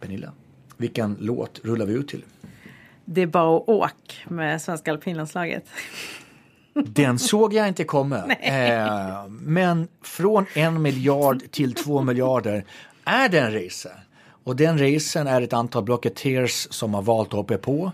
Pernilla, 0.00 0.32
vilken 0.76 1.16
låt 1.20 1.60
rullar 1.64 1.86
vi 1.86 1.92
ut 1.92 2.08
till? 2.08 2.24
Det 3.04 3.22
är 3.22 3.26
bara 3.26 3.56
att 3.56 3.68
åk 3.68 4.24
med 4.28 4.62
svenska 4.62 4.90
alpinlandslaget. 4.90 5.64
Den 6.74 7.18
såg 7.18 7.54
jag 7.54 7.68
inte 7.68 7.84
komma. 7.84 8.32
Eh, 8.40 9.28
men 9.28 9.88
från 10.02 10.46
en 10.54 10.82
miljard 10.82 11.42
till 11.50 11.74
två 11.74 12.02
miljarder 12.02 12.64
är 13.04 13.28
det 13.28 13.38
en 13.40 13.52
resa. 13.52 13.90
Och 14.50 14.56
den 14.56 14.78
resan 14.78 15.26
är 15.26 15.42
ett 15.42 15.52
antal 15.52 15.82
blocketeers 15.82 16.68
som 16.70 16.94
har 16.94 17.02
valt 17.02 17.28
att 17.28 17.34
hoppa 17.34 17.58
på. 17.58 17.92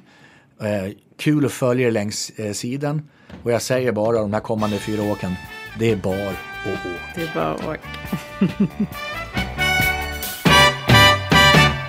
Eh, 0.60 0.92
kul 1.18 1.46
att 1.46 1.52
följa 1.52 1.90
längs 1.90 2.30
eh, 2.30 2.52
sidan. 2.52 3.08
Och 3.42 3.52
jag 3.52 3.62
säger 3.62 3.92
bara 3.92 4.18
de 4.18 4.32
här 4.32 4.40
kommande 4.40 4.78
fyra 4.78 5.02
åken, 5.02 5.34
det 5.78 5.90
är 5.90 5.96
bar 5.96 6.36
och 6.64 6.72
åk. 6.72 7.14
Det 7.14 7.22
är 7.22 7.34
bara 7.34 7.50
att 7.50 7.66
åka. 7.66 7.80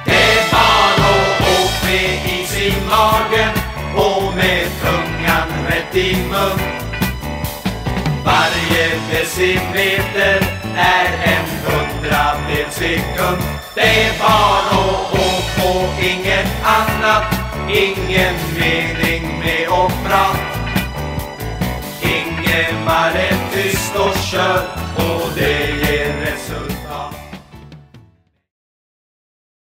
Det 0.05 0.21
är 0.31 0.51
bara 0.51 1.09
åk 1.63 1.83
med 1.83 2.41
is 2.41 2.61
i 2.61 2.73
magen 2.89 3.53
och 3.95 4.35
med 4.35 4.67
tungan 4.81 5.65
rätt 5.67 5.95
i 5.95 6.15
mun. 6.15 6.59
Varje 8.25 8.99
decimeter 9.11 10.41
är 10.75 11.05
en 11.23 11.45
hundradels 11.65 12.75
sekund. 12.75 13.56
Det 13.77 14.19
var 14.19 14.57
då 14.71 14.89
och, 15.11 15.69
och 15.69 16.03
inget 16.03 16.47
annat. 16.63 17.23
Ingen 17.69 18.35
mening 18.59 19.39
med 19.39 19.67
och 19.69 19.91
prat 20.05 20.37
Ingemar 22.01 23.11
är 23.11 23.37
tyst 23.53 23.95
och 23.95 24.15
kör 24.31 24.67
och 24.95 25.29
det 25.35 25.67
ger 25.67 26.13
resultat 26.25 26.76